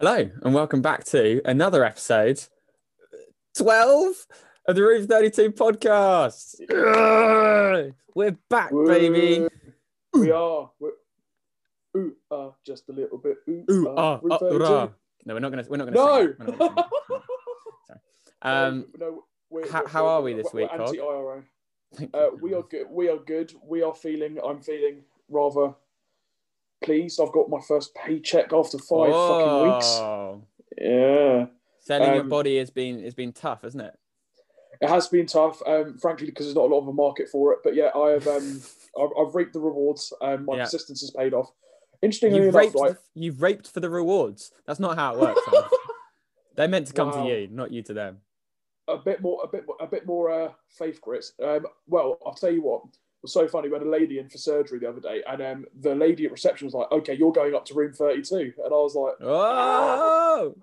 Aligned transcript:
Hello, 0.00 0.30
and 0.42 0.54
welcome 0.54 0.80
back 0.82 1.04
to 1.04 1.40
another 1.44 1.84
episode 1.84 2.42
12 3.56 4.26
of 4.66 4.74
the 4.76 4.82
Room 4.82 5.06
32 5.06 5.52
podcast. 5.52 6.60
Ugh, 6.70 7.92
We're 8.14 8.36
back, 8.48 8.70
baby. 8.86 9.46
We 10.14 10.30
are. 10.30 10.70
We're, 10.80 10.90
ooh, 11.96 12.16
uh, 12.30 12.50
just 12.66 12.88
a 12.88 12.92
little 12.92 13.18
bit. 13.18 13.36
Ooh, 13.48 13.64
Ooh, 13.70 13.88
uh, 13.88 14.18
32. 14.38 14.58
rah. 14.58 14.88
No, 15.26 15.34
we're 15.34 15.40
not 15.40 15.50
gonna. 15.50 15.64
We're 15.68 15.76
not 15.76 15.92
gonna. 15.92 15.96
No. 15.96 16.26
Sing 16.26 16.34
that. 16.38 16.48
We're 16.48 16.56
not 16.56 16.76
gonna. 16.76 17.22
Sorry. 17.86 18.00
Um, 18.42 18.86
no, 18.98 19.24
we're, 19.50 19.70
how- 19.70 19.80
we're- 19.80 19.90
how 19.90 20.22
we're- 20.22 20.34
we 20.34 20.42
this 20.42 20.52
week, 20.52 20.68
Anti-IRA. 20.72 21.42
Uh, 22.14 22.28
we 22.40 22.54
are 22.54 22.62
good. 22.62 22.86
We 22.90 23.08
are 23.10 23.18
good. 23.18 23.52
We 23.64 23.82
are 23.82 23.94
feeling. 23.94 24.38
I'm 24.42 24.60
feeling 24.60 25.02
rather 25.28 25.74
pleased. 26.82 27.20
I've 27.20 27.32
got 27.32 27.48
my 27.48 27.60
first 27.66 27.94
paycheck 27.94 28.52
after 28.52 28.78
five 28.78 29.12
fucking 29.12 29.72
weeks. 29.74 30.00
Yeah, 30.80 31.46
Selling 31.80 32.12
your 32.14 32.20
Um, 32.22 32.28
body 32.28 32.58
has 32.58 32.70
been 32.70 33.02
has 33.02 33.14
been 33.14 33.32
tough, 33.32 33.62
hasn't 33.62 33.82
it? 33.84 33.94
it 34.80 34.88
has 34.88 35.08
been 35.08 35.26
tough. 35.26 35.60
Um, 35.66 35.98
frankly, 35.98 36.26
because 36.26 36.46
there's 36.46 36.56
not 36.56 36.64
a 36.70 36.72
lot 36.74 36.80
of 36.80 36.88
a 36.88 36.92
market 36.92 37.28
for 37.28 37.52
it. 37.52 37.58
But 37.64 37.74
yeah, 37.74 37.90
I 37.94 38.10
have. 38.10 38.26
Um, 38.26 38.62
I've, 39.00 39.10
I've 39.18 39.34
reaped 39.34 39.52
the 39.52 39.60
rewards, 39.60 40.12
and 40.20 40.44
my 40.46 40.56
Yeah. 40.56 40.64
persistence 40.64 41.00
has 41.02 41.10
paid 41.10 41.32
off. 41.34 41.50
Interestingly 42.02 42.38
You've 42.38 42.48
enough, 42.54 42.60
raped. 42.62 42.76
right? 42.80 42.96
You've 43.14 43.42
raped 43.42 43.68
for 43.68 43.80
the 43.80 43.90
rewards. 43.90 44.52
That's 44.66 44.80
not 44.80 44.96
how 44.96 45.14
it 45.14 45.20
works. 45.20 45.40
They're 46.56 46.66
meant 46.68 46.86
to 46.88 46.92
come 46.94 47.10
Wow. 47.10 47.24
to 47.24 47.28
you, 47.28 47.48
not 47.50 47.70
you 47.72 47.82
to 47.82 47.92
them. 47.94 48.18
a 48.88 48.96
bit 48.96 49.20
more, 49.20 49.40
a 49.44 49.48
bit, 49.48 49.66
more- 49.66 49.76
a 49.80 49.86
bit 49.86 50.06
more 50.06 50.30
uh, 50.30 50.52
faith, 50.70 51.00
Chris. 51.00 51.32
Um, 51.42 51.66
well, 51.86 52.18
I'll 52.26 52.34
tell 52.34 52.50
you 52.50 52.62
what. 52.62 52.82
It 53.20 53.24
was 53.24 53.34
so 53.34 53.46
funny. 53.46 53.68
We 53.68 53.74
had 53.74 53.82
a 53.86 53.90
lady 53.90 54.18
in 54.18 54.30
for 54.30 54.38
surgery 54.38 54.78
the 54.78 54.88
other 54.88 55.00
day, 55.00 55.22
and 55.28 55.42
um, 55.42 55.66
the 55.78 55.94
lady 55.94 56.24
at 56.24 56.32
reception 56.32 56.66
was 56.66 56.72
like, 56.72 56.90
"Okay, 56.90 57.12
you're 57.12 57.32
going 57.32 57.54
up 57.54 57.66
to 57.66 57.74
room 57.74 57.92
32," 57.92 58.34
and 58.36 58.66
I 58.66 58.68
was 58.70 58.94
like, 58.94 59.12
Oh, 59.20 60.54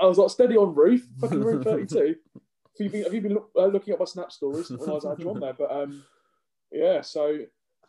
"I 0.00 0.06
was 0.06 0.18
like, 0.18 0.30
steady 0.30 0.56
on, 0.56 0.74
Ruth, 0.74 1.06
fucking 1.20 1.38
room 1.40 1.62
32." 1.62 2.16
have 2.34 2.84
you 2.84 2.90
been, 2.90 3.02
have 3.04 3.14
you 3.14 3.20
been 3.20 3.34
look, 3.34 3.50
uh, 3.56 3.66
looking 3.66 3.92
at 3.92 4.00
my 4.00 4.06
snap 4.06 4.32
stories 4.32 4.70
when 4.70 4.88
I 4.88 4.92
was 4.92 5.04
had 5.04 5.20
you 5.20 5.30
on 5.30 5.38
there? 5.38 5.52
But 5.52 5.70
um, 5.70 6.02
yeah, 6.72 7.00
so 7.00 7.38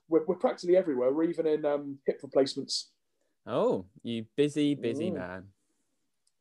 we're, 0.08 0.23
we're 0.25 0.36
practically 0.36 0.77
everywhere. 0.77 1.11
We're 1.11 1.23
even 1.23 1.47
in 1.47 1.66
um, 1.66 1.97
hip 2.05 2.19
replacements. 2.22 2.92
oh, 3.47 3.86
you 4.03 4.25
busy, 4.36 4.75
busy 4.75 5.09
Mm. 5.09 5.16
man. 5.16 5.47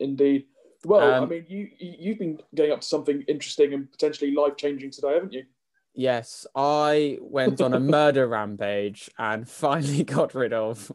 Indeed. 0.01 0.49
Well, 0.85 1.01
I 1.01 1.19
Um, 1.19 1.29
mean, 1.31 1.47
you 1.49 1.71
you- 1.79 1.97
you've 1.99 2.19
been 2.19 2.41
getting 2.55 2.73
up 2.73 2.83
to 2.83 2.87
something 2.87 3.23
interesting 3.23 3.73
and 3.73 3.91
potentially 3.91 4.33
life 4.33 4.57
changing 4.59 4.91
today, 4.91 5.15
haven't 5.15 5.33
you? 5.33 5.45
Yes, 5.95 6.47
I 6.55 7.19
went 7.21 7.61
on 7.61 7.75
a 7.75 7.81
murder 7.97 8.27
rampage 8.27 9.11
and 9.19 9.49
finally 9.49 10.05
got 10.05 10.35
rid 10.35 10.53
of 10.53 10.93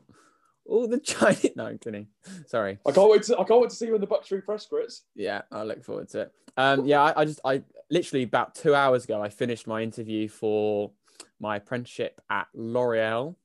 all 0.65 0.87
the 0.87 0.99
Chinese. 0.99 1.51
No, 1.55 1.65
I'm 1.67 1.77
kidding. 1.77 2.07
Sorry. 2.47 2.79
I 2.87 2.91
can't 2.91 3.09
wait 3.09 3.23
to 3.23 3.37
I 3.37 3.43
can't 3.43 3.61
wait 3.61 3.69
to 3.69 3.75
see 3.75 3.87
you 3.87 3.95
in 3.95 4.01
the 4.01 4.07
Bucks 4.07 4.29
Free 4.29 4.41
Press 4.41 4.65
grits. 4.65 5.03
Yeah, 5.15 5.41
I 5.51 5.63
look 5.63 5.83
forward 5.83 6.09
to 6.09 6.21
it. 6.21 6.31
Um, 6.57 6.85
yeah, 6.85 7.01
I, 7.01 7.21
I 7.21 7.25
just, 7.25 7.39
I 7.45 7.63
literally 7.89 8.23
about 8.23 8.55
two 8.55 8.73
hours 8.73 9.03
ago, 9.03 9.21
I 9.21 9.29
finished 9.29 9.67
my 9.67 9.81
interview 9.81 10.27
for 10.27 10.91
my 11.39 11.57
apprenticeship 11.57 12.21
at 12.29 12.47
L'Oreal, 12.53 13.35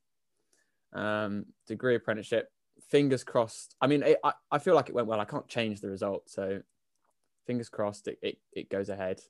um, 0.92 1.46
degree 1.66 1.94
apprenticeship. 1.94 2.50
Fingers 2.88 3.22
crossed. 3.24 3.76
I 3.80 3.86
mean, 3.86 4.02
it, 4.02 4.18
I, 4.24 4.32
I 4.50 4.58
feel 4.58 4.74
like 4.74 4.88
it 4.88 4.94
went 4.94 5.06
well. 5.06 5.20
I 5.20 5.24
can't 5.24 5.46
change 5.46 5.80
the 5.80 5.88
result, 5.88 6.28
so 6.28 6.62
fingers 7.46 7.68
crossed 7.68 8.08
it, 8.08 8.18
it, 8.22 8.38
it 8.52 8.70
goes 8.70 8.88
ahead. 8.88 9.20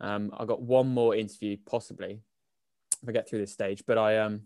Um, 0.00 0.32
I 0.36 0.44
got 0.44 0.62
one 0.62 0.88
more 0.88 1.14
interview, 1.14 1.56
possibly, 1.66 2.20
if 3.02 3.08
I 3.08 3.12
get 3.12 3.28
through 3.28 3.40
this 3.40 3.52
stage. 3.52 3.82
But 3.86 3.98
I 3.98 4.18
um, 4.18 4.42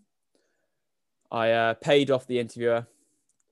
I 1.30 1.50
uh, 1.52 1.74
paid 1.74 2.10
off 2.10 2.26
the 2.26 2.38
interviewer, 2.38 2.86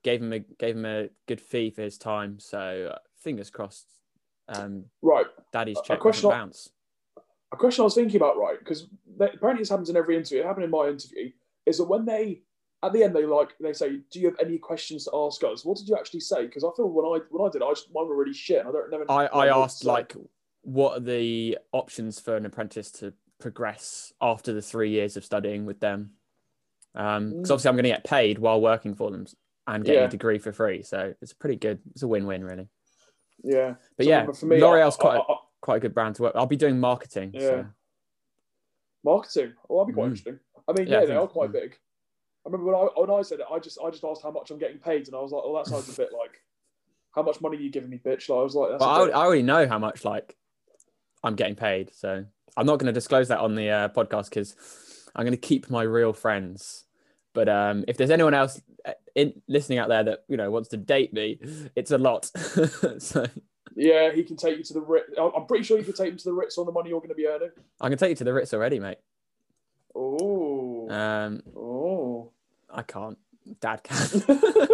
gave 0.03 0.23
him 0.23 0.33
a 0.33 0.39
gave 0.41 0.77
him 0.77 0.85
a 0.87 1.09
good 1.27 1.41
fee 1.41 1.71
for 1.71 1.83
his 1.83 1.99
time. 1.99 2.39
So 2.39 2.93
uh, 2.95 2.99
fingers 3.19 3.51
crossed. 3.51 3.87
Um, 4.49 4.85
Right. 5.03 5.27
Daddy's 5.53 5.77
A- 5.77 5.81
a 5.81 5.85
check 5.85 6.01
question 6.01 6.31
I- 6.31 6.35
bounce. 6.39 6.71
A 7.53 7.57
question 7.57 7.83
I 7.83 7.85
was 7.85 7.95
thinking 7.97 8.17
about, 8.17 8.39
right? 8.39 8.59
Because 8.61 8.87
apparently 9.19 9.63
this 9.63 9.69
happens 9.71 9.91
in 9.91 9.97
every 9.97 10.17
interview. 10.17 10.39
It 10.39 10.47
happened 10.47 10.65
in 10.65 10.71
my 10.71 10.87
interview. 10.87 11.31
Is 11.67 11.79
that 11.79 11.85
when 11.85 12.05
they 12.05 12.43
at 12.83 12.93
the 12.93 13.03
end 13.03 13.15
they 13.15 13.27
like 13.27 13.55
they 13.59 13.73
say, 13.73 13.99
"Do 14.11 14.21
you 14.21 14.27
have 14.29 14.39
any 14.41 14.57
questions 14.57 15.05
to 15.07 15.11
ask 15.15 15.43
us?" 15.43 15.65
What 15.65 15.77
did 15.77 15.89
you 15.89 15.97
actually 15.97 16.21
say? 16.21 16.47
Because 16.47 16.63
I 16.63 16.71
feel 16.77 16.89
when 16.89 17.05
I 17.05 17.25
when 17.31 17.47
I 17.49 17.51
did, 17.51 17.61
I 17.63 17.71
just 17.71 17.89
mine 17.93 18.07
were 18.07 18.17
really 18.17 18.33
shit. 18.33 18.61
And 18.61 18.69
I 18.69 18.73
don't 18.73 18.91
never. 18.91 19.05
I, 19.11 19.27
I 19.27 19.49
asked 19.49 19.85
like, 19.85 20.15
what 20.63 20.97
are 20.97 21.01
the 21.01 21.59
options 21.73 22.21
for 22.21 22.37
an 22.37 22.47
apprentice 22.47 22.91
to 22.93 23.13
progress 23.41 24.13
after 24.21 24.53
the 24.53 24.63
three 24.63 24.91
years 24.91 25.17
of 25.17 25.25
studying 25.25 25.65
with 25.67 25.81
them? 25.81 26.13
Um 26.95 27.31
because 27.31 27.49
Mm. 27.49 27.53
obviously 27.53 27.69
I'm 27.69 27.75
going 27.77 27.85
to 27.85 27.91
get 27.91 28.05
paid 28.05 28.39
while 28.39 28.61
working 28.61 28.95
for 28.95 29.11
them 29.11 29.27
and 29.67 29.85
getting 29.85 30.01
Yeah. 30.01 30.07
a 30.07 30.11
degree 30.11 30.39
for 30.39 30.53
free. 30.53 30.83
So 30.83 31.15
it's 31.23 31.33
pretty 31.33 31.57
good. 31.57 31.79
It's 31.93 32.03
a 32.03 32.09
win-win, 32.09 32.45
really. 32.45 32.69
yeah. 33.43 33.75
But 33.97 34.05
So 34.05 34.11
yeah, 34.11 34.27
for 34.33 34.47
me, 34.47 34.61
L'Oreal's 34.63 34.97
I- 34.99 35.01
quite 35.01 35.21
I- 35.29 35.37
quite 35.63 35.77
a 35.77 35.81
good 35.81 35.95
brand 35.95 36.17
to 36.17 36.23
work. 36.23 36.33
I'll 36.37 36.47
be 36.47 36.57
doing 36.57 36.81
marketing. 36.81 37.31
Yeah. 37.35 37.41
So. 37.41 37.67
marketing. 39.05 39.55
Oh, 39.69 39.79
that'd 39.79 39.89
be 39.89 39.95
quite 39.95 40.05
Mm. 40.05 40.09
interesting. 40.09 40.41
I 40.69 40.73
mean, 40.73 40.87
Yeah, 40.89 41.01
yeah, 41.01 41.07
they 41.07 41.17
are 41.17 41.27
quite 41.29 41.51
mm. 41.51 41.55
big. 41.55 41.79
I 42.45 42.49
remember 42.49 42.67
when 42.73 42.75
I 42.75 43.01
when 43.01 43.11
I 43.11 43.23
said 43.23 43.41
it, 43.41 43.47
I 43.51 43.59
just 43.59 43.79
I 43.85 43.91
just 43.91 44.05
asked 44.05 44.23
how 44.23 44.31
much 44.31 44.51
I'm 44.51 44.59
getting 44.59 44.79
paid, 44.79 45.07
and 45.07 45.15
I 45.17 45.21
was 45.21 45.33
like, 45.33 45.43
"Oh, 45.45 45.55
that 45.57 45.67
sounds 45.67 45.89
a 45.93 45.97
bit 45.97 46.13
like." 46.13 46.43
How 47.13 47.23
much 47.23 47.41
money 47.41 47.57
are 47.57 47.61
you 47.61 47.71
giving 47.71 47.91
me, 47.91 47.99
bitch? 47.99 48.29
Like, 48.29 48.39
I 48.39 48.43
was 48.43 48.55
like, 48.55 48.71
that's 48.71 48.81
Well, 48.81 49.07
I, 49.07 49.09
I 49.09 49.25
already 49.25 49.43
know 49.43 49.67
how 49.67 49.79
much 49.81 50.05
like 50.05 50.37
I'm 51.23 51.35
getting 51.37 51.55
paid, 51.57 51.93
so 51.95 52.25
I'm 52.57 52.67
not 52.67 52.79
going 52.79 52.87
to 52.87 52.93
disclose 52.93 53.29
that 53.29 53.41
on 53.41 53.55
the 53.55 53.69
uh, 53.71 53.89
podcast 53.89 54.31
because 54.31 54.57
I'm 55.15 55.25
going 55.25 55.33
to 55.33 55.37
keep 55.39 55.71
my 55.71 55.83
real 55.83 56.13
friends. 56.13 56.85
But 57.33 57.49
um, 57.49 57.85
if 57.87 57.97
there's 57.97 58.11
anyone 58.11 58.35
else 58.35 58.61
uh, 58.85 58.93
in 59.15 59.41
listening 59.49 59.79
out 59.79 59.89
there 59.89 60.03
that 60.05 60.25
you 60.29 60.37
know 60.37 60.51
wants 60.51 60.69
to 60.71 60.77
date 60.77 61.13
me, 61.13 61.39
it's 61.77 61.91
a 61.91 61.99
lot. 61.99 62.25
so 62.99 63.27
yeah, 63.77 64.13
he 64.13 64.25
can 64.25 64.37
take 64.37 64.59
you 64.59 64.65
to 64.65 64.73
the 64.75 64.81
Ritz. 64.81 65.11
I'm 65.19 65.47
pretty 65.47 65.65
sure 65.65 65.79
you 65.79 65.85
can 65.85 65.95
take 65.95 66.11
him 66.11 66.17
to 66.19 66.25
the 66.25 66.33
Ritz 66.33 66.59
on 66.59 66.67
the 66.67 66.73
money 66.73 66.91
you're 66.91 67.01
going 67.01 67.11
to 67.11 67.15
be 67.15 67.27
earning. 67.27 67.51
I 67.81 67.89
can 67.89 67.99
take 67.99 68.11
you 68.11 68.17
to 68.17 68.25
the 68.25 68.35
Ritz 68.35 68.53
already, 68.53 68.81
mate. 68.81 68.99
Oh, 69.95 70.89
Um, 70.91 71.43
oh. 71.57 72.33
I 72.73 72.83
can't. 72.83 73.19
Dad 73.61 73.83
can. 73.85 74.23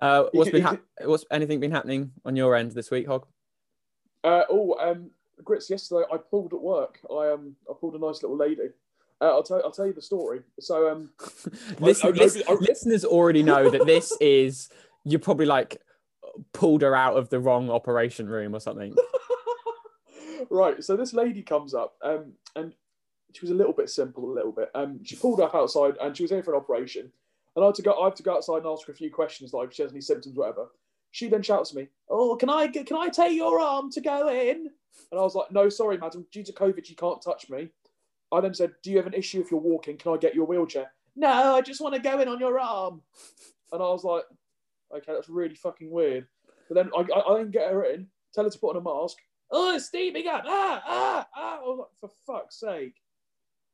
uh, 0.00 0.24
what's 0.32 0.50
been 0.50 0.62
hap- 0.62 0.82
what's 1.04 1.24
anything 1.30 1.60
been 1.60 1.70
happening 1.70 2.12
on 2.24 2.36
your 2.36 2.56
end 2.56 2.72
this 2.72 2.90
week, 2.90 3.06
Hog? 3.06 3.26
Uh, 4.24 4.42
oh, 4.50 4.74
um, 4.80 5.10
Grits. 5.44 5.68
Yesterday, 5.70 6.04
I 6.12 6.16
pulled 6.16 6.54
at 6.54 6.60
work. 6.60 6.98
I 7.10 7.30
um, 7.32 7.54
I 7.70 7.74
pulled 7.78 7.94
a 7.94 7.98
nice 7.98 8.22
little 8.22 8.36
lady. 8.38 8.70
Uh, 9.20 9.26
I'll 9.26 9.42
tell. 9.42 9.60
I'll 9.62 9.70
tell 9.70 9.86
you 9.86 9.92
the 9.92 10.02
story. 10.02 10.40
So 10.60 10.90
um, 10.90 11.10
Listen, 11.78 12.06
I- 12.08 12.10
I- 12.10 12.12
listen- 12.24 12.42
I- 12.48 12.54
listeners 12.54 13.04
already 13.04 13.42
know 13.42 13.68
that 13.70 13.84
this 13.86 14.16
is 14.20 14.68
you're 15.04 15.20
probably 15.20 15.46
like 15.46 15.80
pulled 16.52 16.82
her 16.82 16.96
out 16.96 17.16
of 17.16 17.28
the 17.28 17.38
wrong 17.38 17.70
operation 17.70 18.26
room 18.26 18.54
or 18.54 18.60
something. 18.60 18.96
right. 20.50 20.82
So 20.82 20.96
this 20.96 21.12
lady 21.12 21.42
comes 21.42 21.74
up, 21.74 21.94
um, 22.02 22.32
and 22.56 22.72
she 23.32 23.40
was 23.42 23.50
a 23.50 23.54
little 23.54 23.72
bit 23.72 23.90
simple, 23.90 24.30
a 24.30 24.34
little 24.34 24.52
bit. 24.52 24.70
Um, 24.74 25.00
she 25.04 25.16
pulled 25.16 25.40
up 25.40 25.54
outside, 25.54 25.94
and 26.00 26.16
she 26.16 26.22
was 26.22 26.32
in 26.32 26.42
for 26.42 26.54
an 26.54 26.60
operation. 26.60 27.10
And 27.56 27.64
I 27.64 27.66
had 27.68 27.74
to 27.76 27.82
go. 27.82 28.00
I 28.00 28.06
had 28.06 28.16
to 28.16 28.22
go 28.22 28.36
outside 28.36 28.58
and 28.58 28.66
ask 28.66 28.86
her 28.86 28.92
a 28.92 28.96
few 28.96 29.10
questions, 29.10 29.52
like 29.52 29.68
if 29.68 29.74
she 29.74 29.82
has 29.82 29.92
any 29.92 30.00
symptoms, 30.00 30.36
whatever. 30.36 30.68
She 31.14 31.28
then 31.28 31.42
shouts 31.42 31.70
at 31.70 31.76
me, 31.76 31.88
"Oh, 32.08 32.34
can 32.34 32.50
I 32.50 32.66
can 32.66 32.96
I 32.96 33.08
take 33.08 33.34
your 33.34 33.60
arm 33.60 33.88
to 33.92 34.00
go 34.00 34.28
in?" 34.30 34.68
And 35.12 35.20
I 35.20 35.22
was 35.22 35.36
like, 35.36 35.52
"No, 35.52 35.68
sorry, 35.68 35.96
madam. 35.96 36.26
Due 36.32 36.42
to 36.42 36.52
COVID, 36.52 36.90
you 36.90 36.96
can't 36.96 37.22
touch 37.22 37.48
me." 37.48 37.68
I 38.32 38.40
then 38.40 38.52
said, 38.52 38.74
"Do 38.82 38.90
you 38.90 38.96
have 38.96 39.06
an 39.06 39.14
issue 39.14 39.40
if 39.40 39.48
you're 39.48 39.60
walking? 39.60 39.96
Can 39.96 40.12
I 40.12 40.16
get 40.16 40.34
your 40.34 40.44
wheelchair?" 40.44 40.92
No, 41.14 41.54
I 41.54 41.60
just 41.60 41.80
want 41.80 41.94
to 41.94 42.00
go 42.00 42.18
in 42.18 42.26
on 42.26 42.40
your 42.40 42.58
arm. 42.58 43.00
And 43.70 43.80
I 43.80 43.86
was 43.86 44.02
like, 44.02 44.24
"Okay, 44.92 45.12
that's 45.12 45.28
really 45.28 45.54
fucking 45.54 45.88
weird." 45.88 46.26
But 46.68 46.74
then 46.74 46.90
I, 46.96 47.06
I, 47.16 47.32
I 47.32 47.38
then 47.38 47.52
get 47.52 47.70
her 47.70 47.84
in, 47.84 48.08
tell 48.34 48.42
her 48.42 48.50
to 48.50 48.58
put 48.58 48.74
on 48.74 48.78
a 48.78 48.80
mask. 48.80 49.18
Oh, 49.52 49.72
it's 49.72 49.86
steaming 49.86 50.26
up! 50.26 50.42
Ah, 50.44 50.82
ah, 50.84 51.28
ah! 51.36 51.58
I 51.58 51.62
was 51.62 51.78
like, 51.78 52.00
"For 52.00 52.10
fuck's 52.26 52.58
sake!" 52.58 52.96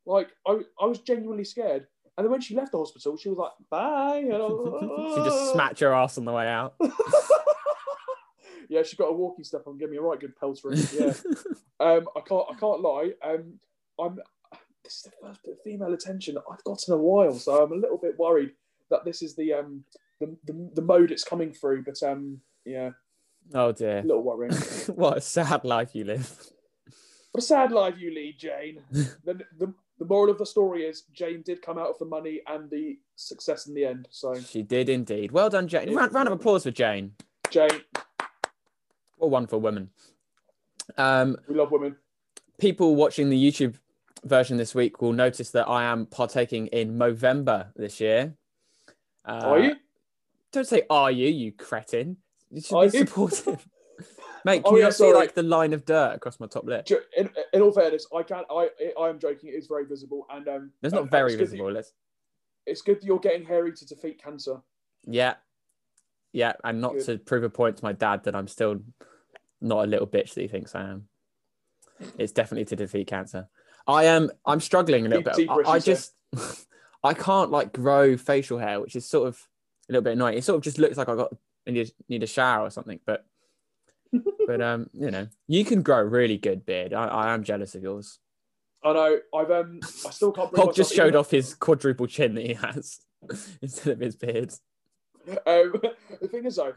Like 0.04 0.28
I, 0.46 0.60
I 0.78 0.84
was 0.84 0.98
genuinely 0.98 1.44
scared. 1.44 1.86
And 2.20 2.26
then 2.26 2.32
when 2.32 2.42
she 2.42 2.54
left 2.54 2.72
the 2.72 2.76
hospital, 2.76 3.16
she 3.16 3.30
was 3.30 3.38
like, 3.38 3.52
"Bye." 3.70 4.24
Was, 4.26 5.14
she 5.16 5.24
just 5.24 5.52
smacked 5.54 5.80
your 5.80 5.94
ass 5.94 6.18
on 6.18 6.26
the 6.26 6.32
way 6.32 6.46
out. 6.46 6.74
yeah, 8.68 8.82
she 8.82 8.94
got 8.94 9.06
a 9.06 9.12
walking 9.14 9.42
step 9.42 9.62
on, 9.66 9.78
give 9.78 9.88
me 9.88 9.96
a 9.96 10.02
right 10.02 10.20
good 10.20 10.36
pelter. 10.36 10.74
Yeah. 10.74 11.14
Um, 11.80 12.06
I 12.14 12.20
can't, 12.20 12.44
I 12.50 12.54
can't 12.60 12.82
lie. 12.82 13.12
Um, 13.24 13.54
I'm. 13.98 14.18
This 14.84 14.96
is 14.96 15.02
the 15.04 15.12
first 15.22 15.42
bit 15.42 15.54
of 15.54 15.62
female 15.62 15.94
attention 15.94 16.36
I've 16.36 16.62
got 16.62 16.86
in 16.86 16.92
a 16.92 16.98
while, 16.98 17.32
so 17.32 17.64
I'm 17.64 17.72
a 17.72 17.74
little 17.74 17.96
bit 17.96 18.18
worried 18.18 18.50
that 18.90 19.06
this 19.06 19.22
is 19.22 19.34
the 19.34 19.54
um 19.54 19.84
the, 20.18 20.36
the, 20.44 20.70
the 20.74 20.82
mode 20.82 21.10
it's 21.10 21.24
coming 21.24 21.54
through. 21.54 21.84
But 21.84 22.02
um, 22.02 22.42
yeah, 22.66 22.90
oh 23.54 23.68
a 23.68 23.72
dear. 23.72 24.02
little 24.02 24.22
worrying. 24.22 24.52
what 24.88 25.16
a 25.16 25.20
sad 25.22 25.64
life 25.64 25.94
you 25.94 26.04
live. 26.04 26.30
What 27.32 27.42
a 27.42 27.46
sad 27.46 27.72
life 27.72 27.94
you 27.98 28.14
lead, 28.14 28.38
Jane. 28.38 28.82
the, 28.90 29.40
the, 29.56 29.72
the 30.00 30.06
moral 30.06 30.30
of 30.32 30.38
the 30.38 30.46
story 30.46 30.82
is 30.84 31.02
Jane 31.12 31.42
did 31.42 31.60
come 31.62 31.78
out 31.78 31.88
of 31.88 31.98
the 31.98 32.06
money 32.06 32.40
and 32.48 32.68
the 32.70 32.98
success 33.16 33.66
in 33.68 33.74
the 33.74 33.84
end. 33.84 34.08
So, 34.10 34.34
She 34.34 34.62
did 34.62 34.88
indeed. 34.88 35.30
Well 35.30 35.50
done, 35.50 35.68
Jane. 35.68 35.94
Round, 35.94 36.12
round 36.12 36.26
of 36.26 36.32
applause 36.32 36.64
for 36.64 36.70
Jane. 36.72 37.12
Jane, 37.50 37.68
What 39.18 39.26
a 39.26 39.28
wonderful 39.28 39.60
woman. 39.60 39.90
Um, 40.96 41.36
we 41.46 41.54
love 41.54 41.70
women. 41.70 41.96
people 42.58 42.96
watching 42.96 43.28
the 43.28 43.36
YouTube 43.50 43.74
version 44.24 44.56
this 44.56 44.74
week 44.74 45.00
will 45.02 45.12
notice 45.12 45.50
that 45.50 45.68
I 45.68 45.84
am 45.84 46.06
partaking 46.06 46.66
in 46.68 46.98
Movember 46.98 47.68
this 47.76 48.00
year. 48.00 48.34
Uh, 49.24 49.32
Are 49.44 49.58
you? 49.60 49.76
Don't 50.52 50.66
say 50.66 50.82
"are 50.90 51.10
you," 51.12 51.28
you 51.28 51.52
cretin. 51.52 52.16
you 52.50 52.60
should 52.62 52.76
I- 52.76 52.88
be 52.88 52.98
supportive. 52.98 53.66
Mate, 54.44 54.62
can 54.64 54.72
Oh, 54.72 54.76
you 54.76 54.78
yeah, 54.78 54.84
not 54.86 54.94
see 54.94 55.12
like 55.12 55.34
the 55.34 55.42
line 55.42 55.72
of 55.72 55.84
dirt 55.84 56.14
across 56.14 56.40
my 56.40 56.46
top 56.46 56.64
lip? 56.64 56.88
In, 57.16 57.28
in 57.52 57.62
all 57.62 57.72
fairness, 57.72 58.06
I 58.14 58.22
can't. 58.22 58.46
I 58.50 58.68
I 58.98 59.08
am 59.08 59.18
joking. 59.18 59.50
It 59.50 59.54
is 59.56 59.66
very 59.66 59.84
visible, 59.86 60.26
and 60.30 60.46
um, 60.48 60.72
It's 60.82 60.94
not 60.94 61.10
very 61.10 61.32
it's 61.32 61.40
visible. 61.40 61.70
Let's 61.72 61.92
it's 62.66 62.82
good 62.82 63.00
that 63.00 63.04
you're 63.04 63.18
getting 63.18 63.44
hairy 63.46 63.72
to 63.72 63.86
defeat 63.86 64.22
cancer. 64.22 64.60
Yeah. 65.06 65.34
Yeah. 66.32 66.52
And 66.62 66.80
not 66.80 66.92
Good. 66.94 67.04
to 67.06 67.18
prove 67.18 67.42
a 67.42 67.50
point 67.50 67.78
to 67.78 67.84
my 67.84 67.92
dad 67.92 68.24
that 68.24 68.36
I'm 68.36 68.46
still 68.48 68.80
not 69.60 69.84
a 69.84 69.86
little 69.86 70.06
bitch 70.06 70.34
that 70.34 70.42
he 70.42 70.48
thinks 70.48 70.74
I 70.74 70.82
am. 70.82 71.08
It's 72.18 72.32
definitely 72.32 72.66
to 72.66 72.76
defeat 72.76 73.06
cancer. 73.08 73.48
I 73.86 74.04
am 74.04 74.30
I'm 74.46 74.60
struggling 74.60 75.06
a 75.06 75.08
little 75.08 75.32
Deep- 75.32 75.48
bit. 75.48 75.66
I, 75.66 75.72
I 75.72 75.78
just 75.78 76.12
I 77.02 77.14
can't 77.14 77.50
like 77.50 77.72
grow 77.72 78.16
facial 78.16 78.58
hair, 78.58 78.80
which 78.80 78.94
is 78.94 79.08
sort 79.08 79.26
of 79.28 79.40
a 79.88 79.92
little 79.92 80.04
bit 80.04 80.12
annoying. 80.12 80.38
It 80.38 80.44
sort 80.44 80.56
of 80.58 80.62
just 80.62 80.78
looks 80.78 80.96
like 80.98 81.08
I 81.08 81.16
got 81.16 81.32
need, 81.66 81.90
need 82.08 82.22
a 82.22 82.26
shower 82.26 82.66
or 82.66 82.70
something, 82.70 83.00
but 83.06 83.24
but 84.50 84.60
um, 84.60 84.90
you 84.92 85.12
know, 85.12 85.28
you 85.46 85.64
can 85.64 85.80
grow 85.80 85.98
a 85.98 86.04
really 86.04 86.36
good 86.36 86.66
beard. 86.66 86.92
I, 86.92 87.06
I 87.06 87.34
am 87.34 87.44
jealous 87.44 87.76
of 87.76 87.84
yours. 87.84 88.18
I 88.84 88.92
know. 88.92 89.18
I've 89.32 89.50
um. 89.52 89.78
I 90.04 90.10
still 90.10 90.32
can't. 90.32 90.50
bring 90.50 90.72
just 90.72 90.92
showed 90.92 91.14
off 91.14 91.30
his 91.30 91.54
quadruple 91.54 92.08
chin 92.08 92.34
that 92.34 92.44
he 92.44 92.54
has 92.54 92.98
instead 93.62 93.92
of 93.92 94.00
his 94.00 94.16
beard. 94.16 94.52
Um, 95.46 95.74
the 96.20 96.26
thing 96.26 96.46
is 96.46 96.56
though, 96.56 96.72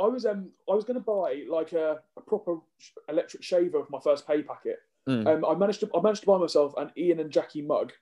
I 0.00 0.06
was 0.06 0.24
um 0.24 0.52
I 0.70 0.74
was 0.74 0.86
going 0.86 0.98
to 0.98 1.04
buy 1.04 1.42
like 1.50 1.74
a, 1.74 1.98
a 2.16 2.20
proper 2.22 2.60
electric 3.10 3.42
shaver 3.42 3.84
for 3.84 3.90
my 3.90 4.00
first 4.02 4.26
pay 4.26 4.40
packet. 4.40 4.78
Mm. 5.06 5.26
Um, 5.26 5.44
I 5.44 5.54
managed 5.54 5.80
to 5.80 5.90
I 5.94 6.00
managed 6.00 6.22
to 6.22 6.28
buy 6.28 6.38
myself 6.38 6.72
an 6.78 6.92
Ian 6.96 7.20
and 7.20 7.30
Jackie 7.30 7.60
mug 7.60 7.92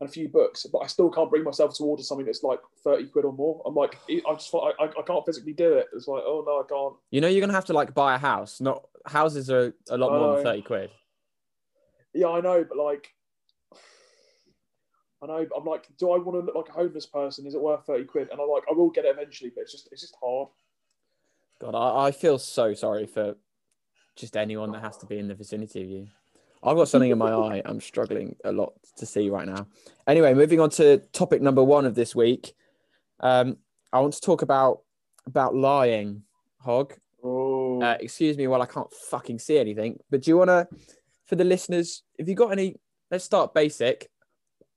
and 0.00 0.08
a 0.08 0.12
few 0.12 0.28
books, 0.28 0.66
but 0.72 0.78
I 0.78 0.86
still 0.86 1.10
can't 1.10 1.30
bring 1.30 1.44
myself 1.44 1.76
to 1.76 1.84
order 1.84 2.02
something 2.02 2.26
that's 2.26 2.42
like 2.42 2.60
thirty 2.82 3.06
quid 3.06 3.24
or 3.24 3.32
more. 3.32 3.62
I'm 3.64 3.74
like, 3.74 3.96
I 4.08 4.34
just 4.34 4.52
I, 4.54 4.72
I 4.84 5.02
can't 5.06 5.24
physically 5.24 5.52
do 5.52 5.74
it. 5.74 5.86
It's 5.94 6.08
like, 6.08 6.22
oh 6.26 6.42
no, 6.46 6.60
I 6.60 6.64
can't. 6.68 6.94
You 7.10 7.20
know, 7.20 7.28
you're 7.28 7.40
gonna 7.40 7.52
have 7.52 7.66
to 7.66 7.72
like 7.72 7.94
buy 7.94 8.16
a 8.16 8.18
house. 8.18 8.60
Not 8.60 8.86
houses 9.06 9.50
are 9.50 9.72
a 9.90 9.96
lot 9.96 10.12
more 10.12 10.36
than 10.36 10.44
thirty 10.44 10.62
quid. 10.62 10.90
Yeah, 12.12 12.28
I 12.28 12.40
know, 12.40 12.64
but 12.68 12.76
like, 12.76 13.08
I 15.22 15.26
know. 15.26 15.46
but 15.48 15.58
I'm 15.58 15.64
like, 15.64 15.86
do 15.98 16.10
I 16.12 16.18
want 16.18 16.40
to 16.40 16.46
look 16.46 16.54
like 16.54 16.68
a 16.68 16.80
homeless 16.80 17.06
person? 17.06 17.46
Is 17.46 17.54
it 17.54 17.60
worth 17.60 17.86
thirty 17.86 18.04
quid? 18.04 18.28
And 18.30 18.40
I'm 18.40 18.48
like, 18.48 18.64
I 18.68 18.74
will 18.74 18.90
get 18.90 19.04
it 19.04 19.14
eventually, 19.16 19.52
but 19.54 19.62
it's 19.62 19.72
just 19.72 19.88
it's 19.92 20.02
just 20.02 20.16
hard. 20.20 20.48
God, 21.60 21.76
I, 21.76 22.08
I 22.08 22.10
feel 22.10 22.38
so 22.38 22.74
sorry 22.74 23.06
for 23.06 23.36
just 24.16 24.36
anyone 24.36 24.72
that 24.72 24.82
has 24.82 24.96
to 24.98 25.06
be 25.06 25.18
in 25.18 25.28
the 25.28 25.34
vicinity 25.34 25.82
of 25.82 25.88
you. 25.88 26.08
I've 26.64 26.76
got 26.76 26.88
something 26.88 27.10
in 27.10 27.18
my 27.18 27.30
eye. 27.32 27.62
I'm 27.64 27.80
struggling 27.80 28.36
a 28.44 28.50
lot 28.52 28.72
to 28.96 29.06
see 29.06 29.28
right 29.28 29.46
now. 29.46 29.66
Anyway, 30.06 30.32
moving 30.34 30.60
on 30.60 30.70
to 30.70 30.98
topic 31.12 31.42
number 31.42 31.62
one 31.62 31.84
of 31.84 31.94
this 31.94 32.14
week. 32.14 32.54
Um, 33.20 33.58
I 33.92 34.00
want 34.00 34.14
to 34.14 34.20
talk 34.20 34.42
about 34.42 34.80
about 35.26 35.54
lying, 35.54 36.22
Hog. 36.60 36.94
Oh, 37.22 37.80
Uh, 37.82 37.96
excuse 38.00 38.36
me 38.36 38.46
while 38.46 38.62
I 38.62 38.66
can't 38.66 38.92
fucking 38.92 39.38
see 39.38 39.58
anything. 39.58 39.98
But 40.10 40.22
do 40.22 40.30
you 40.30 40.36
want 40.38 40.48
to, 40.48 40.68
for 41.26 41.36
the 41.36 41.44
listeners, 41.44 42.02
if 42.18 42.28
you 42.28 42.34
got 42.34 42.52
any, 42.52 42.76
let's 43.10 43.24
start 43.24 43.54
basic. 43.54 44.10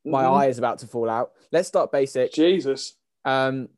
My 0.06 0.24
Mhm. 0.24 0.34
eye 0.38 0.46
is 0.48 0.58
about 0.58 0.80
to 0.80 0.88
fall 0.88 1.10
out. 1.10 1.32
Let's 1.52 1.68
start 1.68 1.92
basic. 1.92 2.32
Jesus. 2.34 2.98
Um, 3.26 3.70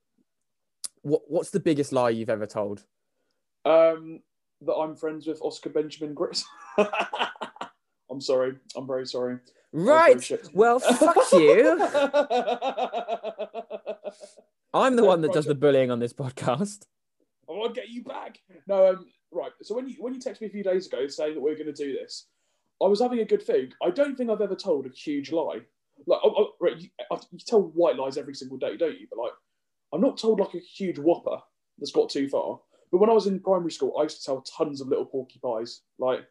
what 1.01 1.21
what's 1.27 1.49
the 1.51 1.59
biggest 1.59 1.91
lie 1.91 2.09
you've 2.11 2.29
ever 2.29 2.45
told? 2.45 2.85
Um, 3.65 4.21
that 4.61 4.73
I'm 4.75 4.95
friends 4.95 5.25
with 5.27 5.41
Oscar 5.41 5.69
Benjamin 5.69 6.13
Gris. 6.13 6.43
I'm 8.11 8.21
sorry. 8.21 8.53
I'm 8.75 8.87
very 8.87 9.05
sorry. 9.05 9.37
Right. 9.71 10.31
Well, 10.53 10.79
fuck 10.79 11.17
you. 11.33 11.79
I'm 14.73 14.95
the 14.95 15.03
one 15.05 15.21
that 15.21 15.33
does 15.33 15.45
the 15.45 15.55
bullying 15.55 15.91
on 15.91 15.99
this 15.99 16.13
podcast. 16.13 16.85
I 17.49 17.53
want 17.53 17.73
to 17.73 17.81
get 17.81 17.89
you 17.89 18.03
back. 18.03 18.39
No, 18.67 18.87
um, 18.89 19.05
right. 19.31 19.51
So 19.63 19.75
when 19.75 19.87
you 19.89 19.95
when 19.99 20.13
you 20.13 20.19
texted 20.19 20.41
me 20.41 20.47
a 20.47 20.51
few 20.51 20.63
days 20.63 20.87
ago 20.87 21.07
saying 21.07 21.33
that 21.35 21.41
we 21.41 21.51
are 21.51 21.55
going 21.55 21.73
to 21.73 21.73
do 21.73 21.93
this, 21.93 22.27
I 22.81 22.87
was 22.87 23.01
having 23.01 23.19
a 23.19 23.25
good 23.25 23.41
think. 23.41 23.73
I 23.83 23.89
don't 23.89 24.15
think 24.15 24.29
I've 24.29 24.41
ever 24.41 24.55
told 24.55 24.85
a 24.85 24.89
huge 24.89 25.31
lie. 25.31 25.59
Like, 26.07 26.19
oh, 26.23 26.33
oh, 26.37 26.49
right, 26.61 26.77
you, 26.79 26.89
I- 27.11 27.19
you 27.31 27.39
tell 27.45 27.61
white 27.61 27.95
lies 27.97 28.17
every 28.17 28.35
single 28.35 28.57
day, 28.57 28.77
don't 28.77 28.99
you? 28.99 29.07
But 29.09 29.19
like, 29.19 29.33
I'm 29.93 30.01
not 30.01 30.17
told 30.17 30.39
like 30.39 30.53
a 30.53 30.59
huge 30.59 30.97
whopper 30.99 31.37
that's 31.77 31.91
got 31.91 32.09
too 32.09 32.29
far. 32.29 32.59
But 32.91 32.99
when 32.99 33.09
I 33.09 33.13
was 33.13 33.27
in 33.27 33.39
primary 33.39 33.71
school, 33.71 33.95
I 33.99 34.03
used 34.03 34.19
to 34.19 34.25
tell 34.25 34.41
tons 34.41 34.81
of 34.81 34.87
little 34.87 35.05
porcupines, 35.05 35.81
like, 35.99 36.21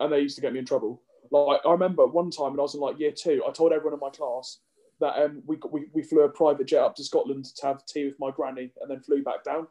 and 0.00 0.12
they 0.12 0.20
used 0.20 0.34
to 0.36 0.40
get 0.42 0.52
me 0.52 0.58
in 0.60 0.64
trouble. 0.64 1.02
Like, 1.30 1.60
I 1.66 1.70
remember 1.72 2.06
one 2.06 2.30
time 2.30 2.50
when 2.52 2.60
I 2.60 2.62
was 2.62 2.74
in 2.74 2.80
like 2.80 2.98
year 2.98 3.12
two, 3.12 3.42
I 3.46 3.52
told 3.52 3.72
everyone 3.72 3.94
in 3.94 4.00
my 4.00 4.10
class 4.10 4.60
that 5.00 5.22
um, 5.22 5.42
we, 5.46 5.58
we 5.70 5.86
we 5.92 6.02
flew 6.02 6.22
a 6.22 6.28
private 6.28 6.66
jet 6.66 6.82
up 6.82 6.96
to 6.96 7.04
Scotland 7.04 7.44
to 7.56 7.66
have 7.66 7.84
tea 7.86 8.06
with 8.06 8.18
my 8.18 8.30
granny, 8.30 8.72
and 8.80 8.90
then 8.90 9.00
flew 9.00 9.22
back 9.22 9.44
down. 9.44 9.66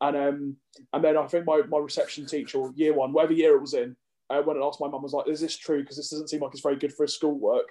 And 0.00 0.16
um, 0.16 0.56
and 0.92 1.02
then 1.04 1.16
I 1.16 1.26
think 1.26 1.46
my, 1.46 1.62
my 1.68 1.78
reception 1.78 2.26
teacher, 2.26 2.58
or 2.58 2.72
year 2.76 2.94
one, 2.94 3.12
whatever 3.12 3.32
year 3.32 3.56
it 3.56 3.60
was 3.60 3.74
in, 3.74 3.96
uh, 4.30 4.42
went 4.46 4.58
and 4.58 4.64
asked 4.66 4.80
my 4.80 4.88
mum, 4.88 5.02
was 5.02 5.12
like, 5.12 5.28
"Is 5.28 5.40
this 5.40 5.56
true? 5.56 5.80
Because 5.80 5.96
this 5.96 6.10
doesn't 6.10 6.28
seem 6.28 6.40
like 6.40 6.52
it's 6.52 6.62
very 6.62 6.76
good 6.76 6.92
for 6.92 7.04
his 7.04 7.14
schoolwork." 7.14 7.68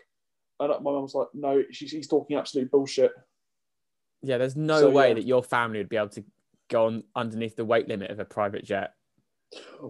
And 0.60 0.70
my 0.70 0.92
mum 0.92 1.04
was 1.04 1.14
like, 1.14 1.28
"No, 1.34 1.64
she's, 1.72 1.92
he's 1.92 2.08
talking 2.08 2.38
absolute 2.38 2.72
bullshit." 2.72 3.12
Yeah, 4.22 4.38
there's 4.40 4.56
no 4.56 4.80
So, 4.80 4.90
way 4.90 5.10
yeah. 5.10 5.14
that 5.16 5.26
your 5.26 5.44
family 5.44 5.78
would 5.78 5.90
be 5.90 5.98
able 5.98 6.10
to 6.10 6.24
go 6.70 6.88
on 6.88 7.04
underneath 7.16 7.56
the 7.56 7.66
weight 7.66 7.88
limit 7.88 8.10
of 8.10 8.20
a 8.20 8.26
private 8.26 8.66
jet. 8.66 8.94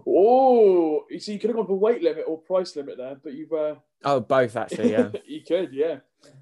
Oh, 0.06 1.04
so 1.18 1.32
you 1.32 1.38
could 1.38 1.50
have 1.50 1.56
gone 1.56 1.66
for 1.66 1.78
weight 1.78 2.02
limit 2.02 2.24
or 2.26 2.38
price 2.38 2.76
limit 2.76 2.96
there, 2.98 3.16
but 3.22 3.32
you've 3.34 3.52
uh, 3.52 3.76
Oh, 4.04 4.20
both 4.20 4.56
actually. 4.56 4.92
Yeah. 4.92 5.10
you 5.26 5.40
could, 5.46 5.72
yeah. 5.72 5.98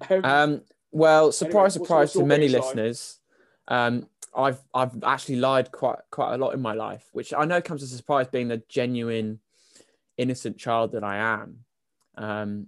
Um, 0.09 0.25
Um, 0.25 0.61
well, 0.91 1.31
surprise, 1.31 1.77
what's- 1.77 1.87
surprise 1.89 2.13
to 2.13 2.25
many 2.25 2.47
listeners. 2.47 3.19
Um, 3.67 4.07
I've 4.37 4.59
I've 4.73 5.01
actually 5.03 5.37
lied 5.37 5.71
quite 5.71 5.99
quite 6.11 6.33
a 6.33 6.37
lot 6.37 6.53
in 6.53 6.61
my 6.61 6.73
life, 6.73 7.07
which 7.13 7.33
I 7.33 7.45
know 7.45 7.61
comes 7.61 7.81
as 7.81 7.93
a 7.93 7.97
surprise, 7.97 8.27
being 8.27 8.49
the 8.49 8.61
genuine, 8.67 9.39
innocent 10.17 10.57
child 10.57 10.91
that 10.91 11.03
I 11.05 11.17
am. 11.17 11.59
Um, 12.17 12.67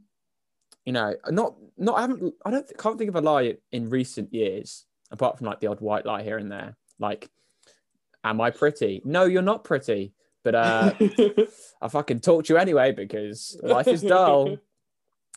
you 0.86 0.94
know, 0.94 1.14
not 1.30 1.56
not 1.78 1.98
I 1.98 2.02
haven't 2.02 2.34
I 2.46 2.52
don't 2.52 2.78
can't 2.78 2.98
think 2.98 3.10
of 3.10 3.16
a 3.18 3.22
lie 3.22 3.58
in 3.72 3.90
recent 3.90 4.34
years 4.34 4.86
apart 5.12 5.38
from 5.38 5.48
like 5.48 5.60
the 5.60 5.68
odd 5.68 5.82
white 5.82 6.06
lie 6.06 6.24
here 6.24 6.38
and 6.38 6.50
there. 6.52 6.78
Like, 7.00 7.30
am 8.24 8.40
I 8.40 8.50
pretty? 8.50 9.02
No, 9.04 9.26
you're 9.26 9.42
not 9.42 9.66
pretty. 9.66 10.14
But 10.48 10.56
uh, 10.56 10.94
I 11.82 11.90
fucking 11.90 12.22
talk 12.22 12.46
to 12.46 12.54
you 12.54 12.58
anyway 12.58 12.94
because 12.94 13.60
life 13.62 13.88
is 13.90 14.02
dull. 14.02 14.58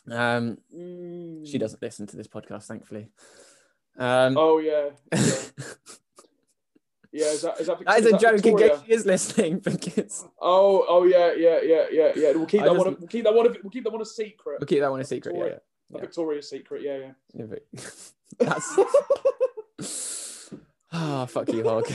Um, 0.09 0.57
Mm. 0.75 1.45
she 1.47 1.57
doesn't 1.59 1.79
listen 1.81 2.07
to 2.07 2.17
this 2.17 2.27
podcast, 2.27 2.63
thankfully. 2.63 3.09
Um, 3.99 4.35
Oh 4.35 4.57
yeah, 4.57 4.89
yeah. 5.13 5.19
yeah 7.11 7.25
is 7.27 7.41
that 7.43 7.59
is 7.59 7.67
that, 7.67 7.85
that 7.85 7.99
is 7.99 8.05
a 8.07 8.17
joke 8.17 8.43
in 8.43 8.57
case 8.57 8.79
she 8.85 8.91
is 8.93 9.05
listening 9.05 9.59
because 9.59 10.25
Oh, 10.41 10.85
oh 10.89 11.03
yeah, 11.03 11.33
yeah, 11.33 11.59
yeah, 11.61 11.85
yeah, 11.91 12.11
yeah. 12.15 12.31
We'll 12.31 12.47
keep 12.47 12.61
I 12.61 12.65
that 12.69 12.73
just- 12.73 12.85
one. 12.85 12.95
We'll 12.99 13.07
keep 13.09 13.23
that 13.25 13.33
one. 13.35 13.55
We'll 13.61 13.69
keep 13.69 13.83
that 13.83 13.91
one 13.93 14.01
a 14.01 14.05
secret. 14.05 14.57
we'll 14.59 14.65
keep 14.67 14.79
that 14.79 14.89
one 14.89 15.01
a 15.01 15.03
secret. 15.03 15.35
Yeah, 15.35 15.41
Victoria. 15.43 15.61
yeah. 15.91 15.97
A 15.97 16.01
Victoria's 16.01 16.49
secret. 16.49 16.81
Yeah, 16.81 16.97
yeah. 16.97 17.11
yeah 17.35 17.45
but 17.45 17.63
that's 18.39 18.79
ah 20.93 21.25
fuck 21.27 21.47
you, 21.53 21.63
hog. 21.63 21.85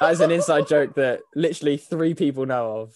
That 0.00 0.12
is 0.12 0.20
an 0.20 0.30
inside 0.30 0.68
joke 0.68 0.94
that 0.94 1.20
literally 1.34 1.76
three 1.76 2.14
people 2.14 2.46
know 2.46 2.78
of. 2.78 2.94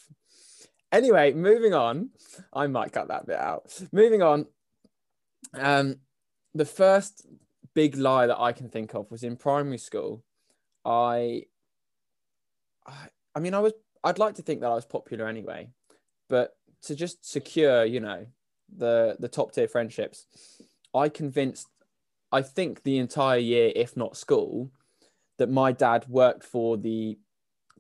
Anyway, 0.92 1.32
moving 1.32 1.74
on. 1.74 2.10
I 2.52 2.66
might 2.66 2.92
cut 2.92 3.08
that 3.08 3.26
bit 3.26 3.38
out. 3.38 3.80
Moving 3.92 4.22
on. 4.22 4.46
Um, 5.54 5.96
the 6.54 6.64
first 6.64 7.26
big 7.74 7.96
lie 7.96 8.26
that 8.26 8.40
I 8.40 8.52
can 8.52 8.68
think 8.68 8.94
of 8.94 9.10
was 9.10 9.22
in 9.22 9.36
primary 9.36 9.78
school. 9.78 10.24
I, 10.84 11.42
I, 12.86 13.08
I 13.34 13.40
mean, 13.40 13.54
I 13.54 13.60
was. 13.60 13.72
I'd 14.04 14.18
like 14.18 14.36
to 14.36 14.42
think 14.42 14.60
that 14.60 14.70
I 14.70 14.74
was 14.74 14.86
popular 14.86 15.26
anyway, 15.26 15.70
but 16.28 16.56
to 16.82 16.94
just 16.94 17.28
secure, 17.28 17.84
you 17.84 18.00
know, 18.00 18.26
the 18.74 19.16
the 19.18 19.28
top 19.28 19.52
tier 19.52 19.68
friendships, 19.68 20.26
I 20.94 21.08
convinced. 21.08 21.68
I 22.32 22.42
think 22.42 22.82
the 22.82 22.98
entire 22.98 23.38
year, 23.38 23.72
if 23.74 23.96
not 23.96 24.16
school, 24.16 24.70
that 25.38 25.50
my 25.50 25.72
dad 25.72 26.06
worked 26.08 26.44
for 26.44 26.76
the 26.76 27.18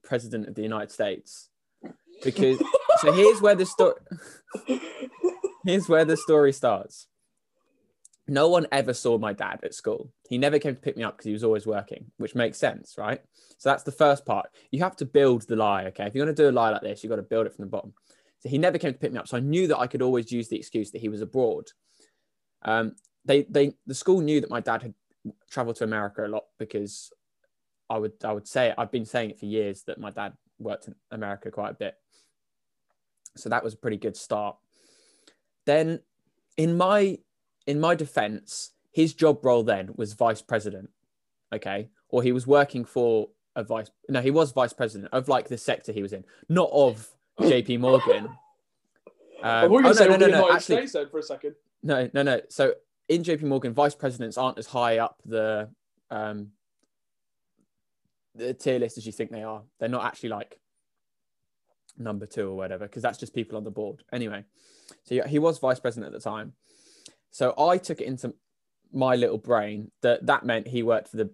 president 0.02 0.48
of 0.48 0.54
the 0.54 0.62
United 0.62 0.90
States. 0.90 1.50
Because 2.24 2.62
so 3.00 3.12
here's 3.12 3.42
where 3.42 3.54
the 3.54 3.66
story 3.66 3.94
here's 5.64 5.88
where 5.88 6.04
the 6.04 6.16
story 6.16 6.52
starts. 6.52 7.08
No 8.28 8.48
one 8.48 8.66
ever 8.72 8.92
saw 8.92 9.18
my 9.18 9.32
dad 9.32 9.60
at 9.62 9.74
school. 9.74 10.12
He 10.28 10.38
never 10.38 10.58
came 10.58 10.74
to 10.74 10.80
pick 10.80 10.96
me 10.96 11.04
up 11.04 11.16
because 11.16 11.26
he 11.26 11.32
was 11.32 11.44
always 11.44 11.66
working 11.66 12.06
which 12.16 12.34
makes 12.34 12.58
sense 12.58 12.94
right? 12.96 13.20
So 13.58 13.68
that's 13.68 13.82
the 13.82 13.92
first 13.92 14.24
part. 14.24 14.48
You 14.70 14.80
have 14.80 14.96
to 14.96 15.04
build 15.04 15.46
the 15.46 15.56
lie 15.56 15.84
okay? 15.86 16.06
If 16.06 16.14
you're 16.14 16.24
going 16.24 16.34
to 16.34 16.42
do 16.42 16.48
a 16.48 16.52
lie 16.52 16.70
like 16.70 16.82
this 16.82 17.02
you've 17.02 17.10
got 17.10 17.16
to 17.16 17.22
build 17.22 17.46
it 17.46 17.54
from 17.54 17.66
the 17.66 17.70
bottom. 17.70 17.92
So 18.40 18.48
he 18.48 18.58
never 18.58 18.78
came 18.78 18.92
to 18.92 18.98
pick 18.98 19.12
me 19.12 19.18
up 19.18 19.28
so 19.28 19.36
i 19.36 19.40
knew 19.40 19.66
that 19.68 19.78
i 19.78 19.86
could 19.86 20.02
always 20.02 20.30
use 20.30 20.48
the 20.48 20.58
excuse 20.58 20.90
that 20.92 21.00
he 21.00 21.08
was 21.08 21.20
abroad. 21.20 21.66
Um, 22.62 22.96
they 23.26 23.42
they 23.42 23.74
the 23.86 23.94
school 23.94 24.20
knew 24.20 24.40
that 24.40 24.50
my 24.50 24.60
dad 24.60 24.82
had 24.82 24.94
traveled 25.50 25.76
to 25.76 25.84
america 25.84 26.24
a 26.24 26.28
lot 26.28 26.44
because 26.58 27.10
i 27.90 27.98
would 27.98 28.12
i 28.24 28.32
would 28.32 28.46
say 28.46 28.68
it 28.68 28.74
i've 28.78 28.90
been 28.90 29.04
saying 29.04 29.30
it 29.30 29.38
for 29.38 29.46
years 29.46 29.82
that 29.84 29.98
my 29.98 30.10
dad 30.10 30.32
worked 30.58 30.88
in 30.88 30.94
america 31.10 31.50
quite 31.50 31.70
a 31.70 31.74
bit 31.74 31.94
so 33.36 33.48
that 33.48 33.62
was 33.62 33.74
a 33.74 33.78
pretty 33.78 33.96
good 33.96 34.16
start 34.16 34.56
then 35.66 36.00
in 36.56 36.76
my 36.76 37.18
in 37.66 37.78
my 37.80 37.94
defense 37.94 38.72
his 38.92 39.12
job 39.12 39.44
role 39.44 39.62
then 39.62 39.90
was 39.96 40.14
vice 40.14 40.40
president 40.42 40.88
okay 41.54 41.88
or 42.08 42.22
he 42.22 42.32
was 42.32 42.46
working 42.46 42.84
for 42.84 43.28
a 43.56 43.64
vice. 43.64 43.90
No, 44.08 44.20
he 44.20 44.30
was 44.30 44.52
vice 44.52 44.72
president 44.72 45.12
of 45.12 45.28
like 45.28 45.48
the 45.48 45.58
sector 45.58 45.90
he 45.92 46.02
was 46.02 46.12
in, 46.12 46.24
not 46.48 46.70
of 46.72 47.08
J.P. 47.40 47.78
Morgan. 47.78 48.28
I 49.42 49.64
Um, 49.64 49.70
thought 49.70 49.76
oh, 49.76 49.78
no, 49.80 49.92
say 49.92 50.08
no, 50.08 50.16
no, 50.16 50.26
no, 50.28 50.52
actually, 50.52 50.86
States 50.86 51.10
for 51.10 51.18
a 51.18 51.22
second. 51.22 51.54
no, 51.82 52.08
no, 52.14 52.22
no. 52.22 52.40
So 52.48 52.74
in 53.08 53.22
JP 53.22 53.42
Morgan, 53.42 53.72
vice 53.72 53.94
presidents 53.94 54.38
aren't 54.38 54.58
as 54.58 54.66
high 54.66 54.98
up 54.98 55.20
the 55.24 55.68
um 56.10 56.52
the 58.36 58.54
tier 58.54 58.78
list 58.78 58.98
as 58.98 59.06
you 59.06 59.12
think 59.12 59.30
they 59.30 59.42
are. 59.42 59.62
They're 59.78 59.88
not 59.88 60.04
actually 60.04 60.30
like 60.30 60.58
number 61.98 62.26
two 62.26 62.48
or 62.48 62.56
whatever, 62.56 62.86
because 62.86 63.02
that's 63.02 63.18
just 63.18 63.34
people 63.34 63.56
on 63.56 63.64
the 63.64 63.70
board. 63.70 64.04
Anyway, 64.12 64.44
so 65.04 65.14
yeah, 65.14 65.26
he 65.26 65.38
was 65.38 65.58
vice 65.58 65.80
president 65.80 66.14
at 66.14 66.20
the 66.20 66.30
time. 66.30 66.52
So 67.30 67.54
I 67.58 67.78
took 67.78 68.00
it 68.00 68.06
into 68.06 68.34
my 68.92 69.16
little 69.16 69.38
brain 69.38 69.90
that 70.02 70.26
that 70.26 70.44
meant 70.44 70.68
he 70.68 70.82
worked 70.82 71.08
for 71.08 71.16
the 71.16 71.30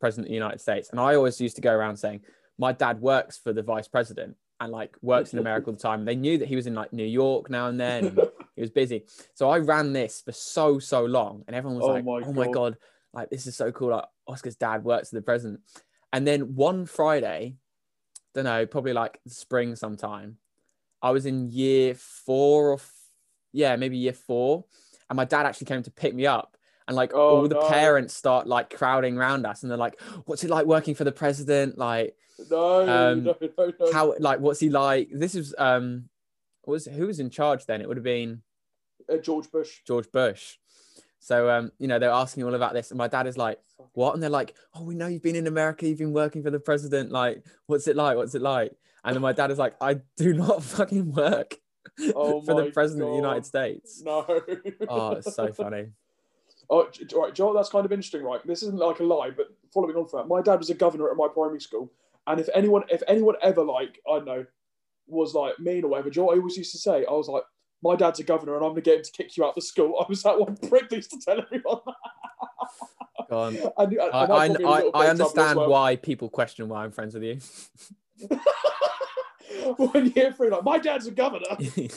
president 0.00 0.26
of 0.26 0.30
the 0.30 0.34
United 0.34 0.60
States, 0.60 0.90
and 0.90 1.00
I 1.00 1.14
always 1.14 1.40
used 1.40 1.56
to 1.56 1.62
go 1.62 1.72
around 1.72 1.96
saying 1.96 2.22
my 2.58 2.72
dad 2.72 3.00
works 3.00 3.38
for 3.38 3.52
the 3.52 3.62
vice 3.62 3.88
president 3.88 4.36
and 4.60 4.72
like 4.72 4.96
works 5.02 5.32
in 5.32 5.38
America 5.38 5.66
all 5.66 5.74
the 5.74 5.78
time. 5.78 6.04
They 6.04 6.16
knew 6.16 6.38
that 6.38 6.48
he 6.48 6.56
was 6.56 6.66
in 6.66 6.74
like 6.74 6.92
New 6.92 7.04
York 7.04 7.50
now 7.50 7.68
and 7.68 7.78
then. 7.78 8.06
And 8.06 8.20
he 8.54 8.62
was 8.62 8.70
busy. 8.70 9.04
So 9.34 9.50
I 9.50 9.58
ran 9.58 9.92
this 9.92 10.22
for 10.22 10.32
so, 10.32 10.78
so 10.78 11.04
long. 11.04 11.44
And 11.46 11.54
everyone 11.54 11.78
was 11.78 11.88
Oh 11.88 11.92
like, 11.92 12.04
my 12.04 12.22
oh 12.24 12.32
my 12.32 12.46
God. 12.46 12.52
God, 12.54 12.76
like 13.12 13.30
this 13.30 13.46
is 13.46 13.56
so 13.56 13.70
cool. 13.72 13.90
Like 13.90 14.04
Oscar's 14.26 14.56
dad 14.56 14.84
works 14.84 15.10
for 15.10 15.16
the 15.16 15.22
president. 15.22 15.60
And 16.12 16.26
then 16.26 16.54
one 16.54 16.86
Friday, 16.86 17.56
don't 18.34 18.44
know, 18.44 18.66
probably 18.66 18.92
like 18.92 19.20
spring 19.26 19.76
sometime, 19.76 20.38
I 21.02 21.10
was 21.10 21.26
in 21.26 21.50
year 21.50 21.94
four 21.94 22.70
or 22.70 22.74
f- 22.74 22.92
yeah, 23.52 23.76
maybe 23.76 23.96
year 23.96 24.12
four. 24.12 24.64
And 25.08 25.16
my 25.16 25.24
dad 25.24 25.46
actually 25.46 25.66
came 25.66 25.82
to 25.82 25.90
pick 25.90 26.14
me 26.14 26.26
up. 26.26 26.56
And 26.88 26.96
like 26.96 27.12
Oh, 27.14 27.18
all 27.18 27.48
the 27.48 27.54
no. 27.56 27.60
parents 27.68 28.14
start 28.14 28.46
like 28.46 28.70
crowding 28.76 29.18
around 29.18 29.44
us 29.44 29.62
and 29.62 29.70
they're 29.70 29.76
like, 29.78 30.00
what's 30.24 30.44
it 30.44 30.50
like 30.50 30.66
working 30.66 30.94
for 30.94 31.04
the 31.04 31.12
president? 31.12 31.76
Like, 31.76 32.16
No, 32.50 32.80
Um, 32.82 33.24
no, 33.24 33.36
no, 33.40 33.72
no. 33.80 33.92
how 33.92 34.14
like 34.20 34.38
what's 34.40 34.60
he 34.60 34.70
like? 34.70 35.08
This 35.12 35.34
is 35.34 35.54
um 35.58 36.08
was 36.64 36.86
who 36.86 37.06
was 37.08 37.18
in 37.20 37.30
charge 37.30 37.66
then? 37.66 37.80
It 37.80 37.88
would 37.88 37.96
have 37.96 38.04
been 38.04 38.42
Uh, 39.08 39.16
George 39.16 39.50
Bush. 39.50 39.80
George 39.86 40.10
Bush. 40.12 40.58
So 41.18 41.50
um, 41.50 41.72
you 41.78 41.88
know, 41.88 41.98
they're 41.98 42.10
asking 42.10 42.44
all 42.44 42.54
about 42.54 42.72
this, 42.74 42.90
and 42.90 42.98
my 42.98 43.08
dad 43.08 43.26
is 43.26 43.36
like, 43.36 43.58
"What?" 43.92 44.14
And 44.14 44.22
they're 44.22 44.30
like, 44.30 44.54
"Oh, 44.74 44.82
we 44.82 44.94
know 44.94 45.06
you've 45.06 45.22
been 45.22 45.36
in 45.36 45.46
America. 45.46 45.86
You've 45.88 45.98
been 45.98 46.12
working 46.12 46.42
for 46.42 46.50
the 46.50 46.60
president. 46.60 47.10
Like, 47.10 47.44
what's 47.66 47.88
it 47.88 47.96
like? 47.96 48.16
What's 48.16 48.34
it 48.34 48.42
like?" 48.42 48.72
And 49.04 49.14
then 49.14 49.22
my 49.22 49.32
dad 49.32 49.50
is 49.50 49.58
like, 49.58 49.74
"I 49.80 50.00
do 50.16 50.32
not 50.44 50.62
fucking 50.62 51.12
work 51.12 51.56
Oh 52.14 52.42
for 52.42 52.54
the 52.54 52.70
president 52.70 53.04
of 53.04 53.10
the 53.10 53.16
United 53.16 53.46
States." 53.46 54.02
No. 54.04 54.24
Oh, 54.88 55.12
it's 55.12 55.34
so 55.34 55.52
funny. 55.52 55.86
Oh, 56.68 56.88
right, 57.14 57.32
Joe, 57.32 57.54
that's 57.54 57.68
kind 57.68 57.86
of 57.86 57.92
interesting, 57.92 58.24
right? 58.24 58.44
This 58.44 58.64
isn't 58.64 58.78
like 58.78 58.98
a 58.98 59.04
lie, 59.04 59.30
but 59.30 59.46
following 59.72 59.94
on 59.94 60.08
from 60.08 60.18
that, 60.22 60.26
my 60.26 60.42
dad 60.42 60.58
was 60.58 60.68
a 60.68 60.74
governor 60.74 61.08
at 61.08 61.16
my 61.16 61.28
primary 61.32 61.60
school, 61.60 61.92
and 62.26 62.40
if 62.40 62.48
anyone, 62.54 62.82
if 62.88 63.04
anyone 63.06 63.36
ever 63.40 63.62
like, 63.62 64.00
I 64.10 64.16
don't 64.16 64.24
know, 64.24 64.46
was 65.06 65.32
like 65.32 65.60
mean 65.60 65.84
or 65.84 65.88
whatever, 65.90 66.10
Joe, 66.10 66.30
I 66.30 66.38
always 66.38 66.56
used 66.56 66.72
to 66.72 66.78
say, 66.78 67.04
I 67.06 67.12
was 67.12 67.28
like, 67.28 67.44
my 67.86 67.96
dad's 67.96 68.20
a 68.20 68.24
governor, 68.24 68.56
and 68.56 68.64
I'm 68.64 68.72
gonna 68.72 68.80
get 68.80 68.98
him 68.98 69.04
to 69.04 69.12
kick 69.12 69.36
you 69.36 69.44
out 69.44 69.54
the 69.54 69.62
school. 69.62 69.98
I 70.00 70.06
was 70.08 70.22
that 70.22 70.38
one 70.38 70.56
prick 70.56 70.88
that 70.88 70.96
used 70.96 71.10
to 71.10 71.18
tell 71.18 71.40
everyone 71.40 71.80
that. 71.86 73.28
Go 73.28 73.38
on. 73.38 73.56
And, 73.56 73.64
uh, 73.66 73.70
and 73.78 73.98
I, 74.00 74.26
that 74.26 74.30
I, 74.30 74.48
got 74.48 74.58
me 74.58 74.64
in 74.64 74.64
a 74.64 74.70
I, 74.70 74.80
I 74.94 75.04
of 75.04 75.10
understand 75.10 75.58
well. 75.58 75.68
why 75.68 75.96
people 75.96 76.28
question 76.28 76.68
why 76.68 76.84
I'm 76.84 76.92
friends 76.92 77.14
with 77.14 77.22
you. 77.24 77.38
One 79.76 80.12
year 80.12 80.32
through, 80.32 80.50
like 80.50 80.64
my 80.64 80.78
dad's 80.78 81.06
a 81.06 81.10
governor. 81.10 81.56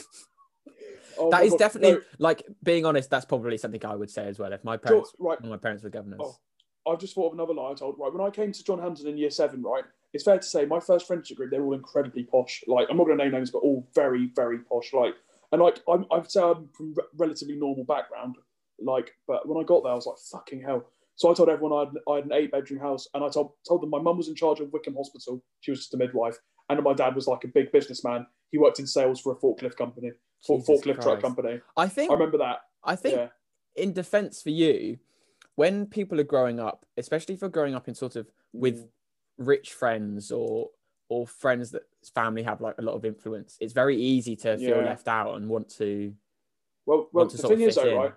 Oh 1.18 1.28
that 1.30 1.44
is 1.44 1.50
God. 1.50 1.58
definitely 1.58 1.92
No, 1.92 2.00
like 2.18 2.46
being 2.62 2.86
honest. 2.86 3.10
That's 3.10 3.26
probably 3.26 3.58
something 3.58 3.84
I 3.84 3.94
would 3.94 4.10
say 4.10 4.26
as 4.26 4.38
well. 4.38 4.54
If 4.54 4.64
my 4.64 4.78
parents, 4.78 5.12
right, 5.18 5.38
one 5.38 5.50
my 5.50 5.58
parents 5.58 5.84
were 5.84 5.90
governors. 5.90 6.20
Oh. 6.22 6.36
I've 6.90 6.98
just 6.98 7.14
thought 7.14 7.26
of 7.26 7.34
another 7.34 7.52
lie 7.52 7.72
I 7.72 7.74
told. 7.74 7.96
Right, 7.98 8.10
when 8.10 8.26
I 8.26 8.30
came 8.30 8.52
to 8.52 8.64
John 8.64 8.78
Hampden 8.78 9.06
in 9.06 9.18
year 9.18 9.28
seven, 9.28 9.62
right, 9.62 9.84
it's 10.12 10.24
fair 10.24 10.38
to 10.38 10.42
say 10.42 10.64
my 10.64 10.80
first 10.80 11.06
friendship 11.06 11.36
group, 11.36 11.50
they're 11.50 11.62
all 11.62 11.74
incredibly 11.74 12.24
posh. 12.24 12.64
Like, 12.66 12.88
I'm 12.90 12.96
not 12.96 13.04
going 13.04 13.18
to 13.18 13.24
name 13.24 13.32
names, 13.32 13.50
but 13.50 13.58
all 13.58 13.86
very, 13.94 14.30
very 14.34 14.58
posh. 14.58 14.92
Like, 14.92 15.14
and 15.52 15.60
like, 15.62 15.80
I'm, 15.88 16.04
I'd 16.12 16.30
say 16.30 16.42
I'm 16.42 16.68
from 16.76 16.94
re- 16.96 17.04
relatively 17.16 17.56
normal 17.56 17.84
background. 17.84 18.36
Like, 18.82 19.12
but 19.26 19.46
when 19.48 19.62
I 19.62 19.66
got 19.66 19.82
there, 19.82 19.92
I 19.92 19.96
was 19.96 20.06
like, 20.06 20.16
fucking 20.32 20.62
hell. 20.62 20.84
So 21.16 21.30
I 21.30 21.34
told 21.34 21.48
everyone 21.50 21.72
I 21.76 21.80
had, 21.90 21.98
I 22.10 22.14
had 22.16 22.24
an 22.24 22.32
eight 22.32 22.50
bedroom 22.50 22.80
house, 22.80 23.06
and 23.12 23.22
I 23.22 23.28
told, 23.28 23.52
told 23.68 23.82
them 23.82 23.90
my 23.90 24.00
mum 24.00 24.16
was 24.16 24.28
in 24.28 24.34
charge 24.34 24.60
of 24.60 24.72
Wycombe 24.72 24.94
Hospital. 24.96 25.42
She 25.60 25.70
was 25.70 25.80
just 25.80 25.92
a 25.94 25.98
midwife. 25.98 26.36
And 26.70 26.82
my 26.82 26.94
dad 26.94 27.14
was 27.14 27.26
like 27.26 27.44
a 27.44 27.48
big 27.48 27.72
businessman. 27.72 28.26
He 28.52 28.58
worked 28.58 28.78
in 28.78 28.86
sales 28.86 29.20
for 29.20 29.32
a 29.32 29.36
forklift 29.36 29.76
company, 29.76 30.12
for, 30.46 30.60
forklift 30.62 31.02
truck 31.02 31.20
company. 31.20 31.60
I 31.76 31.88
think 31.88 32.10
I 32.10 32.14
remember 32.14 32.38
that. 32.38 32.58
I 32.84 32.96
think 32.96 33.16
Yeah. 33.16 33.28
in 33.76 33.92
defense 33.92 34.40
for 34.40 34.50
you, 34.50 34.98
when 35.56 35.86
people 35.86 36.18
are 36.20 36.24
growing 36.24 36.58
up, 36.58 36.86
especially 36.96 37.34
if 37.34 37.40
you're 37.42 37.50
growing 37.50 37.74
up 37.74 37.86
in 37.88 37.94
sort 37.94 38.16
of 38.16 38.30
with 38.52 38.78
Mm. 38.78 38.88
rich 39.38 39.72
friends 39.72 40.30
or 40.32 40.70
or 41.10 41.26
friends 41.26 41.70
that 41.72 41.82
family 42.14 42.42
have 42.42 42.60
like 42.62 42.76
a 42.78 42.82
lot 42.82 42.94
of 42.94 43.04
influence, 43.04 43.58
it's 43.60 43.74
very 43.74 43.96
easy 44.00 44.36
to 44.36 44.56
feel 44.56 44.78
Yeah. 44.78 44.84
left 44.84 45.08
out 45.08 45.34
and 45.36 45.48
want 45.48 45.68
to. 45.76 46.14
Well, 46.86 47.08
well, 47.12 47.26
to 47.26 47.36
the 47.36 47.48
thing 47.48 47.60
is, 47.60 47.74
though, 47.76 47.84
in. 47.90 47.96
right? 47.98 48.14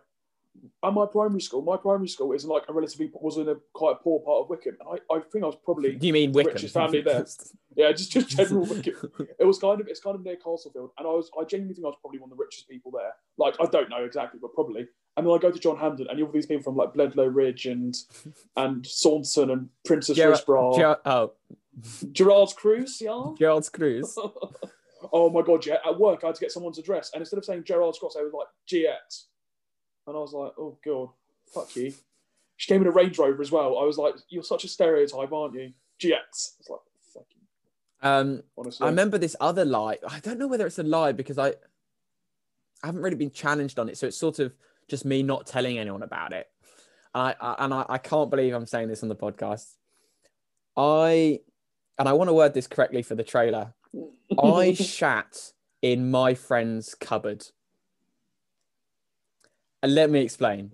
At 0.83 0.93
my 0.93 1.07
primary 1.07 1.41
school, 1.41 1.63
my 1.63 1.77
primary 1.77 2.07
school 2.07 2.31
is 2.31 2.45
like 2.45 2.63
a 2.69 2.73
relatively 2.73 3.12
was 3.19 3.38
in 3.38 3.50
a 3.50 3.55
quite 3.73 3.93
a 3.93 3.95
poor 3.95 4.19
part 4.19 4.41
of 4.43 4.50
Wycombe. 4.51 4.77
And 4.79 5.00
I, 5.09 5.15
I 5.15 5.19
think 5.31 5.43
I 5.43 5.47
was 5.47 5.57
probably 5.65 5.95
Do 5.95 6.05
you 6.05 6.13
mean 6.13 6.31
Wycombe? 6.31 6.53
richest 6.53 6.75
family 6.75 7.01
there. 7.01 7.25
yeah, 7.75 7.91
just 7.91 8.12
just 8.12 8.29
general 8.38 8.63
Wycombe. 8.65 9.12
It 9.39 9.45
was 9.45 9.57
kind 9.57 9.81
of 9.81 9.88
it's 9.88 10.00
kind 10.00 10.15
of 10.15 10.23
near 10.23 10.35
Castlefield, 10.35 10.91
and 11.00 11.07
I 11.07 11.12
was 11.12 11.31
I 11.39 11.43
genuinely 11.43 11.73
think 11.73 11.85
I 11.85 11.89
was 11.89 11.97
probably 12.00 12.19
one 12.19 12.31
of 12.31 12.38
the 12.38 12.43
richest 12.43 12.69
people 12.69 12.91
there. 12.91 13.13
Like 13.38 13.55
I 13.59 13.65
don't 13.65 13.89
know 13.89 14.03
exactly, 14.05 14.39
but 14.39 14.53
probably. 14.53 14.88
And 15.17 15.25
then 15.27 15.33
I 15.33 15.38
go 15.39 15.51
to 15.51 15.59
John 15.59 15.77
Hampden, 15.77 16.07
and 16.09 16.17
you 16.19 16.25
have 16.25 16.29
all 16.29 16.33
these 16.33 16.45
people 16.45 16.63
from 16.63 16.75
like 16.75 16.93
Bledlow 16.93 17.33
Ridge 17.33 17.65
and 17.65 17.95
and 18.55 18.83
Saunderton 18.85 19.51
and 19.51 19.69
Princes 19.85 20.15
Gerard- 20.17 20.38
Risborough, 20.39 20.75
Ger- 20.77 21.00
oh, 21.05 21.33
Gerrards 21.82 22.56
Cross, 22.56 23.01
yeah. 23.01 23.32
Gerald's 23.38 23.70
Cruise. 23.70 24.18
oh 25.13 25.30
my 25.30 25.42
god, 25.42 25.65
yeah. 25.65 25.77
At 25.86 26.00
work, 26.00 26.24
I 26.24 26.27
had 26.27 26.36
to 26.36 26.42
get 26.42 26.51
someone's 26.51 26.80
address, 26.80 27.12
and 27.13 27.22
instead 27.22 27.38
of 27.38 27.46
saying 27.46 27.63
Gerrards 27.63 28.00
Cross, 28.00 28.15
they 28.15 28.24
was 28.24 28.34
like 28.34 28.48
GX, 28.70 29.25
and 30.08 30.15
I 30.15 30.20
was 30.20 30.34
like, 30.34 30.51
oh 30.58 30.77
god, 30.86 31.10
fuck 31.53 31.75
you. 31.75 31.94
She 32.58 32.72
came 32.72 32.82
in 32.82 32.88
a 32.88 32.92
Range 32.92 33.18
Rover 33.18 33.42
as 33.42 33.51
well. 33.51 33.77
I 33.77 33.84
was 33.84 33.98
like, 33.98 34.15
you're 34.30 34.44
such 34.44 34.63
a 34.63 34.68
stereotype, 34.68 35.32
aren't 35.34 35.56
you? 35.56 35.74
GX. 36.00 36.13
I 36.13 36.20
was 36.60 36.70
like, 36.70 36.80
fuck 37.13 37.25
you, 37.32 37.42
Um, 38.08 38.44
honestly. 38.58 38.86
I 38.86 38.89
remember 38.89 39.18
this 39.18 39.36
other 39.42 39.65
lie. 39.65 39.98
I 40.08 40.20
don't 40.20 40.38
know 40.38 40.48
whether 40.48 40.68
it's 40.68 40.80
a 40.80 40.84
lie 40.84 41.12
because 41.12 41.38
I, 41.38 41.50
I 41.50 42.86
haven't 42.88 43.01
really 43.01 43.15
been 43.15 43.32
challenged 43.32 43.80
on 43.80 43.89
it, 43.89 43.98
so 43.98 44.08
it's 44.08 44.18
sort 44.18 44.39
of 44.39 44.53
just 44.88 45.03
me 45.03 45.24
not 45.24 45.48
telling 45.48 45.77
anyone 45.80 46.03
about 46.03 46.32
it. 46.32 46.48
I, 47.13 47.36
I 47.39 47.56
and 47.60 47.74
I, 47.74 47.86
I 47.89 47.98
can't 47.98 48.30
believe 48.30 48.53
I'm 48.53 48.65
saying 48.65 48.88
this 48.88 49.03
on 49.03 49.10
the 49.10 49.15
podcast. 49.15 49.68
I 50.75 51.39
and 51.97 52.09
I 52.09 52.13
want 52.13 52.29
to 52.29 52.33
word 52.33 52.53
this 52.53 52.67
correctly 52.67 53.01
for 53.01 53.15
the 53.15 53.23
trailer. 53.23 53.73
I 54.41 54.73
shat 54.73 55.51
in 55.81 56.09
my 56.09 56.33
friend's 56.33 56.95
cupboard. 56.95 57.47
And 59.81 59.93
let 59.93 60.09
me 60.09 60.21
explain. 60.21 60.71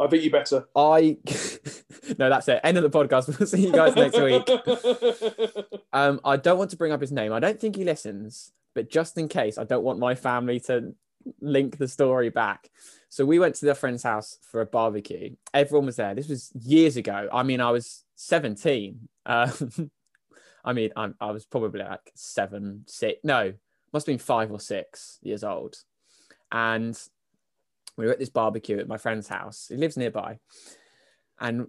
I 0.00 0.06
think 0.06 0.22
you 0.22 0.30
better. 0.30 0.68
I 0.76 1.18
no, 2.18 2.28
that's 2.28 2.46
it. 2.48 2.60
End 2.62 2.78
of 2.78 2.84
the 2.84 2.90
podcast. 2.90 3.26
We'll 3.38 3.48
see 3.48 3.66
you 3.66 3.72
guys 3.72 3.96
next 3.96 4.20
week. 4.20 4.48
Um, 5.92 6.20
I 6.24 6.36
don't 6.36 6.58
want 6.58 6.70
to 6.70 6.76
bring 6.76 6.92
up 6.92 7.00
his 7.00 7.10
name. 7.10 7.32
I 7.32 7.40
don't 7.40 7.58
think 7.58 7.74
he 7.74 7.84
listens, 7.84 8.52
but 8.74 8.88
just 8.88 9.18
in 9.18 9.28
case, 9.28 9.58
I 9.58 9.64
don't 9.64 9.82
want 9.82 9.98
my 9.98 10.14
family 10.14 10.60
to 10.60 10.94
link 11.40 11.78
the 11.78 11.88
story 11.88 12.30
back. 12.30 12.70
So 13.08 13.24
we 13.24 13.38
went 13.38 13.56
to 13.56 13.64
their 13.64 13.74
friend's 13.74 14.02
house 14.02 14.38
for 14.42 14.60
a 14.60 14.66
barbecue. 14.66 15.34
Everyone 15.52 15.86
was 15.86 15.96
there. 15.96 16.14
This 16.14 16.28
was 16.28 16.52
years 16.54 16.96
ago. 16.96 17.28
I 17.32 17.42
mean, 17.42 17.60
I 17.60 17.70
was 17.70 18.04
17. 18.16 19.08
Um, 19.26 19.90
I 20.68 20.74
mean, 20.74 20.90
I'm, 20.96 21.14
I 21.18 21.30
was 21.30 21.46
probably 21.46 21.80
like 21.80 22.12
seven, 22.14 22.84
six, 22.86 23.20
no, 23.24 23.54
must 23.90 24.06
have 24.06 24.12
been 24.12 24.18
five 24.18 24.52
or 24.52 24.60
six 24.60 25.18
years 25.22 25.42
old. 25.42 25.76
And 26.52 26.94
we 27.96 28.04
were 28.04 28.12
at 28.12 28.18
this 28.18 28.28
barbecue 28.28 28.78
at 28.78 28.86
my 28.86 28.98
friend's 28.98 29.28
house. 29.28 29.68
He 29.70 29.76
lives 29.78 29.96
nearby. 29.96 30.40
And 31.40 31.68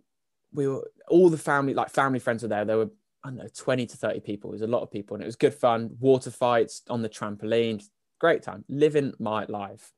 we 0.51 0.67
were 0.67 0.85
all 1.07 1.29
the 1.29 1.37
family, 1.37 1.73
like 1.73 1.89
family 1.89 2.19
friends 2.19 2.43
were 2.43 2.49
there. 2.49 2.65
There 2.65 2.77
were, 2.77 2.89
I 3.23 3.29
don't 3.29 3.37
know, 3.37 3.47
20 3.55 3.85
to 3.85 3.95
30 3.95 4.19
people. 4.19 4.49
It 4.49 4.55
was 4.55 4.61
a 4.63 4.67
lot 4.67 4.81
of 4.81 4.91
people 4.91 5.15
and 5.15 5.23
it 5.23 5.27
was 5.27 5.37
good 5.37 5.53
fun. 5.53 5.95
Water 6.01 6.29
fights 6.29 6.81
on 6.89 7.01
the 7.01 7.07
trampoline. 7.07 7.81
Great 8.19 8.43
time. 8.43 8.65
Living 8.67 9.13
my 9.17 9.45
life. 9.45 9.93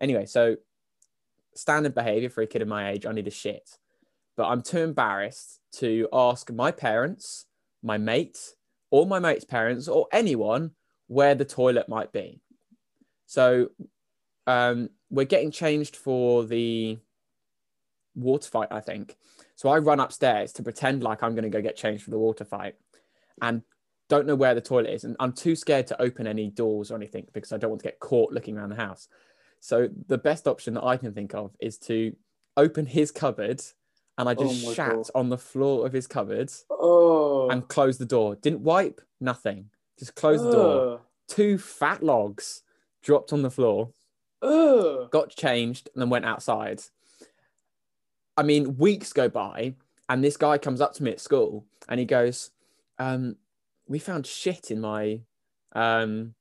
Anyway, 0.00 0.24
so 0.24 0.56
standard 1.54 1.94
behavior 1.94 2.30
for 2.30 2.40
a 2.40 2.46
kid 2.46 2.62
of 2.62 2.68
my 2.68 2.92
age, 2.92 3.04
I 3.04 3.12
need 3.12 3.28
a 3.28 3.30
shit. 3.30 3.76
But 4.38 4.46
I'm 4.46 4.62
too 4.62 4.78
embarrassed 4.78 5.60
to 5.72 6.08
ask 6.14 6.50
my 6.50 6.70
parents, 6.70 7.44
my 7.82 7.98
mate, 7.98 8.38
or 8.90 9.06
my 9.06 9.18
mate's 9.18 9.44
parents, 9.44 9.88
or 9.88 10.06
anyone 10.12 10.72
where 11.06 11.34
the 11.34 11.44
toilet 11.44 11.88
might 11.88 12.12
be. 12.12 12.40
So 13.26 13.70
um, 14.46 14.90
we're 15.10 15.24
getting 15.24 15.50
changed 15.50 15.96
for 15.96 16.44
the 16.44 16.98
water 18.14 18.48
fight, 18.48 18.68
I 18.70 18.80
think. 18.80 19.16
So 19.56 19.68
I 19.68 19.78
run 19.78 20.00
upstairs 20.00 20.52
to 20.54 20.62
pretend 20.62 21.02
like 21.02 21.22
I'm 21.22 21.34
going 21.34 21.44
to 21.44 21.50
go 21.50 21.62
get 21.62 21.76
changed 21.76 22.04
for 22.04 22.10
the 22.10 22.18
water 22.18 22.44
fight 22.44 22.76
and 23.40 23.62
don't 24.08 24.26
know 24.26 24.34
where 24.34 24.54
the 24.54 24.60
toilet 24.60 24.90
is. 24.90 25.04
And 25.04 25.16
I'm 25.20 25.32
too 25.32 25.54
scared 25.54 25.86
to 25.88 26.00
open 26.00 26.26
any 26.26 26.48
doors 26.48 26.90
or 26.90 26.96
anything 26.96 27.26
because 27.32 27.52
I 27.52 27.58
don't 27.58 27.70
want 27.70 27.82
to 27.82 27.88
get 27.88 28.00
caught 28.00 28.32
looking 28.32 28.56
around 28.56 28.70
the 28.70 28.76
house. 28.76 29.08
So 29.60 29.88
the 30.06 30.18
best 30.18 30.46
option 30.46 30.74
that 30.74 30.84
I 30.84 30.96
can 30.96 31.12
think 31.12 31.34
of 31.34 31.54
is 31.60 31.78
to 31.80 32.14
open 32.56 32.86
his 32.86 33.10
cupboard 33.10 33.60
and 34.18 34.28
I 34.28 34.34
just 34.34 34.66
Oh 34.66 34.72
shat 34.74 34.94
God. 34.94 35.10
on 35.14 35.28
the 35.30 35.38
floor 35.38 35.86
of 35.86 35.92
his 35.92 36.06
cupboard 36.06 36.50
Oh. 36.70 37.48
and 37.48 37.66
closed 37.68 37.98
the 38.00 38.04
door. 38.06 38.34
Didn't 38.36 38.60
wipe, 38.60 39.00
nothing. 39.20 39.70
Just 39.98 40.14
closed 40.14 40.44
the 40.44 40.52
door. 40.52 41.00
Two 41.28 41.56
fat 41.58 42.02
logs 42.02 42.62
dropped 43.02 43.32
on 43.32 43.42
the 43.42 43.50
floor. 43.50 43.90
Ugh. 44.42 45.10
got 45.10 45.30
changed, 45.30 45.88
and 45.94 46.00
then 46.02 46.10
went 46.10 46.24
outside. 46.24 46.82
I 48.36 48.42
mean, 48.44 48.76
weeks 48.76 49.12
go 49.12 49.28
by, 49.28 49.74
and 50.08 50.22
this 50.22 50.36
guy 50.36 50.58
comes 50.58 50.80
up 50.80 50.92
to 50.94 51.02
me 51.02 51.10
at 51.10 51.20
school 51.20 51.64
and 51.88 51.98
he 51.98 52.06
goes, 52.06 52.50
um, 52.98 53.36
We 53.88 53.98
found 53.98 54.26
shit 54.26 54.70
in 54.70 54.80
my 54.80 55.20
um, 55.72 56.34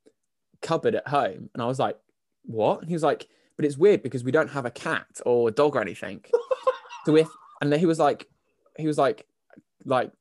cupboard 0.61 0.93
at 0.95 1.07
home. 1.07 1.49
And 1.53 1.61
I 1.63 1.65
was 1.65 1.79
like, 1.79 1.97
What? 2.45 2.79
And 2.81 2.87
he 2.89 2.93
was 2.95 3.03
like, 3.03 3.27
But 3.55 3.65
it's 3.65 3.77
weird 3.77 4.03
because 4.03 4.23
we 4.23 4.31
don't 4.31 4.51
have 4.51 4.65
a 4.65 4.71
cat 4.71 5.07
or 5.25 5.49
a 5.49 5.51
dog 5.51 5.75
or 5.75 5.81
anything. 5.81 6.23
so 7.05 7.15
if, 7.15 7.27
and 7.61 7.71
then 7.71 7.79
he 7.79 7.85
was 7.85 7.99
like, 7.99 8.27
He 8.77 8.87
was 8.87 8.97
like, 8.97 9.25
like, 9.85 10.11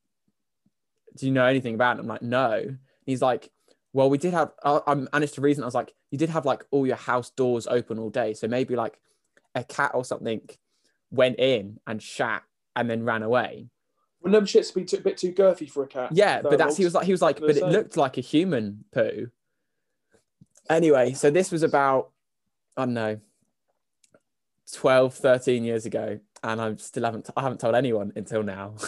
do 1.17 1.27
you 1.27 1.33
know 1.33 1.45
anything 1.45 1.75
about 1.75 1.97
it? 1.97 2.01
I'm 2.01 2.07
like, 2.07 2.23
no. 2.23 2.53
And 2.53 2.79
he's 3.05 3.23
like, 3.23 3.51
well, 3.93 4.11
we 4.11 4.19
did 4.19 4.35
have, 4.35 4.53
I, 4.63 4.81
I 4.87 4.95
managed 4.95 5.35
to 5.35 5.41
reason. 5.41 5.65
I 5.65 5.67
was 5.67 5.75
like, 5.75 5.95
you 6.11 6.19
did 6.19 6.29
have 6.29 6.45
like 6.45 6.65
all 6.71 6.87
your 6.87 6.97
house 6.97 7.31
doors 7.31 7.67
open 7.67 7.99
all 7.99 8.11
day. 8.11 8.35
So 8.35 8.47
maybe 8.47 8.77
like 8.77 8.99
a 9.55 9.65
cat 9.65 9.93
or 9.95 10.05
something 10.05 10.43
went 11.11 11.39
in 11.39 11.81
and 11.87 12.03
shat 12.03 12.43
and 12.75 12.91
then 12.91 13.05
ran 13.05 13.23
away. 13.23 13.69
Wouldn't 14.21 14.39
them 14.39 14.47
shits 14.47 14.75
be 14.75 14.85
too, 14.85 14.99
a 14.99 15.01
bit 15.01 15.17
too 15.17 15.33
girthy 15.33 15.71
for 15.71 15.85
a 15.85 15.87
cat? 15.87 16.11
Yeah, 16.13 16.43
but 16.43 16.59
that's, 16.59 16.77
he 16.77 16.85
was 16.85 16.95
like, 16.95 17.07
he 17.07 17.13
was 17.13 17.23
like, 17.23 17.41
but 17.41 17.51
it 17.51 17.57
saying. 17.57 17.73
looked 17.73 17.97
like 17.97 18.19
a 18.19 18.21
human 18.21 18.85
poo. 18.93 19.29
Anyway, 20.69 21.15
so 21.15 21.31
this 21.31 21.51
was 21.51 21.63
about, 21.63 22.11
I 22.77 22.85
don't 22.85 22.95
know, 22.95 23.21
12, 24.73 25.15
13 25.15 25.65
years 25.65 25.87
ago. 25.87 26.19
And 26.43 26.61
I 26.61 26.75
still 26.77 27.05
haven't, 27.05 27.29
I 27.37 27.43
haven't 27.43 27.61
told 27.61 27.75
anyone 27.75 28.13
until 28.17 28.43
now. 28.43 28.75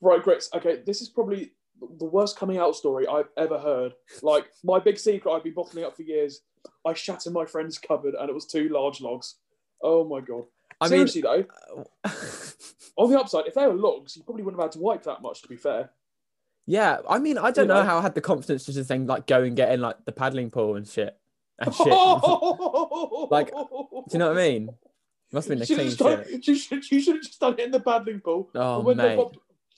Right, 0.00 0.22
Grits. 0.22 0.50
Okay, 0.54 0.82
this 0.84 1.00
is 1.00 1.08
probably 1.08 1.52
the 1.98 2.04
worst 2.04 2.36
coming 2.36 2.58
out 2.58 2.74
story 2.74 3.06
I've 3.06 3.28
ever 3.36 3.58
heard. 3.58 3.92
Like, 4.22 4.46
my 4.64 4.78
big 4.78 4.98
secret 4.98 5.32
I've 5.32 5.44
been 5.44 5.54
bottling 5.54 5.84
up 5.84 5.96
for 5.96 6.02
years. 6.02 6.40
I 6.86 6.92
shattered 6.92 7.32
my 7.32 7.46
friend's 7.46 7.78
cupboard 7.78 8.14
and 8.18 8.28
it 8.28 8.34
was 8.34 8.46
two 8.46 8.68
large 8.68 9.00
logs. 9.00 9.36
Oh 9.82 10.04
my 10.04 10.20
god. 10.20 10.44
I 10.80 10.86
mean, 10.86 11.06
Seriously 11.06 11.22
though, 11.22 11.44
uh, 12.04 12.10
on 12.96 13.10
the 13.10 13.18
upside, 13.18 13.46
if 13.46 13.54
they 13.54 13.66
were 13.66 13.74
logs, 13.74 14.16
you 14.16 14.22
probably 14.22 14.42
wouldn't 14.42 14.60
have 14.60 14.66
had 14.70 14.72
to 14.72 14.80
wipe 14.80 15.02
that 15.04 15.22
much. 15.22 15.40
To 15.42 15.48
be 15.48 15.56
fair, 15.56 15.90
yeah, 16.66 16.98
I 17.08 17.18
mean, 17.18 17.38
I 17.38 17.50
don't 17.50 17.64
You 17.64 17.68
know 17.68 17.80
know. 17.80 17.88
how 17.88 17.98
I 17.98 18.02
had 18.02 18.14
the 18.14 18.20
confidence 18.20 18.64
to 18.66 18.72
just 18.72 18.88
think 18.88 19.08
like 19.08 19.26
go 19.26 19.42
and 19.42 19.56
get 19.56 19.72
in 19.72 19.80
like 19.80 20.04
the 20.04 20.12
paddling 20.12 20.50
pool 20.50 20.76
and 20.76 20.86
shit 20.86 21.16
and 21.58 21.74
shit. 21.74 21.86
like, 23.30 23.50
Do 23.50 24.04
you 24.12 24.18
know 24.18 24.28
what 24.28 24.38
I 24.38 24.48
mean? 24.48 24.70
Must 25.32 25.48
have 25.48 25.58
been 25.58 25.66
You 25.68 25.76
clean 25.76 25.90
should 25.90 26.06
have 26.06 26.26
just 26.26 26.30
done- 26.30 26.42
you 26.42 26.54
should, 26.54 26.90
you 26.90 27.00
should 27.00 27.14
have 27.16 27.24
just 27.24 27.40
done 27.40 27.52
it 27.54 27.60
in 27.60 27.70
the 27.70 27.80
paddling 27.80 28.20
pool. 28.20 28.50
Oh 28.54 28.76
and 28.78 28.84
when 28.84 28.96
they 28.96 29.16
bob, 29.16 29.36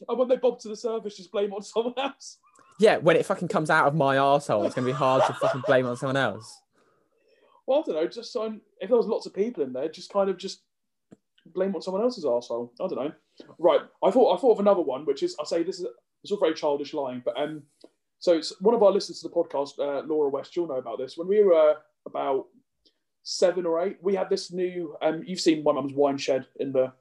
and 0.09 0.19
when 0.19 0.29
they 0.29 0.37
bob 0.37 0.59
to 0.61 0.69
the 0.69 0.77
surface, 0.77 1.17
just 1.17 1.31
blame 1.33 1.53
on 1.53 1.63
someone 1.63 1.95
else. 1.97 2.39
Yeah, 2.81 2.97
when 2.97 3.17
it 3.17 3.27
fucking 3.27 3.49
comes 3.49 3.71
out 3.71 3.87
of 3.87 3.95
my 3.95 4.17
arsehole, 4.17 4.65
it's 4.67 4.75
gonna 4.75 4.87
be 4.87 4.93
hard 4.93 5.25
to 5.27 5.35
fucking 5.35 5.63
blame 5.67 5.87
on 5.87 5.97
someone 5.97 6.17
else. 6.17 6.61
Well, 7.67 7.81
I 7.81 7.83
don't 7.87 7.95
know. 8.03 8.07
Just 8.09 8.33
so 8.33 8.55
if 8.81 8.89
there 8.89 8.97
was 8.97 9.07
lots 9.07 9.27
of 9.27 9.35
people 9.35 9.63
in 9.63 9.73
there, 9.73 9.89
just 9.89 10.13
kind 10.13 10.29
of 10.31 10.37
just 10.39 10.63
blame 11.47 11.75
on 11.75 11.83
someone 11.83 12.03
else's 12.03 12.25
arsehole. 12.25 12.71
I 12.81 12.89
don't 12.89 12.97
know. 13.05 13.13
Right. 13.59 13.81
I 14.03 14.11
thought 14.11 14.37
I 14.37 14.41
thought 14.41 14.53
of 14.53 14.61
another 14.61 14.81
one, 14.83 15.05
which 15.05 15.23
is 15.23 15.37
I 15.41 15.45
say 15.45 15.63
this 15.63 15.79
is 15.81 15.87
it's 16.23 16.33
all 16.33 16.39
very 16.41 16.55
childish 16.55 16.95
lying, 16.95 17.21
but 17.25 17.39
um, 17.41 17.63
so 18.21 18.33
it's 18.33 18.59
one 18.61 18.75
of 18.75 18.83
our 18.83 18.91
listeners 18.93 19.21
to 19.21 19.29
the 19.29 19.35
podcast, 19.35 19.79
uh, 19.79 20.05
Laura 20.07 20.31
West. 20.31 20.57
You'll 20.57 20.69
know 20.69 20.75
about 20.77 20.99
this. 20.99 21.17
When 21.17 21.29
we 21.29 21.43
were 21.43 21.55
uh, 21.55 21.75
about 22.07 22.47
seven 23.23 23.67
or 23.67 23.85
eight, 23.85 23.99
we 24.03 24.15
had 24.15 24.31
this 24.31 24.53
new. 24.53 24.97
Um, 25.03 25.23
you've 25.27 25.41
seen 25.41 25.63
my 25.63 25.73
mum's 25.73 25.95
wine 25.95 26.19
shed 26.19 26.47
in 26.57 26.73
the 26.73 26.93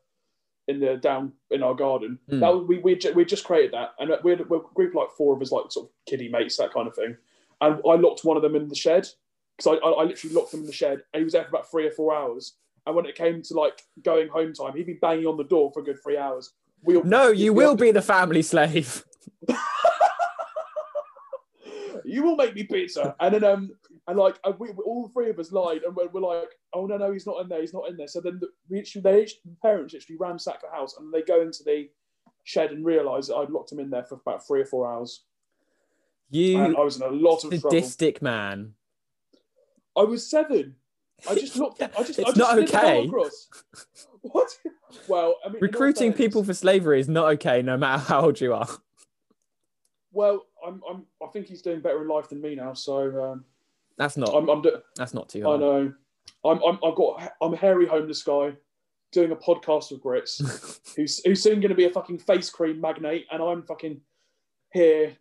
in 0.68 0.80
the 0.80 0.98
down 0.98 1.34
in 1.50 1.64
our 1.64 1.74
garden. 1.74 2.20
Hmm. 2.30 2.40
That 2.40 2.54
was, 2.54 2.68
we 2.68 2.80
we 2.80 2.96
ju- 2.96 3.14
we 3.14 3.26
just 3.26 3.44
created 3.44 3.74
that, 3.74 3.94
and 4.00 4.12
we 4.24 4.32
had 4.32 4.50
we're 4.50 4.60
a 4.60 4.74
group 4.74 4.96
like 4.96 5.10
four 5.18 5.36
of 5.36 5.42
us, 5.42 5.52
like 5.52 5.72
sort 5.72 5.88
of 5.88 5.92
kiddie 6.06 6.30
mates, 6.30 6.58
that 6.58 6.74
kind 6.74 6.88
of 6.88 6.96
thing. 6.96 7.18
And 7.60 7.80
I 7.88 7.96
locked 7.96 8.24
one 8.24 8.38
of 8.38 8.44
them 8.44 8.56
in 8.56 8.68
the 8.68 8.76
shed 8.76 9.08
because 9.58 9.80
I, 9.84 9.88
I, 9.88 9.92
I 9.92 10.04
literally 10.04 10.36
locked 10.36 10.54
him 10.54 10.62
in 10.62 10.66
the 10.66 10.72
shed, 10.72 11.04
and 11.14 11.22
he 11.22 11.24
was 11.24 11.34
there 11.34 11.44
for 11.44 11.50
about 11.50 11.70
three 11.70 11.86
or 11.86 11.92
four 11.92 12.16
hours. 12.16 12.56
And 12.86 12.96
when 12.96 13.06
it 13.06 13.16
came 13.16 13.44
to 13.44 13.54
like 13.54 13.84
going 14.04 14.28
home 14.28 14.54
time, 14.54 14.76
he'd 14.76 14.88
be 14.88 14.94
banging 14.94 15.28
on 15.28 15.38
the 15.38 15.44
door 15.44 15.72
for 15.72 15.82
a 15.82 15.84
good 15.84 16.02
three 16.02 16.18
hours. 16.18 16.54
We 16.84 17.00
No, 17.02 17.28
you 17.32 17.54
will 17.54 17.76
be 17.76 17.92
the 17.92 18.02
family 18.02 18.42
slave. 18.42 19.04
you 22.06 22.24
will 22.24 22.36
make 22.36 22.56
me 22.56 22.64
pizza. 22.64 23.16
And 23.20 23.34
then 23.36 23.44
um 23.44 23.72
and 24.08 24.18
like 24.18 24.40
uh, 24.44 24.54
we, 24.58 24.70
all 24.70 25.10
three 25.10 25.30
of 25.30 25.40
us 25.40 25.52
lied 25.52 25.84
and 25.84 25.96
we're, 25.96 26.08
we're 26.10 26.22
like, 26.22 26.50
oh 26.74 26.86
no 26.86 26.98
no 26.98 27.12
he's 27.12 27.28
not 27.28 27.42
in 27.42 27.50
there, 27.50 27.62
he's 27.62 27.74
not 27.74 27.88
in 27.90 27.98
there. 27.98 28.08
So 28.08 28.22
then 28.22 28.40
the, 28.40 28.48
we 28.70 28.80
actually, 28.80 29.02
they 29.02 29.26
the 29.46 29.56
parents 29.62 29.94
actually 29.96 30.18
ransack 30.18 30.62
the 30.62 30.70
house 30.70 30.96
and 30.98 31.14
they 31.14 31.22
go 31.22 31.42
into 31.42 31.64
the 31.64 31.90
shed 32.44 32.72
and 32.72 32.86
realise 32.86 33.28
that 33.28 33.36
I'd 33.36 33.50
locked 33.50 33.72
him 33.72 33.80
in 33.80 33.90
there 33.90 34.04
for 34.04 34.16
about 34.16 34.46
three 34.48 34.62
or 34.62 34.66
four 34.66 34.92
hours. 34.92 35.24
And 36.34 36.40
You 36.40 36.58
I 36.78 36.82
was 36.84 36.96
in 36.96 37.04
a 37.04 37.08
lot 37.12 37.44
of 37.44 37.52
trouble. 37.52 37.72
sadistic 37.72 38.22
man. 38.22 38.74
I 39.98 40.04
was 40.04 40.30
seven. 40.30 40.76
I 41.30 41.36
just 41.36 41.56
looked. 41.58 41.82
I 41.84 41.88
just. 42.04 42.20
I 42.20 42.24
It's 42.24 42.34
just 42.36 42.38
not 42.38 42.54
slid 42.54 42.68
the 42.70 42.72
ball 42.72 42.86
okay. 43.22 43.30
What? 44.22 44.58
Well, 45.08 45.36
I 45.46 45.50
mean, 45.50 45.62
Recruiting 45.62 46.12
fairness- 46.14 46.18
people 46.18 46.44
for 46.44 46.54
slavery 46.54 47.00
is 47.00 47.10
not 47.10 47.26
okay, 47.34 47.62
no 47.62 47.78
matter 47.78 48.02
how 48.02 48.22
old 48.22 48.40
you 48.42 48.54
are. 48.54 48.68
Well, 50.14 50.46
I'm. 50.66 50.82
I'm. 50.90 51.06
I 51.24 51.28
think 51.28 51.48
he's 51.48 51.62
doing 51.62 51.82
better 51.82 52.02
in 52.02 52.08
life 52.08 52.30
than 52.30 52.42
me 52.42 52.56
now. 52.56 52.74
So 52.74 53.32
um, 53.32 53.46
That's 53.98 54.18
not. 54.18 54.30
I'm. 54.30 54.50
I'm. 54.50 54.62
Do- 54.62 54.82
that's 54.96 55.14
not 55.14 55.30
too 55.30 55.44
Hard. 55.44 55.62
I 55.62 55.64
know. 55.64 55.94
I'm. 56.46 56.64
I'm. 56.64 56.80
I've 56.84 56.96
got. 56.96 57.34
I'm 57.42 57.54
a 57.54 57.58
hairy 57.58 57.86
homeless 57.86 58.24
guy, 58.24 58.54
doing 59.12 59.32
a 59.32 59.36
podcast 59.36 59.92
with 59.92 60.02
Grits, 60.02 60.82
who's 60.96 61.22
who's 61.24 61.42
soon 61.42 61.60
going 61.60 61.70
to 61.70 61.76
be 61.76 61.86
a 61.86 61.90
fucking 61.90 62.20
face 62.20 62.50
cream 62.50 62.80
magnate, 62.82 63.26
and 63.32 63.42
I'm 63.42 63.64
fucking 63.64 64.02
here. 64.72 65.14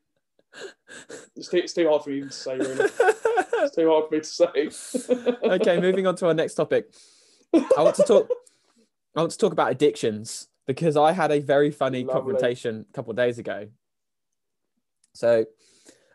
It's 1.37 1.49
too, 1.49 1.59
it's 1.59 1.73
too 1.73 1.89
hard 1.89 2.03
for 2.03 2.11
me 2.11 2.23
to 2.23 2.31
say. 2.31 2.57
Really, 2.57 2.75
it's 2.99 3.77
too 3.77 3.89
hard 3.89 4.09
for 4.09 4.15
me 4.15 4.21
to 4.21 4.25
say. 4.25 5.37
okay, 5.45 5.81
moving 5.81 6.07
on 6.07 6.17
to 6.17 6.27
our 6.27 6.35
next 6.35 6.55
topic. 6.55 6.93
I 7.55 7.83
want 7.83 7.97
to 7.97 8.05
talk. 8.05 8.29
I 9.17 9.21
want 9.21 9.33
to 9.33 9.39
talk 9.39 9.53
about 9.53 9.71
addictions 9.71 10.49
because 10.67 10.97
I 10.97 11.13
had 11.13 11.33
a 11.33 11.41
very 11.41 11.71
funny 11.71 12.05
Lovely. 12.05 12.13
confrontation 12.33 12.87
a 12.89 12.93
couple 12.93 13.11
of 13.11 13.17
days 13.17 13.39
ago. 13.39 13.69
So, 15.15 15.47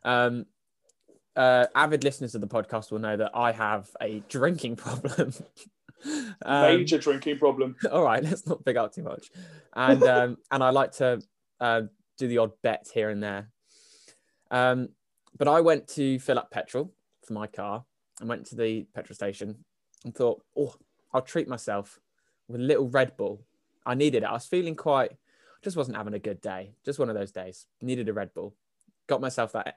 um, 0.04 0.46
uh, 1.36 1.66
avid 1.76 2.04
listeners 2.04 2.36
of 2.36 2.42
the 2.42 2.48
podcast 2.48 2.92
will 2.92 3.00
know 3.00 3.18
that 3.18 3.32
I 3.34 3.52
have 3.52 3.90
a 4.02 4.24
drinking 4.30 4.76
problem. 4.78 5.34
Um, 6.44 6.78
Major 6.78 6.98
drinking 6.98 7.40
problem. 7.40 7.76
all 7.92 8.04
right, 8.04 8.24
let's 8.24 8.46
not 8.48 8.64
big 8.64 8.78
up 8.78 8.94
too 8.94 9.04
much. 9.04 9.32
And 9.76 10.04
um, 10.16 10.38
and 10.52 10.64
I 10.64 10.70
like 10.70 10.94
to 10.94 11.22
uh, 11.60 11.82
do 12.18 12.28
the 12.28 12.38
odd 12.40 12.52
bet 12.62 12.88
here 12.94 13.10
and 13.10 13.22
there. 13.22 13.50
Um, 14.52 14.90
but 15.38 15.48
I 15.48 15.62
went 15.62 15.88
to 15.90 16.20
fill 16.20 16.40
up 16.40 16.52
petrol 16.52 16.94
for 17.26 17.34
my 17.34 17.48
car. 17.48 17.84
I 18.22 18.26
went 18.26 18.46
to 18.48 18.56
the 18.56 18.86
petrol 18.94 19.16
station 19.16 19.66
and 20.06 20.16
thought, 20.16 20.42
oh, 20.58 20.76
I'll 21.14 21.22
treat 21.22 21.48
myself 21.48 22.00
with 22.48 22.62
a 22.62 22.64
little 22.64 22.90
Red 22.90 23.18
Bull. 23.18 23.44
I 23.86 23.96
needed 23.96 24.24
it. 24.24 24.28
I 24.28 24.34
was 24.34 24.46
feeling 24.46 24.76
quite, 24.76 25.12
just 25.64 25.76
wasn't 25.76 25.98
having 25.98 26.14
a 26.14 26.20
good 26.20 26.40
day. 26.40 26.76
Just 26.86 27.00
one 27.00 27.10
of 27.10 27.16
those 27.16 27.32
days. 27.32 27.66
Needed 27.82 28.08
a 28.08 28.14
Red 28.14 28.34
Bull. 28.34 28.56
Got 29.08 29.22
myself 29.22 29.52
that, 29.54 29.76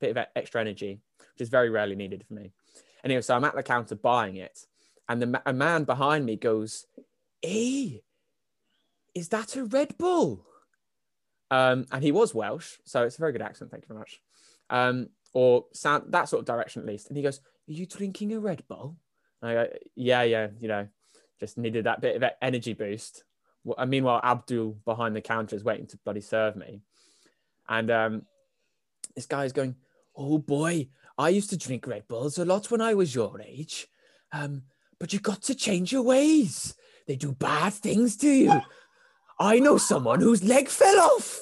bit 0.00 0.16
of 0.16 0.26
extra 0.34 0.60
energy, 0.60 1.00
which 1.18 1.40
is 1.40 1.48
very 1.48 1.70
rarely 1.70 1.94
needed 1.94 2.24
for 2.26 2.34
me. 2.34 2.52
Anyway, 3.04 3.20
so 3.20 3.34
I'm 3.34 3.44
at 3.44 3.54
the 3.54 3.62
counter 3.62 3.94
buying 3.94 4.36
it, 4.36 4.66
and 5.08 5.20
the 5.20 5.42
a 5.44 5.52
man 5.52 5.84
behind 5.84 6.24
me 6.24 6.36
goes, 6.36 6.86
"Hey, 7.40 8.02
is 9.14 9.28
that 9.28 9.56
a 9.56 9.64
Red 9.64 9.98
Bull?" 9.98 10.46
Um, 11.50 11.86
and 11.92 12.02
he 12.02 12.12
was 12.12 12.34
Welsh, 12.34 12.78
so 12.84 13.02
it's 13.04 13.16
a 13.16 13.20
very 13.20 13.32
good 13.32 13.42
accent. 13.42 13.70
Thank 13.70 13.84
you 13.84 13.88
very 13.88 13.98
much. 13.98 14.22
Um, 14.70 15.10
or 15.34 15.66
sound 15.72 16.12
that 16.12 16.28
sort 16.28 16.40
of 16.40 16.46
direction 16.46 16.80
at 16.80 16.88
least. 16.88 17.08
And 17.08 17.16
he 17.16 17.22
goes, 17.22 17.40
"Are 17.68 17.72
you 17.72 17.86
drinking 17.86 18.32
a 18.32 18.40
Red 18.40 18.66
Bull?" 18.68 18.96
And 19.40 19.50
I 19.50 19.54
go, 19.54 19.72
"Yeah, 19.94 20.22
yeah, 20.22 20.48
you 20.60 20.68
know, 20.68 20.88
just 21.40 21.58
needed 21.58 21.84
that 21.84 22.00
bit 22.00 22.16
of 22.16 22.22
e- 22.22 22.36
energy 22.40 22.72
boost." 22.72 23.24
Well, 23.64 23.84
meanwhile, 23.86 24.20
Abdul 24.22 24.78
behind 24.84 25.14
the 25.14 25.20
counter 25.20 25.54
is 25.54 25.64
waiting 25.64 25.86
to 25.88 25.98
bloody 25.98 26.20
serve 26.20 26.56
me. 26.56 26.80
And 27.68 27.90
um, 27.90 28.26
this 29.14 29.26
guy 29.26 29.44
is 29.44 29.52
going, 29.52 29.76
"Oh 30.16 30.38
boy, 30.38 30.88
I 31.18 31.30
used 31.30 31.50
to 31.50 31.56
drink 31.56 31.86
Red 31.86 32.08
Bulls 32.08 32.38
a 32.38 32.44
lot 32.44 32.70
when 32.70 32.80
I 32.80 32.94
was 32.94 33.14
your 33.14 33.40
age, 33.40 33.88
um, 34.32 34.62
but 34.98 35.12
you 35.12 35.20
got 35.20 35.42
to 35.42 35.54
change 35.54 35.92
your 35.92 36.02
ways. 36.02 36.74
They 37.06 37.16
do 37.16 37.32
bad 37.32 37.72
things 37.74 38.16
to 38.18 38.28
you. 38.28 38.60
I 39.38 39.58
know 39.58 39.78
someone 39.78 40.20
whose 40.20 40.42
leg 40.44 40.68
fell 40.68 41.00
off." 41.00 41.40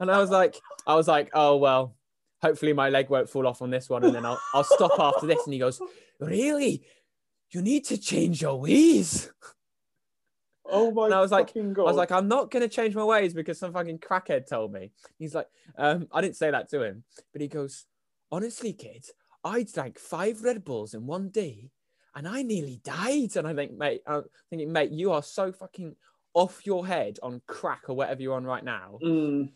And 0.00 0.10
I 0.10 0.18
was 0.18 0.30
like, 0.30 0.56
I 0.86 0.94
was 0.94 1.08
like, 1.08 1.30
"Oh 1.34 1.56
well, 1.56 1.96
hopefully 2.42 2.72
my 2.72 2.90
leg 2.90 3.08
won't 3.10 3.30
fall 3.30 3.46
off 3.46 3.62
on 3.62 3.70
this 3.70 3.88
one, 3.88 4.04
and 4.04 4.14
then 4.14 4.26
I'll 4.26 4.40
I'll 4.52 4.64
stop 4.64 4.98
after 4.98 5.26
this." 5.26 5.44
And 5.44 5.52
he 5.52 5.58
goes, 5.58 5.80
"Really? 6.20 6.84
You 7.50 7.62
need 7.62 7.84
to 7.86 7.98
change 7.98 8.42
your 8.42 8.60
ways." 8.60 9.30
Oh 10.66 10.90
my! 10.90 11.06
And 11.06 11.14
I 11.14 11.20
was 11.20 11.30
like- 11.30 11.52
God. 11.54 11.78
I 11.78 11.82
was 11.82 11.96
like, 11.96 12.10
I'm 12.12 12.28
not 12.28 12.50
gonna 12.50 12.68
change 12.68 12.94
my 12.94 13.04
ways 13.04 13.34
because 13.34 13.58
some 13.58 13.72
fucking 13.72 13.98
crackhead 13.98 14.46
told 14.48 14.72
me. 14.72 14.92
He's 15.18 15.34
like, 15.34 15.48
um, 15.76 16.08
I 16.12 16.20
didn't 16.20 16.36
say 16.36 16.50
that 16.50 16.68
to 16.70 16.82
him, 16.82 17.04
but 17.32 17.42
he 17.42 17.48
goes, 17.48 17.84
honestly, 18.32 18.72
kid, 18.72 19.04
I 19.44 19.62
drank 19.64 19.98
five 19.98 20.42
Red 20.42 20.64
Bulls 20.64 20.94
in 20.94 21.06
one 21.06 21.28
day, 21.28 21.70
and 22.14 22.26
I 22.26 22.42
nearly 22.42 22.80
died. 22.82 23.36
And 23.36 23.46
I 23.46 23.54
think, 23.54 23.72
mate, 23.72 24.00
I'm 24.06 24.24
thinking, 24.50 24.72
mate, 24.72 24.90
you 24.90 25.12
are 25.12 25.22
so 25.22 25.52
fucking 25.52 25.96
off 26.32 26.64
your 26.66 26.86
head 26.86 27.18
on 27.22 27.40
crack 27.46 27.82
or 27.88 27.94
whatever 27.94 28.22
you're 28.22 28.34
on 28.34 28.44
right 28.44 28.64
now, 28.64 28.98
Mm. 29.04 29.52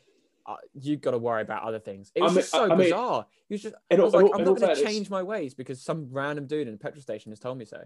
uh, 0.47 0.55
you've 0.75 1.01
got 1.01 1.11
to 1.13 1.19
worry 1.19 1.43
about 1.43 1.63
other 1.65 1.81
things. 1.81 2.13
It 2.15 2.21
I 2.21 2.25
was 2.25 2.33
mean- 2.35 2.41
just 2.43 2.53
so 2.53 2.65
I 2.65 2.69
mean, 2.69 2.79
bizarre. 2.79 3.27
He 3.49 3.55
was 3.55 3.63
just, 3.63 3.75
I 3.91 3.95
in 3.95 4.01
all- 4.01 4.05
was 4.07 4.15
like, 4.15 4.27
I'm 4.35 4.45
not 4.45 4.61
going 4.61 4.77
to 4.77 4.85
change 4.85 5.11
my 5.11 5.23
ways 5.23 5.55
because 5.55 5.83
some 5.83 6.09
random 6.13 6.47
dude 6.47 6.69
in 6.69 6.75
a 6.75 6.77
petrol 6.77 7.03
station 7.03 7.33
has 7.33 7.41
told 7.41 7.59
me 7.59 7.65
so. 7.65 7.83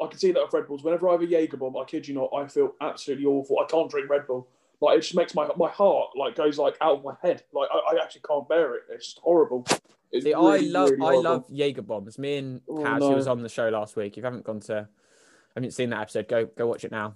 I 0.00 0.06
can 0.06 0.18
see 0.18 0.32
that 0.32 0.42
with 0.42 0.52
Red 0.52 0.66
Bulls. 0.68 0.84
Whenever 0.84 1.08
I 1.08 1.12
have 1.12 1.22
a 1.22 1.26
Jaeger 1.26 1.56
bomb, 1.56 1.76
I 1.76 1.84
kid 1.84 2.06
you 2.06 2.14
not, 2.14 2.30
I 2.34 2.46
feel 2.46 2.74
absolutely 2.80 3.26
awful. 3.26 3.58
I 3.58 3.66
can't 3.66 3.90
drink 3.90 4.08
Red 4.08 4.26
Bull. 4.26 4.48
Like 4.80 4.98
it 4.98 5.02
just 5.02 5.16
makes 5.16 5.34
my 5.34 5.48
my 5.56 5.68
heart 5.68 6.10
like 6.16 6.36
goes 6.36 6.56
like 6.56 6.76
out 6.80 6.98
of 6.98 7.04
my 7.04 7.14
head. 7.20 7.42
Like 7.52 7.68
I, 7.72 7.96
I 7.96 8.02
actually 8.02 8.22
can't 8.28 8.48
bear 8.48 8.76
it. 8.76 8.82
It's 8.90 9.06
just 9.06 9.18
horrible. 9.18 9.66
It's 10.12 10.24
See, 10.24 10.32
really, 10.32 10.68
I 10.68 10.70
love 10.70 10.90
really 10.90 11.16
I 11.16 11.20
love 11.20 11.44
Jaeger 11.50 11.82
bombs. 11.82 12.18
Me 12.18 12.36
and 12.36 12.60
Oh, 12.68 12.76
Kaz, 12.76 13.00
who 13.00 13.10
was 13.10 13.26
on 13.26 13.42
the 13.42 13.48
show 13.48 13.68
last 13.68 13.96
week. 13.96 14.12
If 14.12 14.18
you 14.18 14.22
haven't 14.22 14.44
gone 14.44 14.60
to, 14.60 14.88
haven't 15.54 15.72
seen 15.72 15.90
that 15.90 16.00
episode, 16.00 16.28
go 16.28 16.46
go 16.46 16.66
watch 16.66 16.84
it 16.84 16.92
now. 16.92 17.14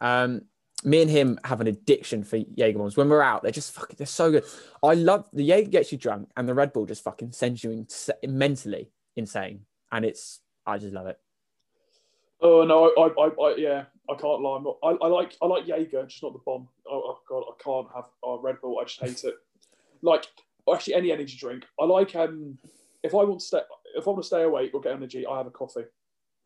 Um, 0.00 0.42
me 0.82 1.02
and 1.02 1.10
him 1.10 1.38
have 1.44 1.60
an 1.60 1.66
addiction 1.66 2.24
for 2.24 2.36
Jaeger 2.36 2.78
bombs. 2.78 2.96
When 2.96 3.08
we're 3.08 3.22
out, 3.22 3.42
they're 3.42 3.52
just 3.52 3.72
fucking. 3.72 3.96
They're 3.98 4.06
so 4.06 4.30
good. 4.30 4.44
I 4.82 4.94
love 4.94 5.28
the 5.32 5.44
Jaeger 5.44 5.70
gets 5.70 5.92
you 5.92 5.98
drunk, 5.98 6.30
and 6.36 6.48
the 6.48 6.54
Red 6.54 6.72
Bull 6.72 6.86
just 6.86 7.04
fucking 7.04 7.32
sends 7.32 7.62
you 7.62 7.70
ins- 7.70 8.10
mentally 8.26 8.90
insane, 9.14 9.66
and 9.92 10.04
it's 10.04 10.40
I 10.66 10.78
just 10.78 10.94
love 10.94 11.06
it. 11.06 11.18
Oh 12.44 12.62
no, 12.64 12.92
I, 12.96 13.00
I, 13.00 13.26
I, 13.26 13.52
I 13.52 13.56
yeah, 13.56 13.84
I 14.10 14.14
can't 14.14 14.42
lie. 14.42 14.60
Not, 14.60 14.76
I, 14.82 14.90
I 15.02 15.08
like 15.08 15.34
I 15.42 15.46
like 15.46 15.66
Jaeger, 15.66 16.04
just 16.04 16.22
not 16.22 16.34
the 16.34 16.40
bomb. 16.44 16.68
Oh, 16.86 17.02
oh 17.16 17.18
god, 17.26 17.44
I 17.48 17.62
can't 17.62 17.88
have 17.94 18.04
uh, 18.26 18.38
Red 18.38 18.60
Bull. 18.60 18.78
I 18.78 18.84
just 18.84 19.00
hate 19.00 19.24
it. 19.24 19.34
Like 20.02 20.26
actually, 20.72 20.94
any 20.94 21.10
energy 21.10 21.38
drink. 21.38 21.64
I 21.80 21.86
like 21.86 22.14
um, 22.14 22.58
if 23.02 23.14
I 23.14 23.24
want 23.24 23.40
to 23.40 23.46
stay, 23.46 23.60
if 23.96 24.06
I 24.06 24.10
want 24.10 24.22
to 24.22 24.26
stay 24.26 24.42
awake 24.42 24.72
or 24.74 24.82
get 24.82 24.92
energy, 24.92 25.26
I 25.26 25.38
have 25.38 25.46
a 25.46 25.50
coffee. 25.50 25.84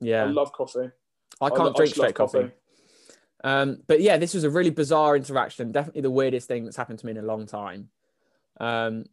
Yeah, 0.00 0.22
I 0.22 0.26
love 0.26 0.52
coffee. 0.52 0.90
I 1.40 1.50
can't 1.50 1.74
drink 1.74 1.90
just 1.90 1.98
love 1.98 2.10
straight 2.10 2.14
coffee. 2.14 2.52
Um, 3.42 3.78
but 3.86 4.00
yeah, 4.00 4.18
this 4.18 4.34
was 4.34 4.44
a 4.44 4.50
really 4.50 4.70
bizarre 4.70 5.16
interaction. 5.16 5.72
Definitely 5.72 6.02
the 6.02 6.10
weirdest 6.10 6.46
thing 6.46 6.64
that's 6.64 6.76
happened 6.76 7.00
to 7.00 7.06
me 7.06 7.12
in 7.12 7.18
a 7.18 7.22
long 7.22 7.46
time. 7.46 7.88
Um, 8.60 9.04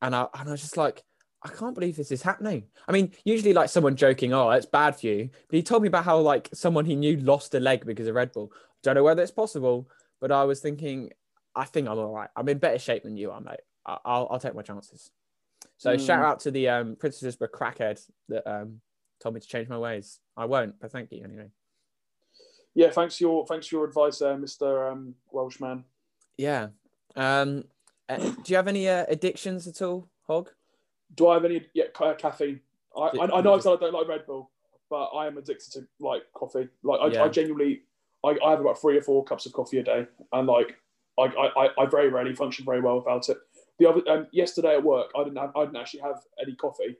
and 0.00 0.14
I 0.14 0.26
and 0.34 0.48
I 0.48 0.52
was 0.52 0.60
just 0.62 0.76
like, 0.76 1.02
I 1.44 1.50
can't 1.50 1.74
believe 1.74 1.96
this 1.96 2.10
is 2.10 2.22
happening. 2.22 2.64
I 2.88 2.92
mean, 2.92 3.12
usually 3.24 3.52
like 3.52 3.68
someone 3.68 3.96
joking, 3.96 4.32
"Oh, 4.32 4.50
it's 4.50 4.64
bad 4.66 4.96
for 4.98 5.06
you," 5.06 5.28
but 5.48 5.56
he 5.56 5.62
told 5.62 5.82
me 5.82 5.88
about 5.88 6.04
how 6.04 6.18
like 6.20 6.48
someone 6.54 6.86
he 6.86 6.96
knew 6.96 7.18
lost 7.18 7.54
a 7.54 7.60
leg 7.60 7.84
because 7.84 8.06
of 8.06 8.14
Red 8.14 8.32
Bull. 8.32 8.50
I 8.54 8.58
don't 8.82 8.94
know 8.94 9.04
whether 9.04 9.22
it's 9.22 9.30
possible, 9.30 9.88
but 10.20 10.32
I 10.32 10.44
was 10.44 10.60
thinking, 10.60 11.12
I 11.54 11.64
think 11.64 11.86
I'm 11.88 11.98
all 11.98 12.14
right. 12.14 12.30
I'm 12.34 12.48
in 12.48 12.58
better 12.58 12.78
shape 12.78 13.02
than 13.02 13.16
you 13.18 13.30
are, 13.30 13.40
mate. 13.40 13.60
I- 13.84 13.98
I'll 14.04 14.26
I'll 14.30 14.38
take 14.40 14.54
my 14.54 14.62
chances. 14.62 15.10
So 15.76 15.94
Mm. 15.94 16.06
shout 16.06 16.24
out 16.24 16.40
to 16.40 16.50
the 16.50 16.68
um, 16.68 16.96
Princess 16.96 17.22
Elizabeth 17.22 17.52
crackhead 17.52 18.00
that 18.28 18.46
um, 18.50 18.80
told 19.20 19.34
me 19.34 19.40
to 19.40 19.46
change 19.46 19.68
my 19.68 19.78
ways. 19.78 20.20
I 20.36 20.46
won't, 20.46 20.80
but 20.80 20.90
thank 20.92 21.12
you 21.12 21.22
anyway. 21.24 21.50
Yeah, 22.74 22.90
thanks 22.90 23.18
for 23.18 23.24
your 23.24 23.46
thanks 23.46 23.66
for 23.66 23.76
your 23.76 23.84
advice 23.84 24.18
there, 24.18 24.36
Mister 24.38 24.88
um, 24.88 25.14
Welshman. 25.30 25.84
Yeah. 26.38 26.68
Um, 27.14 27.64
uh, 28.08 28.16
do 28.16 28.42
you 28.46 28.56
have 28.56 28.66
any 28.68 28.88
uh, 28.88 29.04
addictions 29.08 29.68
at 29.68 29.82
all, 29.82 30.08
Hog? 30.26 30.50
Do 31.14 31.28
I 31.28 31.34
have 31.34 31.44
any 31.44 31.66
yeah 31.74 31.84
caffeine? 32.18 32.60
I, 32.96 33.00
I, 33.20 33.38
I 33.38 33.40
know 33.40 33.54
I 33.54 33.58
said 33.58 33.72
I 33.72 33.76
don't 33.76 33.92
like 33.92 34.08
Red 34.08 34.26
Bull, 34.26 34.50
but 34.90 35.06
I 35.06 35.26
am 35.26 35.36
addicted 35.38 35.72
to 35.72 35.86
like 36.00 36.22
coffee. 36.34 36.68
Like 36.82 37.00
I, 37.00 37.06
Yeah. 37.08 37.24
I 37.24 37.28
genuinely, 37.28 37.82
I, 38.24 38.36
I 38.44 38.50
have 38.50 38.60
about 38.60 38.80
three 38.80 38.96
or 38.96 39.02
four 39.02 39.24
cups 39.24 39.46
of 39.46 39.52
coffee 39.52 39.78
a 39.78 39.82
day, 39.82 40.06
and 40.32 40.46
like 40.46 40.76
I, 41.18 41.24
I, 41.24 41.68
I- 41.78 41.86
very 41.86 42.08
rarely 42.08 42.34
function 42.34 42.64
very 42.64 42.80
well 42.80 42.96
without 42.98 43.28
it. 43.28 43.38
The 43.78 43.88
other 43.88 44.02
um, 44.08 44.26
yesterday 44.32 44.74
at 44.74 44.84
work, 44.84 45.10
I 45.16 45.24
didn't 45.24 45.38
have, 45.38 45.50
I 45.56 45.64
didn't 45.64 45.76
actually 45.78 46.00
have 46.00 46.22
any 46.40 46.54
coffee, 46.54 46.96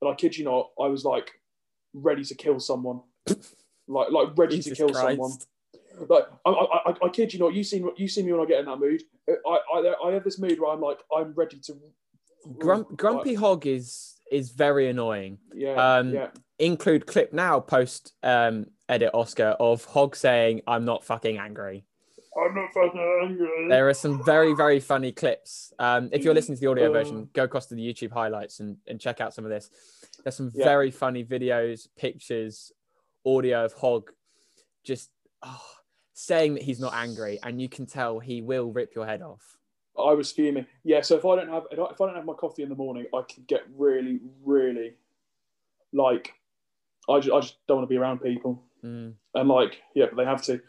but 0.00 0.08
I 0.10 0.14
kid 0.14 0.36
you 0.36 0.44
not, 0.44 0.70
I 0.80 0.86
was 0.88 1.04
like 1.04 1.30
ready 1.94 2.24
to 2.24 2.34
kill 2.34 2.58
someone, 2.60 3.00
like 3.88 4.10
like 4.10 4.28
ready 4.36 4.60
to 4.60 4.74
kill 4.74 4.88
Christ. 4.90 5.08
someone. 5.08 5.32
Like 6.08 6.24
I, 6.44 6.50
I, 6.50 6.90
I, 6.90 6.94
I 7.06 7.08
kid 7.08 7.32
you 7.32 7.38
not, 7.40 7.54
you 7.54 7.62
see 7.64 7.84
you 7.96 8.08
see 8.08 8.22
me 8.22 8.32
when 8.32 8.40
I 8.40 8.44
get 8.46 8.60
in 8.60 8.66
that 8.66 8.78
mood. 8.78 9.02
I, 9.28 9.58
I, 9.74 9.94
I 10.06 10.12
have 10.12 10.24
this 10.24 10.38
mood 10.38 10.60
where 10.60 10.72
I'm 10.72 10.80
like 10.80 10.98
I'm 11.16 11.32
ready 11.34 11.58
to. 11.60 11.74
Grump, 12.58 12.96
Grumpy 12.96 13.34
Hog 13.34 13.66
is 13.66 14.14
is 14.30 14.50
very 14.50 14.88
annoying. 14.88 15.38
Yeah, 15.54 15.74
Um, 15.96 16.12
yeah. 16.12 16.30
Include 16.58 17.06
clip 17.06 17.32
now 17.32 17.60
post 17.60 18.12
um, 18.22 18.66
edit 18.88 19.10
Oscar 19.14 19.56
of 19.60 19.84
Hog 19.84 20.16
saying, 20.16 20.62
"I'm 20.66 20.84
not 20.84 21.04
fucking 21.04 21.38
angry." 21.38 21.84
I'm 22.36 22.54
not 22.54 22.72
fucking 22.72 23.20
angry. 23.24 23.66
There 23.68 23.88
are 23.88 23.94
some 23.94 24.22
very 24.24 24.54
very 24.54 24.80
funny 24.80 25.12
clips. 25.12 25.72
Um, 25.78 26.08
if 26.12 26.24
you're 26.24 26.34
listening 26.34 26.56
to 26.56 26.60
the 26.60 26.66
audio 26.70 26.90
Uh. 26.90 26.92
version, 26.92 27.28
go 27.32 27.44
across 27.44 27.66
to 27.66 27.74
the 27.74 27.82
YouTube 27.82 28.12
highlights 28.12 28.60
and, 28.60 28.76
and 28.86 29.00
check 29.00 29.20
out 29.20 29.34
some 29.34 29.44
of 29.44 29.50
this. 29.50 29.70
There's 30.22 30.36
some 30.36 30.50
Yeah. 30.54 30.64
very 30.64 30.90
funny 30.90 31.24
videos, 31.24 31.88
pictures, 31.96 32.72
audio 33.24 33.64
of 33.64 33.72
Hog 33.74 34.10
just 34.84 35.10
oh, 35.42 35.62
saying 36.14 36.54
that 36.54 36.62
he's 36.62 36.80
not 36.80 36.92
angry, 36.94 37.38
and 37.42 37.60
you 37.60 37.68
can 37.68 37.86
tell 37.86 38.18
he 38.20 38.40
will 38.42 38.72
rip 38.72 38.94
your 38.94 39.06
head 39.06 39.22
off. 39.22 39.57
I 39.98 40.14
was 40.14 40.30
fuming. 40.32 40.66
Yeah, 40.84 41.00
so 41.02 41.16
if 41.16 41.24
I 41.24 41.36
don't 41.36 41.48
have 41.48 41.64
if 41.70 41.78
I 41.78 42.06
don't 42.06 42.14
have 42.16 42.24
my 42.24 42.34
coffee 42.34 42.62
in 42.62 42.68
the 42.68 42.74
morning, 42.74 43.06
I 43.14 43.22
can 43.28 43.44
get 43.46 43.62
really, 43.76 44.20
really 44.44 44.94
like 45.92 46.34
I 47.08 47.20
just, 47.20 47.32
I 47.34 47.40
just 47.40 47.56
don't 47.66 47.78
want 47.78 47.88
to 47.88 47.92
be 47.92 47.98
around 47.98 48.18
people. 48.20 48.62
Mm. 48.84 49.14
And 49.34 49.48
like, 49.48 49.80
yeah, 49.94 50.06
but 50.06 50.16
they 50.16 50.24
have 50.24 50.42
to. 50.44 50.60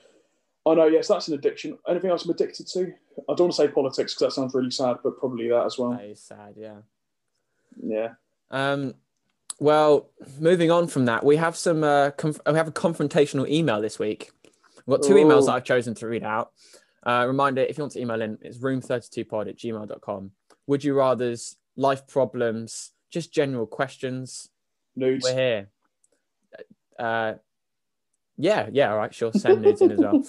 I 0.65 0.73
know, 0.75 0.87
yes, 0.87 1.07
that's 1.07 1.27
an 1.27 1.33
addiction. 1.33 1.77
Anything 1.87 2.09
else 2.11 2.25
I'm 2.25 2.31
addicted 2.31 2.67
to? 2.67 2.93
I 3.29 3.33
don't 3.35 3.39
want 3.41 3.51
to 3.53 3.57
say 3.57 3.67
politics 3.67 4.13
because 4.13 4.27
that 4.33 4.39
sounds 4.39 4.53
really 4.53 4.71
sad, 4.71 4.97
but 5.03 5.17
probably 5.19 5.49
that 5.49 5.65
as 5.65 5.77
well. 5.77 5.91
That 5.91 6.05
is 6.05 6.21
sad, 6.21 6.53
yeah. 6.55 6.77
Yeah. 7.81 8.09
Um, 8.51 8.93
well, 9.59 10.09
moving 10.39 10.71
on 10.71 10.87
from 10.87 11.05
that, 11.05 11.23
we 11.25 11.35
have 11.35 11.55
some. 11.55 11.83
Uh, 11.83 12.11
conf- 12.11 12.39
we 12.47 12.55
have 12.55 12.67
a 12.67 12.71
confrontational 12.71 13.49
email 13.49 13.81
this 13.81 13.99
week. 13.99 14.31
We've 14.85 14.99
got 14.99 15.05
two 15.05 15.15
emails 15.15 15.43
Oh. 15.43 15.45
that 15.47 15.51
I've 15.53 15.63
chosen 15.65 15.93
to 15.95 16.07
read 16.07 16.23
out. 16.23 16.51
Uh, 17.05 17.25
reminder: 17.27 17.62
if 17.62 17.77
you 17.77 17.83
want 17.83 17.93
to 17.93 18.01
email 18.01 18.21
in, 18.21 18.38
it's 18.41 18.57
room32pod 18.57 19.49
at 19.49 19.57
gmail.com. 19.57 20.31
Would 20.67 20.83
you 20.83 20.93
rather's 20.93 21.55
life 21.75 22.07
problems, 22.07 22.91
just 23.09 23.33
general 23.33 23.65
questions? 23.65 24.49
Nudes. 24.95 25.23
We're 25.23 25.35
here. 25.35 25.69
Uh, 26.97 27.33
yeah, 28.38 28.69
yeah, 28.71 28.91
all 28.91 28.97
right, 28.97 29.13
sure. 29.13 29.33
Send 29.33 29.62
nudes 29.62 29.81
in 29.81 29.91
as 29.91 29.99
well. 29.99 30.23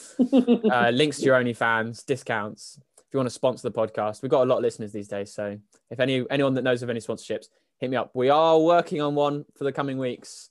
Uh, 0.71 0.91
links 0.91 1.19
to 1.19 1.25
your 1.25 1.37
OnlyFans, 1.37 2.05
discounts. 2.05 2.79
If 2.99 3.15
you 3.15 3.19
want 3.19 3.29
to 3.29 3.35
sponsor 3.35 3.69
the 3.69 3.75
podcast, 3.75 4.23
we've 4.23 4.31
got 4.31 4.43
a 4.43 4.47
lot 4.47 4.59
of 4.59 4.63
listeners 4.63 4.93
these 4.93 5.09
days. 5.09 5.33
So 5.33 5.59
if 5.91 6.01
any 6.01 6.25
anyone 6.31 6.55
that 6.55 6.63
knows 6.63 6.83
of 6.83 6.91
any 6.91 7.01
sponsorships, 7.01 7.47
hit 7.79 7.91
me 7.91 7.97
up. 7.97 8.11
We 8.15 8.29
are 8.31 8.59
working 8.59 9.01
on 9.01 9.15
one 9.15 9.45
for 9.57 9.65
the 9.65 9.73
coming 9.73 9.99
weeks, 9.99 10.51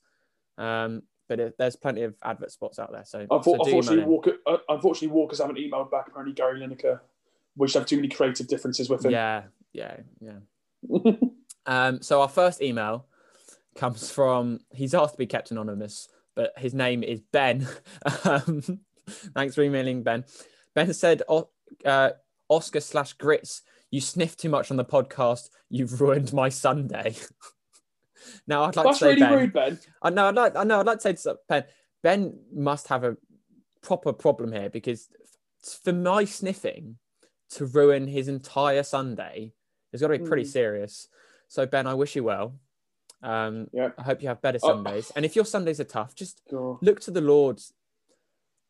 um, 0.58 1.02
but 1.30 1.38
it, 1.38 1.54
there's 1.58 1.76
plenty 1.76 2.02
of 2.02 2.16
advert 2.24 2.50
spots 2.50 2.80
out 2.80 2.90
there. 2.90 3.04
So, 3.04 3.24
Unfor- 3.24 3.44
so 3.44 3.54
unfortunately. 3.64 4.04
Walker, 4.04 4.32
uh, 4.48 4.56
unfortunately, 4.68 5.16
Walkers 5.16 5.38
haven't 5.38 5.58
emailed 5.58 5.88
back. 5.88 6.08
Apparently, 6.08 6.34
Gary 6.34 6.58
Lineker. 6.58 6.98
We 7.56 7.68
just 7.68 7.76
have 7.76 7.86
too 7.86 7.96
many 7.96 8.08
creative 8.08 8.48
differences 8.48 8.90
with 8.90 9.04
him. 9.04 9.12
yeah, 9.12 9.44
yeah, 9.72 9.96
yeah. 10.20 11.12
Um, 11.66 12.00
so 12.00 12.22
our 12.22 12.28
first 12.28 12.62
email 12.62 13.06
comes 13.76 14.10
from 14.10 14.60
he's 14.72 14.94
asked 14.94 15.12
to 15.12 15.18
be 15.18 15.26
kept 15.26 15.50
anonymous, 15.50 16.08
but 16.34 16.52
his 16.56 16.74
name 16.74 17.02
is 17.02 17.20
Ben. 17.32 17.68
um, 18.24 18.80
thanks 19.06 19.54
for 19.54 19.62
emailing 19.62 20.02
Ben. 20.02 20.24
Ben 20.74 20.92
said, 20.94 21.22
uh, 21.84 22.10
"Oscar 22.48 22.80
slash 22.80 23.12
grits, 23.12 23.62
you 23.90 24.00
sniff 24.00 24.36
too 24.36 24.48
much 24.48 24.70
on 24.70 24.78
the 24.78 24.84
podcast. 24.84 25.50
You've 25.68 26.00
ruined 26.00 26.32
my 26.32 26.48
Sunday." 26.48 27.14
now 28.46 28.64
I'd 28.64 28.76
like 28.76 28.86
That's 28.86 28.98
to 28.98 29.04
say 29.04 29.08
really 29.10 29.20
Ben. 29.20 29.32
rude, 29.38 29.52
Ben. 29.52 29.78
I 30.02 30.10
know, 30.10 30.26
I'd 30.26 30.34
like, 30.34 30.56
I 30.56 30.64
know, 30.64 30.80
I'd 30.80 30.86
like 30.86 30.98
to 30.98 31.02
say 31.02 31.12
to 31.30 31.38
Ben. 31.48 31.64
Ben 32.02 32.38
must 32.52 32.88
have 32.88 33.04
a 33.04 33.16
proper 33.82 34.12
problem 34.12 34.52
here 34.52 34.70
because 34.70 35.08
for 35.82 35.92
my 35.92 36.24
sniffing 36.24 36.96
to 37.50 37.66
ruin 37.66 38.06
his 38.06 38.28
entire 38.28 38.82
Sunday, 38.82 39.52
it's 39.92 40.00
got 40.00 40.08
to 40.08 40.18
be 40.18 40.24
pretty 40.24 40.44
Mm. 40.44 40.52
serious. 40.52 41.08
So 41.48 41.66
Ben, 41.66 41.86
I 41.86 41.94
wish 41.94 42.14
you 42.16 42.24
well. 42.24 42.54
Um, 43.22 43.68
Yeah. 43.72 43.90
I 43.98 44.02
hope 44.02 44.22
you 44.22 44.28
have 44.28 44.40
better 44.40 44.58
Oh. 44.62 44.68
Sundays. 44.68 45.10
And 45.16 45.24
if 45.24 45.36
your 45.36 45.44
Sundays 45.44 45.78
are 45.80 45.84
tough, 45.84 46.14
just 46.14 46.40
look 46.50 47.00
to 47.00 47.10
the 47.10 47.20
Lord. 47.20 47.60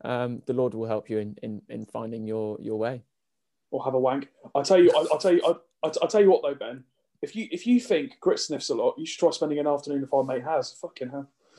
Um, 0.02 0.42
the 0.46 0.54
Lord 0.54 0.72
will 0.74 0.86
help 0.86 1.10
you 1.10 1.18
in, 1.18 1.36
in, 1.42 1.62
in 1.68 1.84
finding 1.86 2.26
your, 2.26 2.58
your 2.60 2.78
way. 2.78 3.02
or 3.70 3.84
have 3.84 3.94
a 3.94 3.98
wank. 4.00 4.28
I 4.54 4.62
tell 4.62 4.82
you, 4.82 4.90
I, 4.90 5.06
I'll 5.12 5.18
tell 5.18 5.32
you, 5.32 5.42
I, 5.46 5.86
I, 5.86 5.92
I 6.02 6.06
tell 6.08 6.20
you 6.20 6.30
what 6.30 6.42
though, 6.42 6.54
Ben. 6.54 6.82
If 7.22 7.37
you 7.37 7.48
if 7.50 7.66
you 7.66 7.80
think 7.80 8.18
Grit 8.20 8.38
sniffs 8.38 8.70
a 8.70 8.74
lot, 8.74 8.94
you 8.98 9.04
should 9.06 9.18
try 9.20 9.30
spending 9.30 9.59
an 9.59 9.66
afternoon 9.66 10.00
with 10.02 10.12
our 10.12 10.24
mate 10.24 10.42
Has. 10.44 10.72
Fucking 10.80 11.11
hell. 11.11 11.28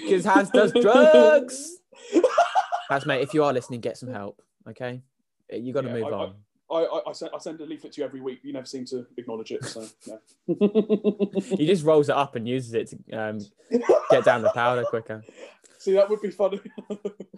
Because 0.00 0.24
Has 0.24 0.50
does 0.50 0.72
drugs. 0.80 1.78
Has, 2.90 3.06
mate, 3.06 3.20
if 3.22 3.34
you 3.34 3.44
are 3.44 3.52
listening, 3.52 3.80
get 3.80 3.96
some 3.98 4.10
help. 4.10 4.40
Okay, 4.68 5.02
you 5.52 5.72
got 5.72 5.82
to 5.82 5.88
Yeah, 5.88 5.94
move 5.94 6.04
I- 6.06 6.10
on. 6.16 6.34
I, 6.70 6.74
I, 6.84 7.00
I, 7.08 7.12
send, 7.12 7.30
I 7.34 7.38
send 7.38 7.58
a 7.62 7.64
leaflet 7.64 7.94
to 7.94 8.00
you 8.02 8.04
every 8.06 8.20
week. 8.20 8.40
You 8.42 8.52
never 8.52 8.66
seem 8.66 8.84
to 8.86 9.06
acknowledge 9.16 9.52
it. 9.52 9.64
So 9.64 9.86
no. 10.06 11.30
He 11.56 11.66
just 11.66 11.82
rolls 11.82 12.10
it 12.10 12.14
up 12.14 12.36
and 12.36 12.46
uses 12.46 12.74
it 12.74 12.88
to 12.88 13.18
um, 13.18 13.38
get 14.10 14.22
down 14.26 14.42
the 14.42 14.50
powder 14.50 14.84
quicker. 14.84 15.22
See, 15.78 15.92
that 15.92 16.10
would 16.10 16.20
be 16.20 16.30
funny. 16.30 16.60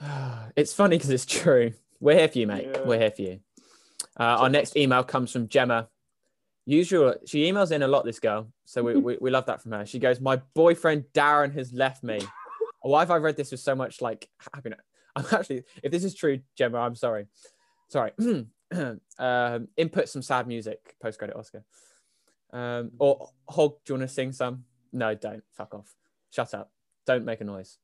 it's 0.57 0.73
funny 0.75 0.97
because 0.97 1.11
it's 1.11 1.27
true. 1.27 1.73
We're 2.01 2.19
here 2.19 2.27
for 2.27 2.39
you, 2.39 2.49
mate. 2.49 2.71
Yeah. 2.73 2.81
We're 2.83 2.99
here 2.99 3.11
for 3.13 3.23
you. 3.23 3.41
Uh, 4.19 4.23
our 4.41 4.49
next 4.49 4.77
email 4.77 5.05
comes 5.05 5.31
from 5.31 5.47
Gemma. 5.47 5.89
Usual, 6.71 7.17
she 7.27 7.51
emails 7.51 7.73
in 7.73 7.83
a 7.83 7.89
lot. 7.89 8.05
This 8.05 8.21
girl, 8.21 8.47
so 8.65 8.81
we, 8.85 8.97
we, 8.97 9.19
we 9.21 9.29
love 9.29 9.45
that 9.47 9.61
from 9.61 9.73
her. 9.73 9.85
She 9.85 9.99
goes, 9.99 10.21
"My 10.21 10.37
boyfriend 10.55 11.05
Darren 11.13 11.53
has 11.55 11.73
left 11.73 12.05
me." 12.05 12.21
Why 12.83 13.01
have 13.01 13.11
I 13.11 13.17
read 13.17 13.37
this 13.37 13.51
with 13.51 13.59
so 13.59 13.75
much 13.75 14.01
like 14.01 14.29
happiness? 14.55 14.79
I'm 15.17 15.25
actually, 15.33 15.65
if 15.83 15.91
this 15.91 16.05
is 16.05 16.15
true, 16.15 16.39
Gemma, 16.57 16.79
I'm 16.79 16.95
sorry. 16.95 17.27
Sorry. 17.89 18.13
um, 19.19 19.67
input 19.77 20.09
some 20.09 20.23
sad 20.23 20.47
music, 20.47 20.95
post 21.03 21.19
credit 21.19 21.35
Oscar. 21.35 21.65
Um, 22.53 22.93
or 23.01 23.31
Hog, 23.49 23.79
do 23.85 23.93
you 23.93 23.99
want 23.99 24.09
to 24.09 24.15
sing 24.15 24.31
some? 24.31 24.63
No, 24.93 25.13
don't. 25.17 25.43
Fuck 25.57 25.75
off. 25.75 25.93
Shut 26.31 26.55
up. 26.55 26.71
Don't 27.05 27.25
make 27.25 27.41
a 27.41 27.45
noise. 27.45 27.79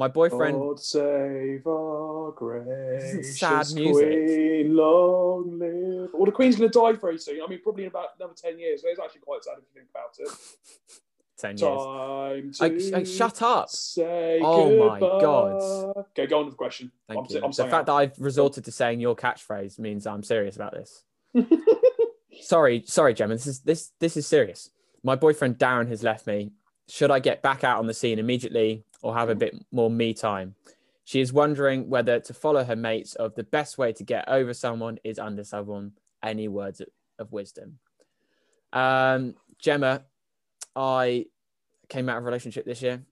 My 0.00 0.08
boyfriend. 0.08 0.58
God 0.58 0.80
save 0.80 1.66
our 1.66 2.32
gracious 2.32 3.38
sad 3.38 3.66
music. 3.74 4.08
Queen, 4.08 4.74
long 4.74 5.58
live. 5.58 6.08
Well, 6.14 6.24
the 6.24 6.32
Queen's 6.32 6.56
going 6.56 6.70
to 6.70 6.78
die 6.78 6.92
very 6.92 7.18
soon. 7.18 7.42
I 7.44 7.46
mean, 7.46 7.60
probably 7.62 7.84
in 7.84 7.88
about 7.88 8.08
another 8.18 8.32
10 8.34 8.58
years. 8.58 8.80
It's 8.82 8.98
actually 8.98 9.20
quite 9.20 9.44
sad 9.44 9.56
if 9.58 9.64
you 9.64 9.82
think 9.82 9.90
about 9.90 10.14
it. 10.18 10.30
10 11.38 11.50
years. 11.58 12.56
Time 12.58 12.66
I, 12.66 12.68
to 12.78 12.96
I- 12.96 13.04
shut 13.04 13.42
up. 13.42 13.68
say 13.68 14.40
Oh 14.42 14.88
my. 14.88 15.00
God. 15.00 15.96
Okay, 16.12 16.26
go 16.26 16.38
on 16.38 16.46
with 16.46 16.54
the 16.54 16.56
question. 16.56 16.90
Thank 17.06 17.18
I'm, 17.18 17.26
you. 17.28 17.44
I'm 17.44 17.50
the 17.50 17.68
fact 17.68 17.84
that 17.84 17.92
I've 17.92 18.18
resorted 18.18 18.64
to 18.64 18.72
saying 18.72 19.00
your 19.00 19.14
catchphrase 19.14 19.78
means 19.78 20.06
I'm 20.06 20.22
serious 20.22 20.56
about 20.56 20.72
this. 20.72 21.04
sorry, 22.40 22.84
sorry, 22.86 23.12
Gemma. 23.12 23.34
This 23.34 23.46
is 23.46 23.60
this 23.60 23.92
this 24.00 24.16
is 24.16 24.26
serious. 24.26 24.70
My 25.02 25.14
boyfriend 25.14 25.58
Darren 25.58 25.88
has 25.88 26.02
left 26.02 26.26
me. 26.26 26.52
Should 26.88 27.10
I 27.10 27.18
get 27.18 27.42
back 27.42 27.64
out 27.64 27.78
on 27.78 27.86
the 27.86 27.94
scene 27.94 28.18
immediately 28.18 28.84
or 29.02 29.14
have 29.14 29.28
a 29.28 29.34
bit 29.34 29.54
more 29.72 29.90
me 29.90 30.14
time? 30.14 30.54
She 31.04 31.20
is 31.20 31.32
wondering 31.32 31.88
whether 31.88 32.20
to 32.20 32.34
follow 32.34 32.62
her 32.62 32.76
mates 32.76 33.14
of 33.16 33.34
the 33.34 33.42
best 33.42 33.78
way 33.78 33.92
to 33.94 34.04
get 34.04 34.28
over 34.28 34.54
someone 34.54 34.98
is 35.02 35.18
under 35.18 35.42
someone. 35.44 35.92
Any 36.22 36.48
words 36.48 36.82
of, 37.18 37.32
wisdom? 37.32 37.78
Um, 38.72 39.34
Gemma, 39.58 40.04
I 40.76 41.26
came 41.88 42.08
out 42.08 42.18
of 42.18 42.22
a 42.22 42.26
relationship 42.26 42.64
this 42.64 42.80
year, 42.82 43.02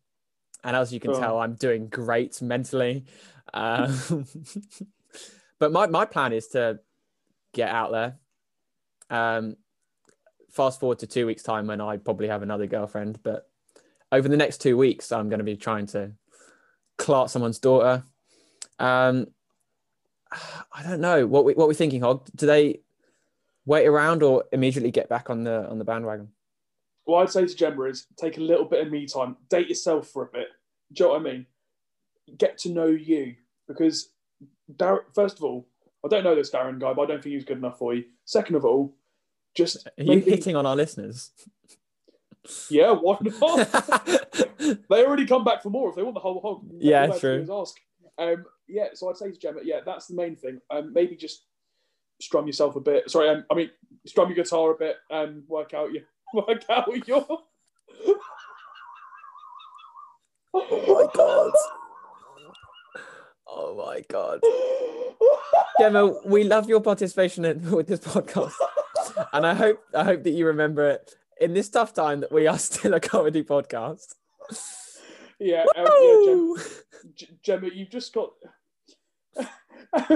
and 0.63 0.77
as 0.77 0.93
you 0.93 1.01
can 1.01 1.11
Oh. 1.11 1.19
tell, 1.21 1.39
I'm 1.39 1.55
doing 1.55 1.89
great 1.89 2.41
mentally. 2.41 3.05
Um, 3.53 4.27
but 5.59 5.73
my 5.73 5.87
my 5.87 6.05
plan 6.05 6.33
is 6.33 6.49
to 6.49 6.81
get 7.53 7.71
out 7.71 7.91
there. 7.91 8.19
Um, 9.11 9.57
fast 10.51 10.81
forward 10.81 10.99
to 11.01 11.07
two 11.07 11.27
weeks' 11.27 11.43
time 11.43 11.67
when 11.67 11.81
I 11.81 11.97
probably 11.97 12.29
have 12.29 12.43
another 12.43 12.67
girlfriend, 12.67 13.21
but 13.23 13.49
over 14.13 14.29
the 14.29 14.37
next 14.37 14.59
two 14.63 14.77
weeks, 14.77 15.13
I'm 15.13 15.29
going 15.29 15.39
to 15.39 15.45
be 15.45 15.57
trying 15.57 15.87
to 15.89 16.13
clot 16.97 17.31
someone's 17.31 17.59
daughter. 17.59 18.03
Um, 18.79 19.29
I 20.31 20.83
don't 20.83 21.01
know 21.01 21.27
what 21.27 21.45
we 21.45 21.55
what 21.55 21.69
we're 21.69 21.75
thinking. 21.75 22.01
Hog, 22.03 22.27
do 22.35 22.47
they 22.47 22.81
wait 23.67 23.87
around 23.87 24.23
or 24.23 24.45
immediately 24.53 24.91
get 24.91 25.09
back 25.09 25.31
on 25.31 25.45
the 25.45 25.69
on 25.69 25.79
the 25.79 25.85
bandwagon? 25.85 26.29
What 27.05 27.23
I'd 27.23 27.31
say 27.31 27.47
to 27.47 27.55
Gemma 27.55 27.85
is 27.85 28.07
take 28.17 28.37
a 28.37 28.43
little 28.43 28.67
bit 28.67 28.87
of 28.87 28.93
me 28.93 29.07
time, 29.07 29.37
date 29.49 29.69
yourself 29.69 30.09
for 30.09 30.25
a 30.25 30.27
bit. 30.27 30.49
Do 30.93 31.05
you 31.05 31.09
know 31.09 31.13
what 31.15 31.21
I 31.21 31.25
mean? 31.33 31.47
Get 32.37 32.59
to 32.59 32.69
know 32.71 32.87
you 32.87 33.35
because, 33.67 34.11
Dar- 34.77 35.07
first 35.15 35.39
of 35.39 35.45
all, 35.45 35.67
I 36.05 36.09
don't 36.09 36.25
know 36.25 36.35
this 36.35 36.51
Darren 36.51 36.79
guy, 36.79 36.93
but 36.93 37.03
I 37.03 37.07
don't 37.07 37.23
think 37.23 37.35
he's 37.35 37.45
good 37.47 37.57
enough 37.57 37.79
for 37.79 37.95
you. 37.95 38.05
Second 38.27 38.57
of 38.57 38.67
all, 38.67 38.95
just 39.55 39.87
Are 39.87 39.91
you 39.97 40.07
maybe- 40.17 40.31
hitting 40.31 40.57
on 40.57 40.67
our 40.67 40.77
listeners? 40.77 41.31
Yeah, 42.71 42.93
why 42.93 43.19
not? 43.21 44.09
they 44.59 45.05
already 45.05 45.27
come 45.27 45.45
back 45.45 45.63
for 45.63 45.71
more 45.71 45.91
if 45.91 45.97
they 45.97 46.03
want 46.03 46.15
the 46.15 46.21
whole 46.21 46.41
hog. 46.41 46.67
Yeah, 46.79 47.03
all 47.03 47.07
they 47.07 47.13
have 47.13 47.21
to 47.21 47.45
true. 47.47 47.61
Ask. 47.61 47.77
Um, 48.19 48.45
yeah, 48.69 48.89
so 48.95 49.09
I'd 49.09 49.17
say 49.17 49.31
to 49.31 49.39
Gemma, 49.39 49.61
yeah, 49.63 49.81
that's 49.85 50.07
the 50.07 50.15
main 50.15 50.37
thing. 50.37 50.61
Um, 50.71 50.93
maybe 50.93 51.17
just 51.17 51.45
strum 52.21 52.47
yourself 52.47 52.77
a 52.77 52.81
bit. 52.81 53.11
Sorry, 53.11 53.29
um, 53.29 53.45
I 53.51 53.55
mean 53.55 53.71
strum 54.07 54.29
your 54.29 54.37
guitar 54.37 54.73
a 54.73 54.77
bit 54.77 54.97
and 55.11 55.43
work 55.49 55.75
out 55.75 55.93
your 55.93 56.03
work 56.35 56.65
out 56.69 56.89
your. 57.07 57.27
Oh 60.55 60.85
my 60.87 61.07
god. 61.15 61.53
Oh 63.47 63.75
my 63.77 64.03
god. 64.09 64.41
Gemma, 65.81 66.15
we 66.25 66.45
love 66.45 66.69
your 66.69 66.81
participation 66.81 67.45
in, 67.45 67.71
with 67.71 67.87
this 67.87 68.01
podcast. 68.01 68.55
And 69.33 69.47
I 69.47 69.55
hope 69.55 69.83
I 69.95 70.05
hope 70.05 70.25
that 70.25 70.31
you 70.31 70.47
remember 70.47 70.89
it 70.89 71.15
in 71.41 71.55
this 71.55 71.69
tough 71.69 71.95
time 71.95 72.21
that 72.21 72.33
we 72.33 72.47
are 72.47 72.59
still 72.59 72.95
a 72.95 73.01
comedy 73.01 73.43
podcast. 73.43 74.15
Yeah, 75.39 75.65
um, 75.77 75.87
yeah, 75.87 76.25
Gemma, 76.25 76.55
Gemma, 77.43 77.69
you've 77.73 77.91
just 77.91 78.13
got. 78.13 78.31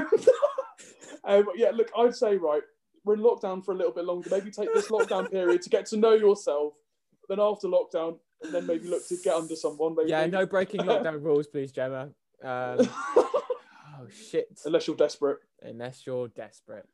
um, 1.25 1.47
yeah, 1.55 1.71
look, 1.73 1.91
I'd 1.97 2.15
say 2.15 2.37
right. 2.37 2.63
We're 3.05 3.15
in 3.15 3.21
lockdown 3.21 3.65
for 3.65 3.73
a 3.73 3.77
little 3.77 3.93
bit 3.93 4.05
longer. 4.05 4.29
Maybe 4.31 4.51
take 4.51 4.73
this 4.75 4.89
lockdown 4.89 5.31
period 5.31 5.63
to 5.63 5.71
get 5.71 5.87
to 5.87 5.97
know 5.97 6.13
yourself. 6.13 6.75
Then 7.29 7.41
after 7.41 7.69
lockdown, 7.69 8.19
and 8.43 8.53
then 8.53 8.67
maybe 8.67 8.89
look 8.89 9.07
to 9.09 9.17
get 9.23 9.35
under 9.35 9.57
someone. 9.57 9.95
Maybe, 9.97 10.11
Yeah, 10.11 10.27
no 10.27 10.47
breaking 10.47 10.83
lockdown 10.83 11.23
rules, 11.25 11.47
please, 11.47 11.73
Gemma. 11.73 12.11
Um, 12.43 12.79
oh 13.17 14.09
shit. 14.11 14.61
Unless 14.65 14.87
you're 14.89 14.97
desperate. 14.97 15.39
Unless 15.63 16.07
you're 16.07 16.29
desperate. 16.29 16.89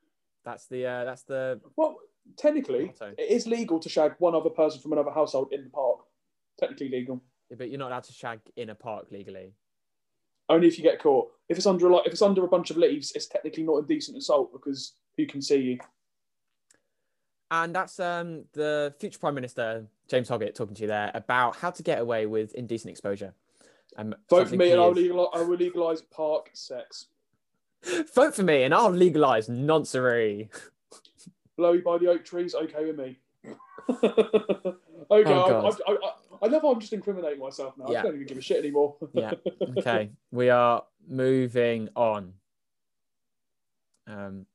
That's 0.44 0.66
the 0.66 0.86
uh, 0.86 1.04
that's 1.04 1.22
the 1.22 1.60
Well, 1.76 1.98
technically, 2.36 2.92
it 3.00 3.30
is 3.30 3.46
legal 3.46 3.80
to 3.80 3.88
shag 3.88 4.14
one 4.18 4.34
other 4.34 4.50
person 4.50 4.80
from 4.80 4.92
another 4.92 5.10
household 5.10 5.52
in 5.52 5.64
the 5.64 5.70
park. 5.70 6.00
Technically 6.58 6.88
legal. 6.88 7.22
but 7.56 7.70
you're 7.70 7.78
not 7.78 7.88
allowed 7.88 8.04
to 8.04 8.12
shag 8.12 8.40
in 8.56 8.70
a 8.70 8.74
park 8.74 9.06
legally. 9.10 9.52
Only 10.48 10.66
if 10.66 10.78
you 10.78 10.82
get 10.82 11.00
caught. 11.00 11.30
If 11.48 11.56
it's 11.56 11.66
under 11.66 11.88
like 11.90 12.06
if 12.06 12.12
it's 12.12 12.22
under 12.22 12.44
a 12.44 12.48
bunch 12.48 12.70
of 12.70 12.76
leaves, 12.76 13.12
it's 13.14 13.26
technically 13.26 13.62
not 13.62 13.78
indecent 13.78 14.16
assault 14.18 14.52
because 14.52 14.94
who 15.16 15.26
can 15.26 15.42
see 15.42 15.56
you? 15.56 15.78
And 17.50 17.74
that's 17.74 17.98
um, 18.00 18.44
the 18.52 18.94
future 18.98 19.18
Prime 19.18 19.34
Minister, 19.34 19.86
James 20.08 20.28
Hoggett, 20.28 20.54
talking 20.54 20.74
to 20.74 20.82
you 20.82 20.88
there 20.88 21.10
about 21.14 21.56
how 21.56 21.70
to 21.70 21.82
get 21.82 21.98
away 21.98 22.26
with 22.26 22.54
indecent 22.54 22.90
exposure. 22.90 23.32
Um, 23.96 24.14
Vote 24.28 24.48
for 24.48 24.56
me, 24.56 24.70
and 24.72 24.80
I'll 24.80 24.90
is- 24.90 24.96
legal, 24.96 25.30
I 25.32 25.40
will 25.40 25.56
legalise 25.56 26.02
park 26.02 26.50
sex. 26.52 27.06
Vote 28.14 28.34
for 28.34 28.42
me 28.42 28.64
and 28.64 28.74
I'll 28.74 28.90
legalize 28.90 29.48
noncery. 29.48 30.48
Blowy 31.58 31.80
by 31.80 31.98
the 31.98 32.06
oak 32.06 32.24
trees, 32.24 32.54
okay 32.54 32.84
with 32.84 32.96
me. 32.96 33.18
okay, 33.90 35.32
I, 35.32 35.34
I, 35.34 35.70
I, 35.88 35.96
I 36.42 36.46
love 36.46 36.62
how 36.62 36.70
I'm 36.70 36.78
just 36.80 36.92
incriminating 36.92 37.40
myself 37.40 37.74
now. 37.76 37.86
Yeah. 37.90 37.98
I 37.98 38.02
don't 38.04 38.14
even 38.14 38.26
give 38.28 38.38
a 38.38 38.40
shit 38.40 38.58
anymore. 38.58 38.96
Yeah. 39.12 39.32
Okay, 39.76 40.10
we 40.30 40.50
are 40.50 40.84
moving 41.08 41.88
on. 41.96 42.34
Um, 44.06 44.46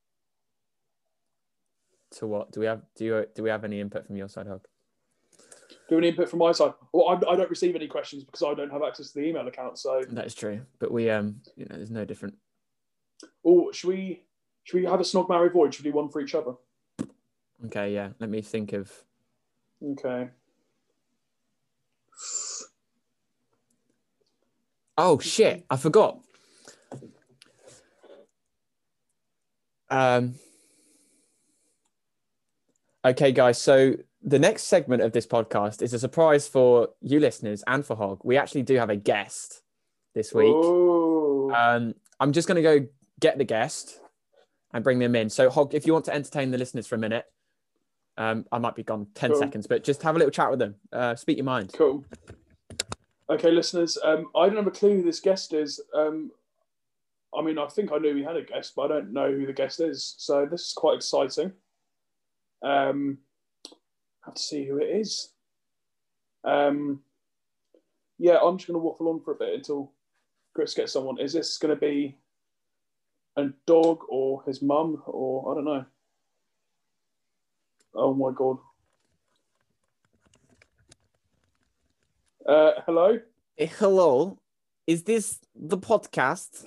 to 2.12 2.26
what 2.26 2.52
do 2.52 2.60
we 2.60 2.66
have? 2.66 2.80
Do 2.96 3.04
you 3.04 3.26
do 3.34 3.42
we 3.42 3.50
have 3.50 3.64
any 3.64 3.80
input 3.80 4.06
from 4.06 4.16
your 4.16 4.28
side, 4.28 4.46
Hog? 4.46 4.66
Do 5.88 5.96
we 5.96 5.98
any 5.98 6.08
input 6.08 6.30
from 6.30 6.38
my 6.38 6.52
side? 6.52 6.72
Well, 6.94 7.08
I, 7.08 7.32
I 7.32 7.36
don't 7.36 7.50
receive 7.50 7.76
any 7.76 7.86
questions 7.86 8.24
because 8.24 8.42
I 8.42 8.54
don't 8.54 8.72
have 8.72 8.82
access 8.82 9.10
to 9.10 9.20
the 9.20 9.26
email 9.26 9.46
account. 9.46 9.78
So, 9.78 10.00
That 10.10 10.24
is 10.24 10.34
true, 10.34 10.62
but 10.78 10.90
we 10.90 11.10
um, 11.10 11.42
you 11.56 11.66
know, 11.68 11.76
there's 11.76 11.90
no 11.90 12.06
different. 12.06 12.36
oh, 13.44 13.70
should 13.72 13.88
we 13.88 14.22
should 14.62 14.80
we 14.80 14.86
have 14.86 15.00
a 15.00 15.04
snog 15.04 15.28
marry 15.28 15.50
void? 15.50 15.74
Should 15.74 15.84
we 15.84 15.90
do 15.90 15.96
one 15.96 16.08
for 16.08 16.22
each 16.22 16.34
other? 16.34 16.54
Okay, 17.66 17.94
yeah. 17.94 18.10
Let 18.18 18.30
me 18.30 18.42
think 18.42 18.72
of. 18.72 18.92
Okay. 19.82 20.28
Oh 24.96 25.18
shit! 25.18 25.64
I 25.68 25.76
forgot. 25.76 26.20
Um. 29.90 30.34
Okay, 33.04 33.32
guys. 33.32 33.60
So 33.60 33.94
the 34.22 34.38
next 34.38 34.64
segment 34.64 35.02
of 35.02 35.12
this 35.12 35.26
podcast 35.26 35.82
is 35.82 35.92
a 35.92 35.98
surprise 35.98 36.48
for 36.48 36.88
you 37.02 37.20
listeners 37.20 37.62
and 37.66 37.84
for 37.84 37.94
Hog. 37.96 38.20
We 38.24 38.38
actually 38.38 38.62
do 38.62 38.76
have 38.76 38.88
a 38.88 38.96
guest 38.96 39.62
this 40.14 40.32
week. 40.32 40.54
Um, 40.54 41.94
I'm 42.18 42.32
just 42.32 42.48
going 42.48 42.56
to 42.56 42.62
go 42.62 42.86
get 43.20 43.36
the 43.36 43.44
guest 43.44 44.00
and 44.72 44.82
bring 44.82 44.98
them 44.98 45.14
in. 45.14 45.28
So, 45.28 45.50
Hog, 45.50 45.74
if 45.74 45.86
you 45.86 45.92
want 45.92 46.06
to 46.06 46.14
entertain 46.14 46.50
the 46.50 46.58
listeners 46.58 46.86
for 46.86 46.94
a 46.94 46.98
minute, 46.98 47.26
um, 48.16 48.44
I 48.52 48.58
might 48.58 48.74
be 48.76 48.82
gone 48.82 49.06
10 49.14 49.30
Cool. 49.30 49.38
seconds, 49.38 49.66
but 49.66 49.84
just 49.84 50.02
have 50.02 50.14
a 50.14 50.18
little 50.18 50.30
chat 50.30 50.50
with 50.50 50.58
them. 50.58 50.74
Uh, 50.92 51.14
speak 51.14 51.36
your 51.36 51.44
mind. 51.44 51.72
Cool. 51.72 52.04
Okay, 53.30 53.50
listeners. 53.50 53.98
Um, 54.04 54.26
I 54.36 54.46
don't 54.46 54.56
have 54.56 54.66
a 54.66 54.70
clue 54.70 54.96
who 54.96 55.02
this 55.02 55.20
guest 55.20 55.52
is. 55.54 55.80
Um, 55.94 56.30
I 57.36 57.42
mean, 57.42 57.58
I 57.58 57.66
think 57.66 57.90
I 57.90 57.98
knew 57.98 58.14
we 58.14 58.22
had 58.22 58.36
a 58.36 58.42
guest, 58.42 58.74
but 58.76 58.82
I 58.82 58.88
don't 58.88 59.12
know 59.12 59.32
who 59.32 59.46
the 59.46 59.52
guest 59.52 59.80
is. 59.80 60.14
So 60.18 60.46
this 60.48 60.66
is 60.66 60.72
quite 60.72 60.96
exciting. 60.96 61.52
Um, 62.62 63.18
have 64.24 64.34
to 64.34 64.42
see 64.42 64.64
who 64.66 64.78
it 64.78 64.84
is. 64.86 65.30
Um, 66.44 67.00
yeah, 68.18 68.38
I'm 68.42 68.56
just 68.58 68.68
going 68.68 68.78
to 68.78 68.84
waffle 68.84 69.08
on 69.08 69.20
for 69.20 69.32
a 69.32 69.36
bit 69.36 69.54
until 69.54 69.92
Chris 70.54 70.74
gets 70.74 70.92
someone. 70.92 71.18
Is 71.18 71.32
this 71.32 71.58
going 71.58 71.74
to 71.74 71.80
be 71.80 72.16
a 73.36 73.46
dog 73.66 74.00
or 74.08 74.42
his 74.46 74.62
mum 74.62 75.02
or 75.06 75.50
I 75.50 75.54
don't 75.56 75.64
know? 75.64 75.84
Oh 77.94 78.12
my 78.12 78.30
god. 78.34 78.58
Uh, 82.46 82.72
hello. 82.84 83.20
Hello, 83.56 84.38
is 84.86 85.04
this 85.04 85.38
the 85.54 85.78
podcast? 85.78 86.64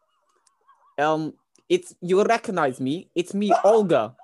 um, 0.98 1.34
it's 1.68 1.94
you 2.00 2.22
recognize 2.24 2.80
me? 2.80 3.10
It's 3.14 3.34
me, 3.34 3.52
Olga, 3.62 4.16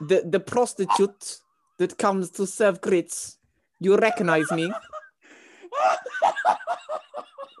the 0.00 0.22
the 0.26 0.40
prostitute 0.40 1.38
that 1.78 1.96
comes 1.96 2.30
to 2.32 2.46
serve 2.46 2.80
grits. 2.82 3.38
You 3.80 3.96
recognize 3.96 4.50
me? 4.52 4.70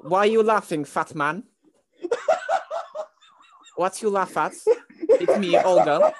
Why 0.02 0.18
are 0.20 0.26
you 0.26 0.42
laughing, 0.42 0.84
fat 0.84 1.14
man? 1.14 1.44
What 3.76 4.00
you 4.02 4.10
laugh 4.10 4.36
at? 4.36 4.52
It's 5.08 5.38
me, 5.38 5.58
Olga. 5.58 6.14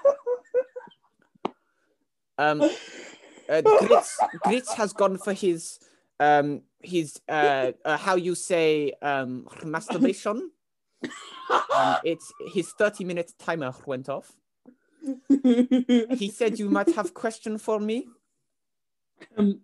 Um, 2.38 2.62
uh, 3.48 3.62
Grits, 3.62 4.18
Grits 4.44 4.74
has 4.74 4.92
gone 4.92 5.18
for 5.18 5.32
his 5.32 5.78
um 6.18 6.62
his 6.82 7.20
uh, 7.28 7.72
uh 7.84 7.96
how 7.96 8.16
you 8.16 8.34
say 8.34 8.92
um 9.02 9.46
masturbation. 9.64 10.50
Um, 11.74 11.96
it's 12.04 12.32
his 12.52 12.72
30 12.72 13.04
minute 13.04 13.32
timer 13.38 13.72
went 13.84 14.08
off. 14.08 14.32
He 16.16 16.30
said 16.34 16.58
you 16.58 16.68
might 16.68 16.90
have 16.92 17.14
question 17.14 17.58
for 17.58 17.78
me. 17.78 18.08
um, 19.36 19.60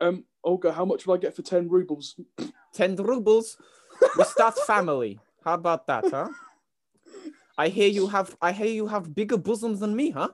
um, 0.00 0.24
Olga, 0.44 0.72
how 0.72 0.84
much 0.84 1.06
will 1.06 1.14
I 1.14 1.18
get 1.18 1.34
for 1.34 1.42
10 1.42 1.68
rubles? 1.68 2.16
10 2.74 2.96
rubles. 2.96 3.56
We 4.16 4.24
start 4.24 4.58
family. 4.58 5.20
How 5.44 5.54
about 5.54 5.86
that, 5.86 6.04
huh? 6.10 6.28
I 7.56 7.68
hear 7.68 7.88
you 7.88 8.06
have 8.08 8.36
I 8.40 8.52
hear 8.52 8.66
you 8.66 8.86
have 8.86 9.14
bigger 9.14 9.36
bosoms 9.36 9.80
than 9.80 9.94
me, 9.94 10.10
huh? 10.10 10.30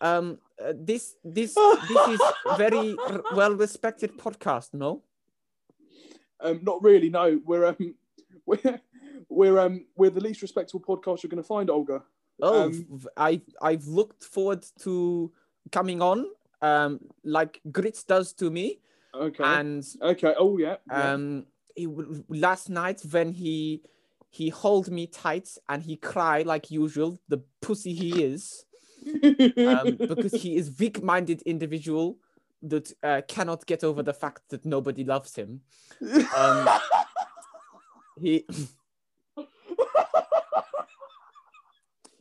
Um 0.00 0.38
uh, 0.62 0.72
this 0.74 1.16
this 1.24 1.54
this 1.88 2.08
is 2.08 2.20
very 2.56 2.96
well 3.34 3.54
respected 3.54 4.16
podcast, 4.18 4.74
no? 4.74 5.02
Um, 6.40 6.60
not 6.62 6.82
really, 6.82 7.08
no. 7.10 7.40
We're 7.44 7.66
um, 7.66 7.94
we're 8.46 8.80
we're 9.28 9.58
um, 9.58 9.86
we're 9.96 10.10
the 10.10 10.20
least 10.20 10.42
respectable 10.42 10.80
podcast 10.80 11.22
you're 11.22 11.30
going 11.30 11.42
to 11.42 11.46
find, 11.46 11.70
Olga. 11.70 12.02
Oh, 12.40 12.64
Um, 12.64 13.00
I 13.16 13.40
I've 13.62 13.86
looked 13.86 14.24
forward 14.24 14.64
to 14.80 15.32
coming 15.72 16.02
on 16.02 16.26
um 16.62 17.00
like 17.24 17.60
Grits 17.72 18.02
does 18.04 18.32
to 18.34 18.50
me 18.50 18.80
Okay. 19.14 19.42
and 19.44 19.84
okay. 20.02 20.34
Oh 20.38 20.58
yeah. 20.58 20.76
yeah. 20.88 21.12
um 21.14 21.46
he 21.74 21.86
last 22.28 22.68
night 22.68 23.00
when 23.10 23.32
he 23.32 23.82
he 24.30 24.50
hold 24.50 24.90
me 24.90 25.06
tight 25.06 25.48
and 25.68 25.82
he 25.82 25.96
cry 25.96 26.42
like 26.42 26.70
usual 26.70 27.18
the 27.28 27.38
pussy 27.62 27.94
he 27.94 28.22
is 28.22 28.65
um, 29.06 29.96
because 30.08 30.32
he 30.32 30.56
is 30.56 30.78
weak-minded 30.78 31.42
individual 31.42 32.18
that 32.62 32.92
uh, 33.02 33.22
cannot 33.28 33.66
get 33.66 33.84
over 33.84 34.02
the 34.02 34.14
fact 34.14 34.42
that 34.48 34.64
nobody 34.64 35.04
loves 35.04 35.36
him. 35.36 35.60
Um, 36.36 36.68
he 38.20 38.46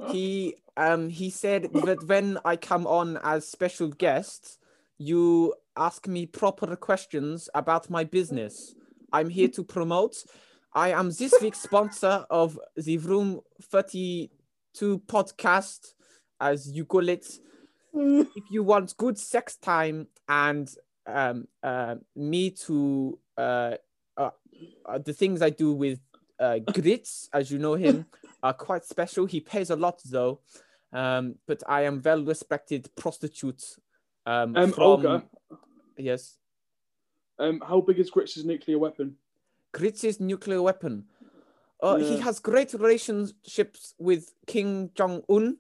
he 0.09 0.55
um 0.75 1.07
he 1.07 1.29
said 1.29 1.71
that 1.73 2.03
when 2.05 2.37
i 2.43 2.57
come 2.57 2.85
on 2.85 3.17
as 3.23 3.47
special 3.47 3.87
guest 3.87 4.59
you 4.97 5.53
ask 5.75 6.07
me 6.07 6.25
proper 6.25 6.75
questions 6.75 7.49
about 7.53 7.89
my 7.89 8.03
business. 8.03 8.75
I'm 9.11 9.29
here 9.29 9.49
to 9.49 9.63
promote. 9.63 10.23
I 10.73 10.91
am 10.91 11.11
this 11.11 11.33
week's 11.41 11.61
sponsor 11.61 12.25
of 12.29 12.59
the 12.75 12.97
room 12.99 13.41
32 13.61 14.99
podcast 15.07 15.93
as 16.39 16.71
you 16.71 16.85
call 16.85 17.07
it 17.09 17.25
if 17.93 18.43
you 18.49 18.63
want 18.63 18.95
good 18.97 19.17
sex 19.17 19.55
time 19.55 20.07
and 20.27 20.73
um, 21.07 21.47
uh, 21.63 21.95
me 22.15 22.49
to 22.49 23.17
uh, 23.37 23.75
uh, 24.17 24.29
uh, 24.85 24.97
the 24.97 25.13
things 25.13 25.41
I 25.41 25.49
do 25.49 25.73
with 25.73 25.99
uh, 26.39 26.59
Grits, 26.73 27.29
as 27.33 27.51
you 27.51 27.59
know 27.59 27.75
him, 27.75 28.05
are 28.43 28.53
quite 28.53 28.85
special. 28.85 29.25
He 29.25 29.39
pays 29.39 29.69
a 29.69 29.75
lot 29.75 30.01
though, 30.03 30.39
um, 30.91 31.35
but 31.47 31.63
I 31.67 31.83
am 31.83 32.01
well 32.03 32.23
respected 32.23 32.89
prostitute. 32.95 33.63
Um, 34.25 34.55
um, 34.57 34.71
from 34.71 34.83
Olga, 34.83 35.23
yes, 35.97 36.37
um, 37.39 37.61
how 37.65 37.81
big 37.81 37.99
is 37.99 38.09
Grits' 38.09 38.43
nuclear 38.43 38.79
weapon? 38.79 39.15
Grits' 39.73 40.19
nuclear 40.19 40.61
weapon. 40.61 41.05
Uh, 41.81 41.97
He 41.97 42.17
has 42.19 42.39
great 42.39 42.73
relationships 42.73 43.93
with 43.99 44.33
Kim 44.47 44.89
Jong 44.95 45.21
Un. 45.29 45.57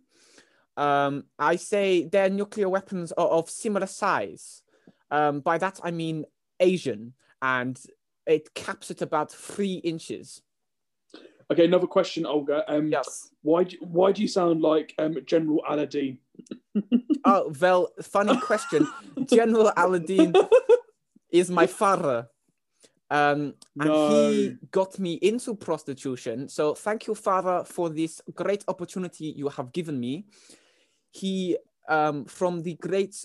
Um, 0.77 1.25
I 1.39 1.55
say 1.55 2.05
their 2.05 2.29
nuclear 2.29 2.69
weapons 2.69 3.11
are 3.13 3.27
of 3.27 3.49
similar 3.49 3.87
size. 3.87 4.63
Um, 5.11 5.39
by 5.39 5.57
that 5.57 5.79
I 5.83 5.91
mean 5.91 6.25
Asian, 6.59 7.13
and 7.41 7.79
it 8.25 8.53
caps 8.53 8.91
at 8.91 9.01
about 9.01 9.31
three 9.31 9.75
inches. 9.75 10.41
Okay, 11.51 11.65
another 11.65 11.87
question, 11.87 12.25
Olga. 12.25 12.63
Um, 12.67 12.87
Yes. 12.87 13.29
Why 13.43 13.65
do, 13.65 13.77
why 13.81 14.11
do 14.11 14.21
you 14.23 14.27
sound 14.27 14.61
like 14.61 14.93
um, 14.97 15.17
General 15.25 15.61
Aladdin? 15.67 16.19
Oh 17.27 17.51
well, 17.59 17.89
funny 18.03 18.39
question. 18.39 18.87
General 19.25 19.71
Aladdin 19.75 20.31
is 21.31 21.49
my 21.49 21.65
father. 21.65 22.27
Um, 23.09 23.55
and 23.79 23.91
he 23.91 24.57
got 24.69 24.99
me 24.99 25.13
into 25.15 25.55
prostitution. 25.55 26.47
So 26.49 26.75
thank 26.75 27.07
you, 27.07 27.15
father, 27.15 27.63
for 27.65 27.89
this 27.89 28.21
great 28.35 28.63
opportunity 28.67 29.25
you 29.25 29.49
have 29.49 29.71
given 29.71 29.99
me. 29.99 30.25
He, 31.15 31.57
um, 31.87 32.25
from 32.25 32.63
the 32.63 32.75
great 32.75 33.15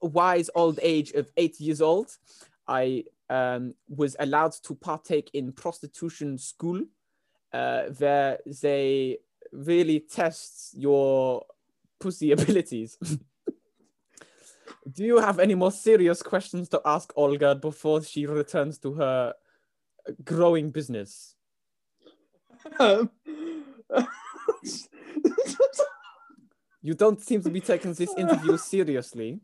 wise 0.00 0.50
old 0.54 0.78
age 0.82 1.10
of 1.12 1.32
eight 1.36 1.58
years 1.58 1.82
old, 1.82 2.16
I 2.68 3.04
um, 3.28 3.74
was 3.88 4.14
allowed 4.20 4.52
to 4.64 4.74
partake 4.76 5.30
in 5.34 5.52
prostitution 5.52 6.38
school, 6.38 6.82
uh, 7.52 7.82
where 7.98 8.38
they 8.62 9.18
really 9.52 9.98
test 9.98 10.74
your 10.74 11.44
pussy 11.98 12.30
abilities. 12.36 12.96
Do 14.90 15.04
you 15.04 15.18
have 15.18 15.40
any 15.40 15.56
more 15.56 15.72
serious 15.72 16.22
questions 16.22 16.68
to 16.68 16.80
ask 16.84 17.12
Olga 17.16 17.56
before 17.56 18.02
she 18.02 18.26
returns 18.26 18.78
to 18.78 18.94
her 18.94 19.34
growing 20.24 20.70
business? 20.70 21.34
Um, 22.78 23.10
You 26.82 26.94
don't 26.94 27.20
seem 27.20 27.42
to 27.42 27.50
be 27.50 27.60
taking 27.60 27.92
this 27.92 28.14
interview 28.16 28.56
seriously. 28.74 29.40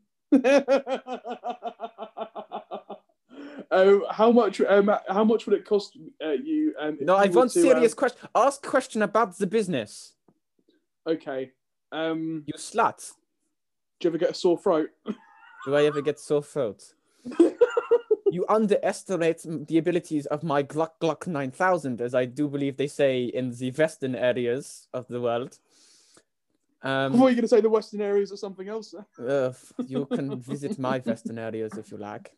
um, 3.70 4.04
how 4.10 4.32
much? 4.32 4.60
Um, 4.60 4.90
how 5.08 5.24
much 5.24 5.46
would 5.46 5.58
it 5.58 5.64
cost 5.64 5.98
uh, 6.24 6.30
you? 6.30 6.74
Um, 6.80 6.98
No, 7.00 7.16
I 7.16 7.26
want 7.26 7.52
to, 7.52 7.60
serious 7.60 7.94
question. 7.94 8.28
Ask 8.34 8.62
question 8.62 9.02
about 9.02 9.36
the 9.38 9.46
business. 9.46 10.14
Um, 11.06 11.14
okay. 11.14 11.52
Um, 11.92 12.44
You 12.46 12.54
slut. 12.54 13.12
do 14.00 14.08
you 14.08 14.10
ever 14.10 14.18
get 14.18 14.30
a 14.30 14.34
sore 14.34 14.58
throat? 14.58 14.90
Do 15.66 15.76
I 15.76 15.84
ever 15.84 16.00
get 16.00 16.18
sore 16.18 16.42
throat? 16.42 16.94
you 18.30 18.44
underestimate 18.48 19.44
the 19.68 19.78
abilities 19.78 20.26
of 20.26 20.42
my 20.42 20.62
Gluck 20.62 20.98
Gluck 21.00 21.26
9000, 21.26 22.00
as 22.00 22.14
I 22.14 22.24
do 22.24 22.48
believe 22.48 22.76
they 22.76 22.86
say 22.86 23.24
in 23.24 23.50
the 23.50 23.70
western 23.72 24.14
areas 24.14 24.88
of 24.94 25.06
the 25.08 25.20
world. 25.20 25.58
Um, 26.86 27.12
thought 27.12 27.18
you 27.18 27.22
were 27.24 27.30
going 27.32 27.42
to 27.42 27.48
say 27.48 27.60
the 27.60 27.68
Western 27.68 28.00
areas 28.00 28.30
or 28.30 28.36
something 28.36 28.68
else. 28.68 28.94
Uh, 29.18 29.52
you 29.88 30.06
can 30.06 30.38
visit 30.52 30.78
my 30.78 31.00
western 31.00 31.36
areas 31.36 31.76
if 31.76 31.90
you 31.90 31.96
like. 31.96 32.30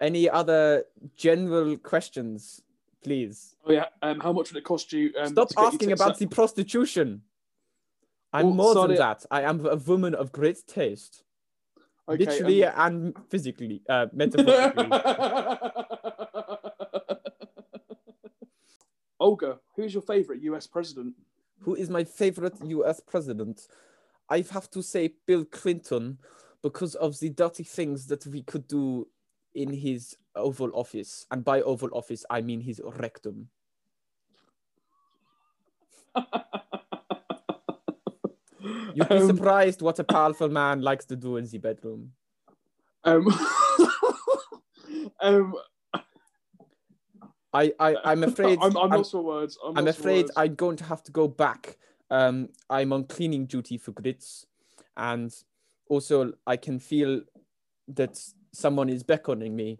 Any 0.00 0.28
other 0.28 0.84
general 1.16 1.76
questions, 1.76 2.62
please? 3.04 3.54
Oh 3.64 3.70
yeah. 3.70 3.86
Um, 4.02 4.18
how 4.18 4.32
much 4.32 4.50
would 4.50 4.58
it 4.58 4.64
cost 4.64 4.92
you? 4.92 5.12
Um, 5.16 5.28
Stop 5.28 5.50
to 5.50 5.54
get 5.54 5.60
you 5.60 5.68
asking 5.68 5.92
about 5.92 6.18
the 6.18 6.26
prostitution. 6.26 7.22
I'm 8.32 8.56
more 8.56 8.72
sorry. 8.72 8.88
than 8.88 8.96
that. 8.96 9.24
I 9.30 9.42
am 9.42 9.64
a 9.64 9.76
woman 9.76 10.16
of 10.16 10.32
great 10.32 10.66
taste, 10.66 11.22
Okay, 12.08 12.24
literally 12.24 12.64
um, 12.64 12.74
and 12.76 13.16
physically, 13.30 13.82
uh, 13.88 14.06
metaphorically. 14.12 14.88
Olga, 19.20 19.60
who's 19.76 19.94
your 19.94 20.02
favorite 20.02 20.42
US 20.42 20.66
president? 20.66 21.14
Who 21.64 21.74
is 21.74 21.90
my 21.90 22.04
favorite 22.04 22.54
US 22.64 23.00
president? 23.00 23.66
I 24.28 24.44
have 24.52 24.70
to 24.70 24.82
say 24.82 25.14
Bill 25.26 25.44
Clinton 25.44 26.18
because 26.62 26.94
of 26.96 27.18
the 27.20 27.30
dirty 27.30 27.64
things 27.64 28.06
that 28.08 28.26
we 28.26 28.42
could 28.42 28.66
do 28.68 29.08
in 29.54 29.72
his 29.72 30.16
Oval 30.36 30.70
Office. 30.74 31.26
And 31.30 31.44
by 31.44 31.62
Oval 31.62 31.88
Office, 31.92 32.24
I 32.30 32.40
mean 32.42 32.60
his 32.60 32.80
rectum. 32.84 33.48
You'd 38.94 39.08
be 39.10 39.18
Um, 39.18 39.20
surprised 39.20 39.82
what 39.82 39.98
a 39.98 40.04
powerful 40.04 40.48
man 40.48 40.80
likes 40.82 41.04
to 41.06 41.16
do 41.16 41.36
in 41.36 41.46
the 41.46 41.58
bedroom. 41.58 42.12
Um, 43.04 43.26
um, 45.20 45.54
I, 47.54 47.72
I, 47.78 47.96
I'm 48.04 48.24
afraid. 48.24 48.58
I'm, 48.60 48.76
I'm 48.76 48.92
I'm, 48.92 48.98
lost 48.98 49.12
for 49.12 49.22
words. 49.22 49.56
I'm, 49.64 49.78
I'm 49.78 49.88
afraid 49.88 50.24
words. 50.24 50.32
I'm 50.36 50.54
going 50.54 50.76
to 50.76 50.84
have 50.84 51.02
to 51.04 51.12
go 51.12 51.28
back. 51.28 51.78
Um, 52.10 52.48
I'm 52.68 52.92
on 52.92 53.04
cleaning 53.04 53.46
duty 53.46 53.78
for 53.78 53.92
grits, 53.92 54.46
and 54.96 55.32
also 55.88 56.32
I 56.46 56.56
can 56.56 56.78
feel 56.78 57.22
that 57.88 58.20
someone 58.52 58.88
is 58.88 59.02
beckoning 59.02 59.56
me 59.56 59.78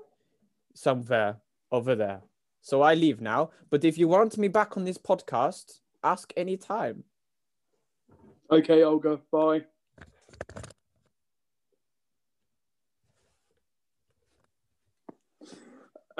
somewhere 0.75 1.39
over 1.71 1.95
there. 1.95 2.23
So 2.61 2.83
I 2.83 2.95
leave 2.95 3.21
now. 3.21 3.51
But 3.71 3.85
if 3.85 3.99
you 3.99 4.09
want 4.09 4.39
me 4.39 4.49
back 4.49 4.77
on 4.77 4.85
this 4.85 4.99
podcast, 4.99 5.81
ask 6.03 6.33
any 6.37 6.57
time. 6.57 7.05
Okay, 8.51 8.83
Olga. 8.83 9.21
Bye. 9.31 9.65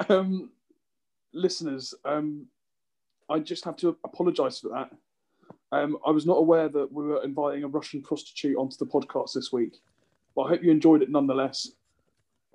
Um, 0.09 0.51
listeners, 1.35 1.93
um, 2.03 2.45
I 3.29 3.39
just 3.39 3.65
have 3.65 3.75
to 3.77 3.97
apologise 4.03 4.59
for 4.59 4.69
that. 4.69 4.91
Um, 5.71 5.97
I 6.05 6.11
was 6.11 6.25
not 6.25 6.37
aware 6.37 6.69
that 6.69 6.91
we 6.91 7.03
were 7.03 7.23
inviting 7.23 7.63
a 7.63 7.67
Russian 7.67 8.01
prostitute 8.01 8.57
onto 8.57 8.77
the 8.77 8.85
podcast 8.85 9.33
this 9.33 9.51
week, 9.51 9.77
but 10.35 10.43
I 10.43 10.49
hope 10.49 10.63
you 10.63 10.71
enjoyed 10.71 11.01
it 11.01 11.09
nonetheless. 11.09 11.71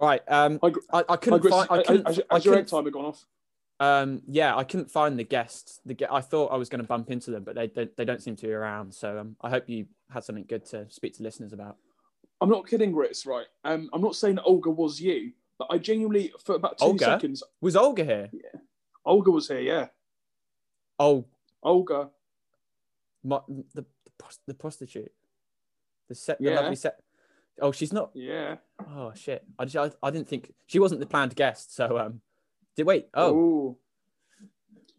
Right. 0.00 0.22
Um, 0.28 0.58
Gr- 0.58 0.78
I, 0.92 1.04
I 1.08 1.16
couldn't 1.16 1.48
find. 1.48 1.68
I 1.70 1.82
couldn't. 1.82 2.06
has, 2.06 2.20
I 2.30 2.34
has 2.34 2.44
your 2.44 2.54
egg 2.56 2.66
timer 2.66 2.90
gone 2.90 3.04
off? 3.06 3.26
um, 3.80 4.22
yeah, 4.28 4.56
I 4.56 4.64
couldn't 4.64 4.90
find 4.90 5.18
the 5.18 5.24
guests. 5.24 5.80
The 5.84 5.96
I 6.10 6.20
thought 6.20 6.52
I 6.52 6.56
was 6.56 6.68
going 6.68 6.82
to 6.82 6.86
bump 6.86 7.10
into 7.10 7.30
them, 7.30 7.44
but 7.44 7.54
they, 7.54 7.66
they 7.66 7.88
they 7.96 8.04
don't 8.04 8.22
seem 8.22 8.36
to 8.36 8.46
be 8.46 8.52
around. 8.52 8.94
So 8.94 9.18
um, 9.18 9.36
I 9.40 9.50
hope 9.50 9.68
you 9.68 9.86
had 10.10 10.24
something 10.24 10.44
good 10.48 10.64
to 10.66 10.88
speak 10.90 11.16
to 11.16 11.22
listeners 11.22 11.52
about. 11.52 11.76
I'm 12.40 12.48
not 12.48 12.66
kidding, 12.66 12.92
Grits, 12.92 13.26
right? 13.26 13.46
Um, 13.64 13.90
I'm 13.92 14.00
not 14.00 14.16
saying 14.16 14.38
Olga 14.38 14.70
was 14.70 15.00
you, 15.00 15.32
but 15.58 15.68
I 15.70 15.78
genuinely, 15.78 16.32
for 16.42 16.54
about 16.54 16.78
two 16.78 16.86
Olga? 16.86 17.04
seconds, 17.04 17.42
Was 17.60 17.76
Olga 17.76 18.04
here? 18.04 18.30
Olga 19.04 19.30
was 19.30 19.48
here, 19.48 19.60
yeah. 19.60 19.86
Oh, 20.98 21.24
Olga. 21.62 22.10
my, 23.24 23.40
the 23.48 23.64
the, 23.74 23.84
the 24.46 24.54
prostitute. 24.54 25.12
The 26.08 26.14
set. 26.14 26.38
The 26.38 26.50
Yeah. 26.50 26.60
lovely 26.60 26.76
set. 26.76 27.00
Oh, 27.60 27.72
she's 27.72 27.92
not. 27.92 28.10
Yeah. 28.14 28.56
Oh 28.88 29.12
shit! 29.14 29.44
I, 29.58 29.64
just, 29.66 29.76
I 30.02 30.06
I 30.06 30.10
didn't 30.10 30.28
think 30.28 30.52
she 30.66 30.78
wasn't 30.78 31.00
the 31.00 31.06
planned 31.06 31.34
guest. 31.36 31.74
So 31.74 31.98
um, 31.98 32.20
did 32.76 32.86
wait? 32.86 33.08
Oh, 33.14 33.34
Ooh. 33.34 33.76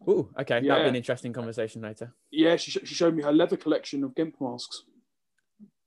ooh, 0.08 0.30
okay. 0.38 0.60
That'll 0.60 0.84
be 0.84 0.88
an 0.88 0.96
interesting 0.96 1.32
conversation 1.32 1.82
later. 1.82 2.14
Yeah, 2.30 2.56
she, 2.56 2.70
sh- 2.70 2.78
she 2.84 2.94
showed 2.94 3.14
me 3.16 3.22
her 3.24 3.32
leather 3.32 3.56
collection 3.56 4.04
of 4.04 4.14
GIMP 4.14 4.40
masks. 4.40 4.84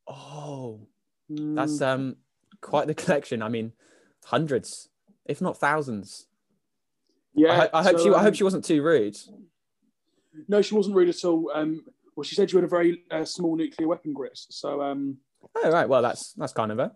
Oh, 0.07 0.87
Mm, 1.31 1.55
that's 1.55 1.81
um 1.81 2.17
quite 2.61 2.85
the 2.87 2.93
collection. 3.03 3.41
I 3.41 3.49
mean, 3.49 3.71
hundreds, 4.25 4.89
if 5.25 5.41
not 5.41 5.57
thousands. 5.57 6.27
Yeah. 7.35 7.67
I, 7.73 7.79
I 7.79 7.83
hope 7.83 7.97
so, 7.97 8.03
she. 8.03 8.09
I 8.09 8.17
um, 8.17 8.23
hope 8.23 8.35
she 8.35 8.43
wasn't 8.43 8.65
too 8.65 8.81
rude. 8.81 9.17
No, 10.47 10.61
she 10.61 10.75
wasn't 10.75 10.95
rude 10.95 11.09
at 11.09 11.23
all. 11.23 11.51
Um, 11.53 11.85
well, 12.15 12.23
she 12.23 12.35
said 12.35 12.51
you 12.51 12.57
had 12.57 12.65
a 12.65 12.69
very 12.69 13.03
uh, 13.11 13.25
small 13.25 13.55
nuclear 13.55 13.87
weapon, 13.87 14.13
Grits. 14.13 14.47
So, 14.49 14.81
um, 14.81 15.17
Oh 15.55 15.71
right. 15.71 15.87
Well, 15.87 16.01
that's 16.01 16.33
that's 16.33 16.53
kind 16.53 16.71
of 16.71 16.77
her. 16.77 16.91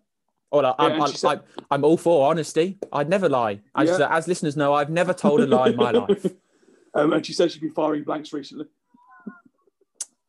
Well, 0.51 0.65
I, 0.65 0.75
I'm, 0.79 0.91
and 0.93 1.03
I'm, 1.03 1.11
said- 1.11 1.27
I'm, 1.27 1.41
I'm 1.71 1.83
all 1.83 1.97
for 1.97 2.29
honesty. 2.29 2.79
I'd 2.91 3.09
never 3.09 3.29
lie. 3.29 3.59
As, 3.75 3.99
Yeah. 3.99 4.15
as 4.15 4.27
listeners 4.27 4.57
know, 4.57 4.73
I've 4.73 4.89
never 4.89 5.13
told 5.13 5.41
a 5.41 5.47
lie 5.47 5.69
in 5.69 5.75
my 5.75 5.91
life. 5.91 6.25
um, 6.95 7.13
and 7.13 7.23
she 7.25 7.33
said 7.33 7.51
she'd 7.51 7.61
been 7.61 7.71
firing 7.71 8.03
blanks 8.03 8.33
recently. 8.33 8.65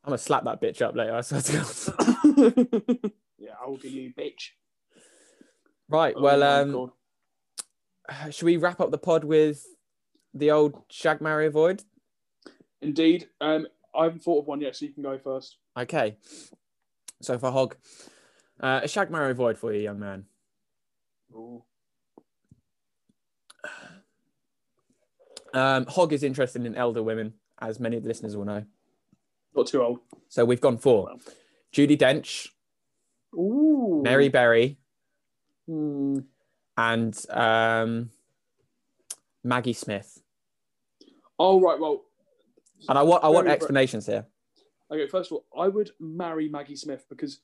I'm 0.04 0.10
gonna 0.10 0.18
slap 0.18 0.44
that 0.44 0.60
bitch 0.60 0.82
up 0.82 0.94
later. 0.94 1.12
Yeah, 1.12 1.18
I 1.18 1.20
swear 1.20 1.40
to 1.42 1.52
God. 1.52 3.12
yeah, 3.38 3.52
Olga, 3.64 3.88
you 3.88 4.12
bitch. 4.18 4.50
Right. 5.88 6.14
Oh 6.16 6.22
Well, 6.22 6.42
um, 6.42 6.92
should 8.30 8.44
we 8.44 8.56
wrap 8.56 8.80
up 8.80 8.90
the 8.90 8.98
pod 8.98 9.24
with 9.24 9.64
the 10.34 10.50
old 10.50 10.82
shag 10.88 11.20
marry 11.20 11.46
avoid? 11.46 11.82
Indeed. 12.82 13.28
Um, 13.40 13.66
I 13.94 14.04
haven't 14.04 14.22
thought 14.22 14.40
of 14.40 14.46
one 14.46 14.60
yet, 14.60 14.76
so 14.76 14.86
you 14.86 14.92
can 14.92 15.02
go 15.02 15.18
first. 15.18 15.56
Okay. 15.76 16.16
So 17.20 17.38
for 17.38 17.50
Hog, 17.50 17.76
uh, 18.60 18.80
a 18.82 18.88
shag 18.88 19.10
marry 19.10 19.30
avoid 19.32 19.58
for 19.58 19.72
you, 19.72 19.80
young 19.80 19.98
man. 19.98 20.24
Ooh. 21.32 21.62
Um, 25.52 25.86
Hog 25.86 26.12
is 26.12 26.22
interested 26.22 26.64
in 26.64 26.76
elder 26.76 27.02
women, 27.02 27.34
as 27.60 27.80
many 27.80 27.96
of 27.96 28.02
the 28.04 28.08
listeners 28.08 28.36
will 28.36 28.44
know. 28.44 28.64
Not 29.54 29.66
too 29.66 29.82
old. 29.82 29.98
So 30.28 30.44
we've 30.44 30.60
gone 30.60 30.78
for 30.78 31.10
Judi 31.72 31.98
Dench, 31.98 32.48
Ooh. 33.34 34.00
Mary 34.04 34.28
Berry, 34.28 34.78
Hmm. 35.66 36.20
and 36.76 37.16
um, 37.30 38.10
Maggie 39.42 39.72
Smith. 39.72 40.22
Oh, 41.38 41.60
right. 41.60 41.78
Well, 41.78 42.02
And 42.88 42.98
I 42.98 43.02
want 43.02 43.24
I 43.24 43.28
want 43.28 43.48
explanations 43.48 44.06
here. 44.06 44.26
Okay, 44.90 45.06
first 45.06 45.30
of 45.30 45.38
all, 45.38 45.62
I 45.62 45.68
would 45.68 45.90
marry 46.00 46.48
Maggie 46.48 46.76
Smith 46.76 47.06
because 47.08 47.40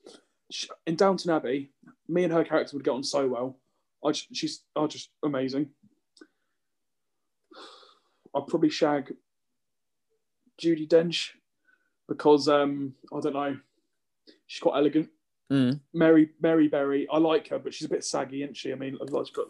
sh 0.51 0.67
in 0.87 0.97
Downton 0.97 1.31
Abbey, 1.31 1.71
me 2.09 2.25
and 2.25 2.33
her 2.33 2.45
character 2.45 2.77
would 2.77 2.85
get 2.85 2.93
on 2.93 3.05
so 3.05 3.27
well. 3.29 3.59
I 4.05 4.13
just, 4.13 4.35
she's 4.35 4.63
oh, 4.75 4.87
just 4.87 5.11
amazing. 5.25 5.71
I'd 8.35 8.47
probably 8.47 8.69
shag 8.69 9.15
Judi 10.61 10.87
Dench 10.89 11.31
because 12.09 12.49
um, 12.49 12.95
I 13.15 13.21
don't 13.21 13.33
know, 13.33 13.57
she's 14.47 14.61
quite 14.61 14.77
elegant. 14.77 15.09
Mm. 15.51 15.81
Mary 15.95 16.31
Mary 16.41 16.69
Berry, 16.69 17.07
I 17.11 17.19
like 17.19 17.49
her, 17.49 17.59
but 17.59 17.73
she's 17.73 17.87
a 17.87 17.91
bit 17.91 18.05
saggy, 18.05 18.43
isn't 18.43 18.57
she? 18.57 18.73
I 18.73 18.75
mean, 18.75 18.99
she's 19.01 19.31
got 19.31 19.47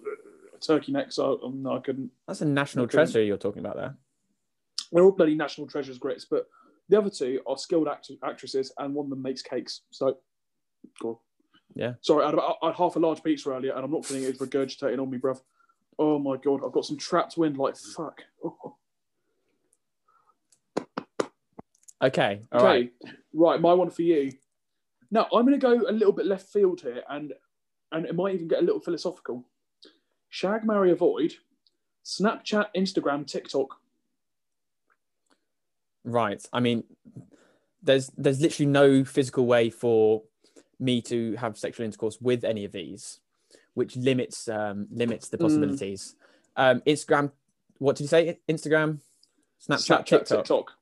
turkey 0.61 0.93
necks. 0.93 1.17
so 1.17 1.41
um, 1.45 1.63
no, 1.63 1.77
I 1.77 1.81
couldn't. 1.81 2.11
That's 2.27 2.41
a 2.41 2.47
national 2.47 2.87
treasure 2.87 3.23
you're 3.23 3.37
talking 3.37 3.61
about 3.61 3.77
there. 3.77 3.97
They're 4.93 5.05
all 5.05 5.13
bloody 5.13 5.35
national 5.35 5.67
treasures, 5.67 5.99
Grits, 5.99 6.25
but 6.31 6.47
the 6.89 6.99
other 6.99 7.11
two 7.11 7.41
are 7.47 7.59
skilled 7.59 7.89
act- 7.89 8.11
actresses, 8.25 8.73
and 8.79 8.95
one 8.95 9.07
of 9.07 9.11
them 9.11 9.23
makes 9.23 9.43
cakes. 9.43 9.83
So, 9.91 10.19
cool. 11.03 11.23
Yeah. 11.75 11.95
Sorry, 12.01 12.23
I 12.23 12.27
had, 12.27 12.35
about, 12.35 12.57
I 12.63 12.67
had 12.69 12.77
half 12.77 12.97
a 12.97 13.01
large 13.01 13.23
pizza 13.23 13.51
earlier, 13.51 13.73
and 13.75 13.85
I'm 13.85 13.91
not 13.91 14.05
feeling 14.07 14.23
it 14.25 14.39
regurgitating 14.39 15.01
on 15.01 15.11
me, 15.11 15.19
bruv. 15.19 15.41
Oh 15.99 16.19
my 16.19 16.37
god, 16.37 16.61
I've 16.65 16.73
got 16.73 16.85
some 16.85 16.97
trapped 16.97 17.37
wind. 17.37 17.57
Like 17.59 17.77
fuck. 17.77 18.21
Oh. 18.45 18.77
Okay. 22.03 22.43
All 22.53 22.61
Okay, 22.61 22.67
right. 22.67 22.93
right. 23.33 23.61
My 23.61 23.73
one 23.73 23.91
for 23.91 24.03
you. 24.03 24.33
Now 25.11 25.27
I'm 25.33 25.47
going 25.47 25.59
to 25.59 25.67
go 25.67 25.89
a 25.89 25.93
little 25.93 26.13
bit 26.13 26.27
left 26.27 26.49
field 26.53 26.81
here, 26.81 27.03
and 27.09 27.33
and 27.93 28.07
it 28.07 28.15
might 28.15 28.35
even 28.35 28.49
get 28.49 28.59
a 28.61 28.65
little 28.65 28.81
philosophical. 28.81 29.45
Shag, 30.37 30.66
marry, 30.66 30.91
avoid. 30.91 31.32
Snapchat, 32.05 32.66
Instagram, 32.76 33.26
TikTok. 33.26 33.68
Right. 36.05 36.45
I 36.53 36.61
mean, 36.61 36.84
there's 37.82 38.11
there's 38.18 38.39
literally 38.43 38.70
no 38.70 39.03
physical 39.03 39.47
way 39.47 39.70
for 39.70 40.24
me 40.78 41.01
to 41.01 41.37
have 41.37 41.57
sexual 41.57 41.87
intercourse 41.87 42.18
with 42.20 42.45
any 42.45 42.66
of 42.66 42.72
these, 42.72 43.20
which 43.72 43.97
limits 43.97 44.47
um, 44.47 44.89
limits 44.91 45.30
the 45.30 45.39
Mm. 45.39 45.41
possibilities. 45.41 46.16
Um, 46.55 46.82
Instagram. 46.82 47.32
What 47.78 47.97
did 47.97 48.05
you 48.05 48.09
say? 48.09 48.39
Instagram, 48.47 48.99
Snapchat, 49.66 50.05
TikTok. 50.05 50.26
TikTok. 50.45 50.72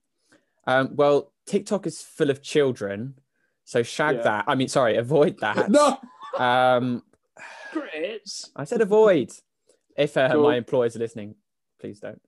Um, 0.67 0.97
well, 0.97 1.31
TikTok 1.47 1.87
is 1.87 2.03
full 2.03 2.29
of 2.31 2.43
children, 2.43 3.15
so 3.65 3.85
shag 3.85 4.17
Yeah. 4.17 4.23
that. 4.23 4.45
I 4.49 4.57
mean, 4.57 4.67
sorry, 4.67 4.97
avoid 4.97 5.39
that. 5.39 5.71
No, 5.79 5.97
Um, 6.45 7.05
Grits. 7.75 8.51
I 8.57 8.65
said 8.65 8.81
avoid. 8.81 9.33
If 9.97 10.17
uh, 10.17 10.31
Cool. 10.33 10.43
my 10.43 10.57
employers 10.57 10.97
are 10.97 11.01
listening, 11.01 11.35
please 11.81 12.01
don't. 12.01 12.21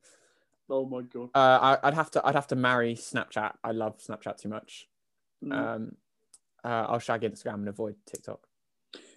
Oh 0.68 0.84
my 0.86 1.02
god. 1.02 1.30
Uh, 1.34 1.76
I, 1.82 1.88
I'd 1.88 1.94
have 1.94 2.10
to. 2.12 2.26
I'd 2.26 2.34
have 2.34 2.48
to 2.48 2.56
marry 2.56 2.94
Snapchat. 2.94 3.54
I 3.62 3.72
love 3.72 3.98
Snapchat 3.98 4.38
too 4.40 4.48
much. 4.48 4.88
Mm. 5.44 5.52
Um, 5.52 5.96
uh, 6.64 6.86
I'll 6.88 6.98
shag 6.98 7.22
Instagram 7.22 7.54
and 7.54 7.68
avoid 7.68 7.96
TikTok. 8.06 8.46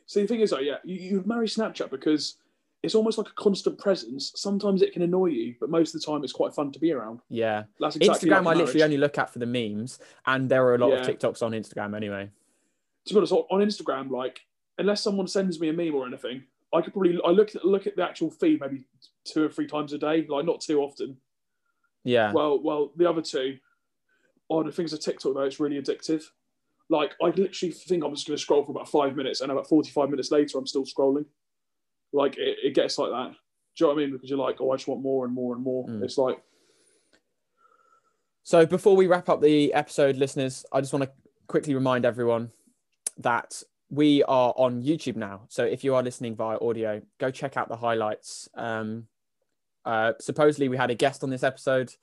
See, 0.05 0.21
the 0.21 0.27
thing 0.27 0.41
is, 0.41 0.51
though, 0.51 0.59
yeah, 0.59 0.77
you, 0.83 0.95
you 0.95 1.23
marry 1.25 1.47
Snapchat 1.47 1.89
because 1.89 2.35
it's 2.83 2.95
almost 2.95 3.17
like 3.17 3.27
a 3.27 3.33
constant 3.33 3.77
presence. 3.77 4.31
Sometimes 4.35 4.81
it 4.81 4.93
can 4.93 5.01
annoy 5.01 5.27
you, 5.27 5.55
but 5.59 5.69
most 5.69 5.93
of 5.93 6.01
the 6.01 6.05
time 6.05 6.23
it's 6.23 6.33
quite 6.33 6.53
fun 6.53 6.71
to 6.71 6.79
be 6.79 6.91
around. 6.91 7.19
Yeah, 7.29 7.63
That's 7.79 7.95
exactly 7.95 8.29
Instagram. 8.29 8.45
like 8.45 8.55
I 8.55 8.59
literally 8.59 8.83
only 8.83 8.97
look 8.97 9.17
at 9.17 9.31
for 9.31 9.39
the 9.39 9.45
memes, 9.45 9.99
and 10.25 10.49
there 10.49 10.65
are 10.65 10.75
a 10.75 10.77
lot 10.77 10.93
of 10.93 11.05
TikToks 11.05 11.43
on 11.43 11.51
Instagram 11.51 11.95
anyway. 11.95 12.29
To 13.05 13.13
be 13.13 13.17
honest, 13.17 13.33
on 13.33 13.45
on 13.49 13.61
Instagram, 13.61 14.11
like 14.11 14.41
unless 14.79 15.03
someone 15.03 15.27
sends 15.27 15.59
me 15.59 15.69
a 15.69 15.73
meme 15.73 15.93
or 15.93 16.07
anything, 16.07 16.43
I 16.73 16.81
could 16.81 16.93
probably 16.93 17.19
I 17.25 17.29
look 17.29 17.55
at 17.55 17.65
look 17.65 17.85
at 17.85 17.95
the 17.95 18.03
actual 18.03 18.31
feed 18.31 18.61
maybe 18.61 18.83
two 19.25 19.43
or 19.45 19.49
three 19.49 19.67
times 19.67 19.93
a 19.93 19.97
day, 19.97 20.25
like 20.27 20.45
not 20.45 20.61
too 20.61 20.81
often. 20.81 21.17
Yeah, 22.03 22.31
Well, 22.31 22.61
well, 22.63 22.91
the 22.95 23.07
other 23.07 23.21
two, 23.21 23.57
oh, 24.49 24.63
the 24.63 24.71
things 24.71 24.93
of 24.93 25.01
TikTok 25.01 25.33
though, 25.33 25.41
it's 25.41 25.59
really 25.59 25.79
addictive. 25.79 26.23
Like 26.89 27.11
I 27.21 27.27
literally 27.27 27.71
think 27.73 28.03
I'm 28.03 28.15
just 28.15 28.25
going 28.25 28.37
to 28.37 28.41
scroll 28.41 28.63
for 28.63 28.71
about 28.71 28.89
five 28.89 29.15
minutes, 29.15 29.41
and 29.41 29.51
about 29.51 29.67
45 29.67 30.09
minutes 30.09 30.31
later, 30.31 30.57
I'm 30.57 30.65
still 30.65 30.85
scrolling. 30.85 31.25
Like 32.13 32.37
it, 32.37 32.57
it 32.63 32.73
gets 32.73 32.97
like 32.97 33.11
that. 33.11 33.35
Do 33.75 33.85
you 33.85 33.87
know 33.87 33.93
what 33.93 34.01
I 34.01 34.05
mean? 34.05 34.13
Because 34.13 34.29
you're 34.29 34.39
like, 34.39 34.59
oh, 34.59 34.71
I 34.71 34.75
just 34.75 34.87
want 34.87 35.01
more 35.01 35.25
and 35.25 35.33
more 35.33 35.53
and 35.53 35.63
more. 35.63 35.87
Mm. 35.87 36.03
It's 36.03 36.17
like, 36.17 36.41
So 38.43 38.65
before 38.65 38.95
we 38.95 39.07
wrap 39.07 39.29
up 39.29 39.41
the 39.41 39.73
episode, 39.73 40.17
listeners, 40.17 40.65
I 40.71 40.81
just 40.81 40.91
want 40.91 41.03
to 41.03 41.11
quickly 41.47 41.75
remind 41.75 42.05
everyone 42.05 42.51
that 43.19 43.61
we 43.89 44.23
are 44.23 44.53
on 44.55 44.83
YouTube 44.83 45.15
now. 45.15 45.41
So 45.49 45.63
if 45.63 45.83
you 45.83 45.95
are 45.95 46.03
listening 46.03 46.35
via 46.35 46.57
audio, 46.61 47.01
go 47.19 47.31
check 47.31 47.57
out 47.57 47.69
the 47.69 47.77
highlights. 47.77 48.47
Um, 48.55 49.07
uh, 49.85 50.13
supposedly, 50.19 50.69
we 50.69 50.77
had 50.77 50.91
a 50.91 50.95
guest 50.95 51.23
on 51.23 51.29
this 51.29 51.43
episode. 51.43 51.93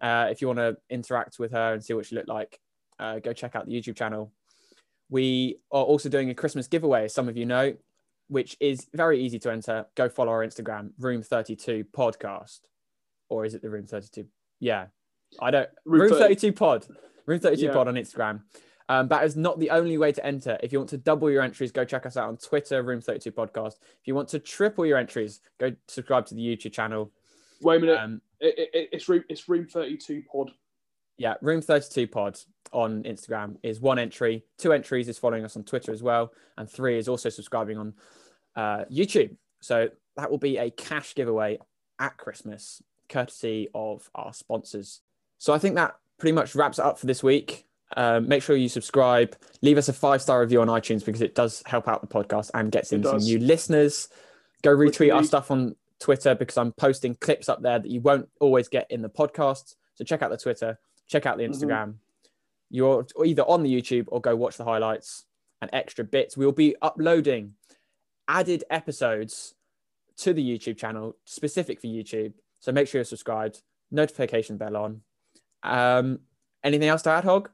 Uh, 0.00 0.28
if 0.30 0.40
you 0.40 0.48
want 0.48 0.58
to 0.58 0.76
interact 0.90 1.38
with 1.38 1.52
her 1.52 1.74
and 1.74 1.84
see 1.84 1.92
what 1.92 2.06
she 2.06 2.14
looked 2.14 2.28
like, 2.28 2.60
uh, 2.98 3.20
go 3.20 3.32
check 3.32 3.54
out 3.54 3.66
the 3.66 3.72
YouTube 3.72 3.96
channel. 3.96 4.32
We 5.10 5.58
are 5.70 5.82
also 5.82 6.08
doing 6.08 6.30
a 6.30 6.34
Christmas 6.34 6.66
giveaway, 6.66 7.04
as 7.04 7.14
some 7.14 7.28
of 7.28 7.36
you 7.36 7.46
know, 7.46 7.74
which 8.28 8.56
is 8.60 8.86
very 8.92 9.20
easy 9.20 9.38
to 9.40 9.52
enter. 9.52 9.86
Go 9.94 10.08
follow 10.08 10.32
our 10.32 10.44
Instagram, 10.46 10.90
Room 10.98 11.22
32 11.22 11.84
Podcast. 11.92 12.60
Or 13.28 13.44
is 13.44 13.54
it 13.54 13.62
the 13.62 13.70
Room 13.70 13.86
32? 13.86 14.26
Yeah. 14.60 14.86
I 15.40 15.50
don't. 15.50 15.68
Room 15.84 16.02
Room, 16.02 16.10
30 16.10 16.22
32 16.34 16.52
Pod. 16.52 16.86
Room 17.26 17.38
32 17.40 17.66
Yeah. 17.66 17.72
Pod 17.72 17.88
on 17.88 17.94
Instagram. 17.94 18.40
Um, 18.88 19.08
that 19.08 19.24
is 19.24 19.36
not 19.36 19.58
the 19.58 19.70
only 19.70 19.98
way 19.98 20.12
to 20.12 20.24
enter. 20.24 20.58
If 20.62 20.72
you 20.72 20.78
want 20.78 20.90
to 20.90 20.98
double 20.98 21.30
your 21.30 21.42
entries, 21.42 21.72
go 21.72 21.84
check 21.84 22.06
us 22.06 22.16
out 22.16 22.28
on 22.28 22.38
Twitter, 22.38 22.82
Room 22.82 23.00
32 23.00 23.32
Podcast. 23.32 23.74
If 24.00 24.06
you 24.06 24.14
want 24.14 24.28
to 24.30 24.38
triple 24.38 24.86
your 24.86 24.96
entries, 24.96 25.40
go 25.58 25.72
subscribe 25.86 26.24
to 26.26 26.34
the 26.34 26.40
YouTube 26.40 26.72
channel. 26.72 27.10
Wait 27.60 27.76
a 27.76 27.80
minute. 27.80 27.98
Um, 28.00 28.20
it, 28.40 28.70
it, 28.72 28.88
it's 28.92 29.08
room 29.08 29.24
it's 29.28 29.48
room 29.48 29.66
thirty 29.66 29.96
two 29.96 30.22
pod. 30.30 30.52
yeah, 31.16 31.34
Room 31.42 31.60
32 31.60 32.06
Pod 32.06 32.38
on 32.72 33.02
Instagram 33.02 33.56
is 33.62 33.80
one 33.80 33.98
entry. 33.98 34.44
Two 34.58 34.72
entries 34.72 35.08
is 35.08 35.18
following 35.18 35.44
us 35.44 35.56
on 35.56 35.64
Twitter 35.64 35.92
as 35.92 36.02
well. 36.02 36.32
And 36.56 36.70
three 36.70 36.96
is 36.98 37.08
also 37.08 37.28
subscribing 37.30 37.76
on 37.76 37.94
uh, 38.54 38.84
YouTube. 38.92 39.36
So 39.60 39.88
that 40.16 40.30
will 40.30 40.38
be 40.38 40.56
a 40.56 40.70
cash 40.70 41.14
giveaway 41.16 41.58
at 41.98 42.16
Christmas, 42.16 42.80
courtesy 43.08 43.68
of 43.74 44.08
our 44.14 44.32
sponsors. 44.32 45.00
So 45.38 45.52
I 45.52 45.58
think 45.58 45.74
that 45.74 45.96
pretty 46.18 46.32
much 46.32 46.54
wraps 46.54 46.78
it 46.78 46.84
up 46.84 46.98
for 46.98 47.06
this 47.06 47.22
week. 47.22 47.66
Um, 47.96 48.28
make 48.28 48.42
sure 48.42 48.54
you 48.56 48.68
subscribe, 48.68 49.34
leave 49.62 49.78
us 49.78 49.88
a 49.88 49.92
five 49.92 50.20
star 50.20 50.40
review 50.40 50.60
on 50.60 50.68
iTunes 50.68 51.04
because 51.04 51.22
it 51.22 51.34
does 51.34 51.62
help 51.66 51.88
out 51.88 52.00
the 52.02 52.06
podcast 52.06 52.50
and 52.54 52.70
gets 52.70 52.92
in 52.92 53.02
some 53.02 53.18
new 53.18 53.38
listeners. 53.38 54.08
Go 54.62 54.76
retweet 54.76 55.14
our 55.14 55.22
stuff 55.24 55.50
on 55.50 55.74
Twitter 55.98 56.34
because 56.34 56.58
I'm 56.58 56.72
posting 56.72 57.14
clips 57.14 57.48
up 57.48 57.62
there 57.62 57.78
that 57.78 57.90
you 57.90 58.00
won't 58.00 58.28
always 58.40 58.68
get 58.68 58.90
in 58.90 59.00
the 59.02 59.08
podcast. 59.08 59.74
So 59.94 60.04
check 60.04 60.20
out 60.22 60.30
the 60.30 60.36
Twitter, 60.36 60.78
check 61.06 61.24
out 61.26 61.38
the 61.38 61.44
Mhm. 61.44 61.50
Instagram. 61.54 61.94
You're 62.70 63.06
either 63.24 63.42
on 63.44 63.62
the 63.62 63.74
YouTube 63.74 64.04
or 64.08 64.20
go 64.20 64.36
watch 64.36 64.58
the 64.58 64.64
highlights 64.64 65.24
and 65.62 65.70
extra 65.72 66.04
bits. 66.04 66.36
We'll 66.36 66.52
be 66.52 66.76
uploading 66.82 67.54
added 68.28 68.62
episodes 68.68 69.54
to 70.18 70.34
the 70.34 70.42
YouTube 70.58 70.76
channel 70.76 71.16
specific 71.24 71.80
for 71.80 71.86
YouTube. 71.86 72.34
So 72.60 72.70
make 72.72 72.86
sure 72.86 72.98
you're 72.98 73.04
subscribed, 73.06 73.62
notification 73.90 74.58
bell 74.58 74.76
on. 74.76 75.00
Um, 75.62 76.20
anything 76.62 76.88
else 76.88 77.02
to 77.02 77.10
add, 77.10 77.24
Hog? 77.24 77.50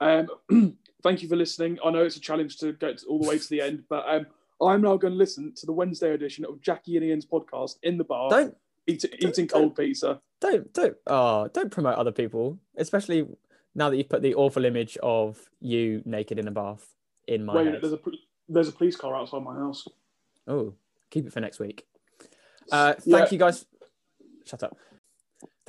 Um, 0.00 0.28
thank 1.02 1.22
you 1.22 1.28
for 1.28 1.36
listening. 1.36 1.78
I 1.84 1.90
know 1.90 2.04
it's 2.04 2.16
a 2.16 2.20
challenge 2.20 2.58
to 2.58 2.72
get 2.72 3.02
all 3.08 3.20
the 3.20 3.28
way 3.28 3.38
to 3.38 3.48
the 3.48 3.60
end, 3.60 3.84
but 3.88 4.04
um, 4.08 4.26
I'm 4.62 4.82
now 4.82 4.96
going 4.96 5.12
to 5.12 5.18
listen 5.18 5.52
to 5.56 5.66
the 5.66 5.72
Wednesday 5.72 6.12
edition 6.12 6.44
of 6.44 6.60
Jackie 6.60 6.96
and 6.96 7.04
Ian's 7.04 7.26
podcast 7.26 7.76
in 7.82 7.98
the 7.98 8.04
bar, 8.04 8.30
Don't 8.30 8.56
eat, 8.86 9.04
eating 9.20 9.46
don't- 9.46 9.48
cold 9.48 9.76
pizza. 9.76 10.20
don't 10.40 10.72
don't 10.72 10.96
oh 11.08 11.48
don't 11.48 11.70
promote 11.70 11.96
other 11.96 12.12
people, 12.12 12.58
especially 12.76 13.26
now 13.74 13.90
that 13.90 13.96
you've 13.96 14.08
put 14.08 14.22
the 14.22 14.34
awful 14.34 14.64
image 14.64 14.96
of 15.02 15.38
you 15.60 16.02
naked 16.04 16.38
in 16.38 16.48
a 16.48 16.50
bath 16.52 16.94
in 17.26 17.44
my 17.44 17.54
Wait, 17.56 17.66
head. 17.66 17.80
there's 17.82 17.92
a 17.92 18.00
there's 18.48 18.68
a 18.68 18.72
police 18.72 18.96
car 18.96 19.14
outside 19.16 19.42
my 19.42 19.54
house. 19.54 19.86
Oh, 20.46 20.74
keep 21.10 21.26
it 21.26 21.32
for 21.32 21.40
next 21.40 21.58
week. 21.58 21.86
Uh, 22.72 22.94
thank 22.94 23.06
Yeah. 23.06 23.28
you 23.30 23.38
guys. 23.38 23.66
Shut 24.46 24.62
up. 24.62 24.76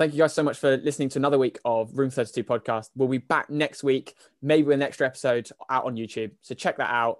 Thank 0.00 0.14
you 0.14 0.18
guys 0.18 0.32
so 0.32 0.42
much 0.42 0.56
for 0.56 0.78
listening 0.78 1.10
to 1.10 1.18
another 1.18 1.36
week 1.38 1.58
of 1.62 1.90
Room 1.98 2.08
32 2.08 2.42
podcast. 2.42 2.88
We'll 2.96 3.06
be 3.06 3.18
back 3.18 3.50
next 3.50 3.84
week, 3.84 4.14
maybe 4.40 4.62
with 4.62 4.76
an 4.76 4.82
extra 4.82 5.06
episode 5.06 5.50
out 5.68 5.84
on 5.84 5.94
YouTube. 5.96 6.30
So 6.40 6.54
check 6.54 6.78
that 6.78 6.88
out. 6.88 7.18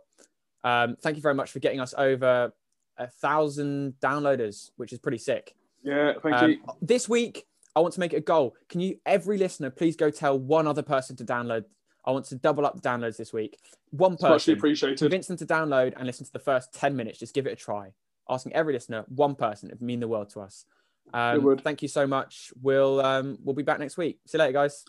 Um, 0.64 0.96
thank 1.02 1.16
you 1.16 1.20
very 1.22 1.34
much 1.34 1.50
for 1.52 1.58
getting 1.58 1.78
us 1.78 1.92
over 1.98 2.54
a 2.96 3.06
thousand 3.06 3.96
downloaders, 4.02 4.70
which 4.76 4.94
is 4.94 4.98
pretty 4.98 5.18
sick. 5.18 5.54
Yeah, 5.82 6.14
thank 6.22 6.34
Um, 6.36 6.50
you. 6.52 6.58
this 6.80 7.06
week, 7.06 7.44
I 7.76 7.80
want 7.80 7.92
to 7.92 8.00
make 8.00 8.14
it 8.14 8.16
a 8.16 8.20
goal. 8.22 8.56
Can 8.70 8.80
you, 8.80 8.96
every 9.04 9.36
listener, 9.36 9.68
please 9.68 9.94
go 9.94 10.08
tell 10.08 10.38
one 10.38 10.66
other 10.66 10.82
person 10.82 11.16
to 11.16 11.24
download? 11.24 11.66
I 12.06 12.12
want 12.12 12.24
to 12.26 12.34
double 12.34 12.64
up 12.64 12.80
the 12.80 12.88
downloads 12.88 13.18
this 13.18 13.30
week. 13.30 13.58
One 13.90 14.14
It's 14.14 14.22
muchly 14.22 14.36
person, 14.36 14.54
appreciated. 14.54 14.98
convince 15.00 15.26
them 15.26 15.36
to 15.36 15.44
download 15.44 15.92
and 15.98 16.06
listen 16.06 16.24
to 16.24 16.32
the 16.32 16.38
first 16.38 16.72
10 16.72 16.96
minutes. 16.96 17.18
Just 17.18 17.34
give 17.34 17.46
it 17.46 17.52
a 17.52 17.56
try. 17.56 17.92
Asking 18.26 18.54
every 18.54 18.72
listener, 18.72 19.04
one 19.08 19.34
person, 19.34 19.68
it 19.68 19.74
would 19.74 19.82
mean 19.82 20.00
the 20.00 20.08
world 20.08 20.30
to 20.30 20.40
us. 20.40 20.64
Um. 21.12 21.56
Thank 21.58 21.82
you 21.82 21.88
so 21.88 22.06
much. 22.06 22.52
We'll 22.60 23.00
um, 23.00 23.38
we'll 23.42 23.54
be 23.54 23.62
back 23.62 23.78
next 23.78 23.96
week. 23.96 24.20
See 24.26 24.38
you 24.38 24.40
later, 24.40 24.52
guys. 24.52 24.84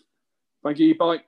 Thank 0.62 0.78
you. 0.78 0.96
Bye. 0.96 1.22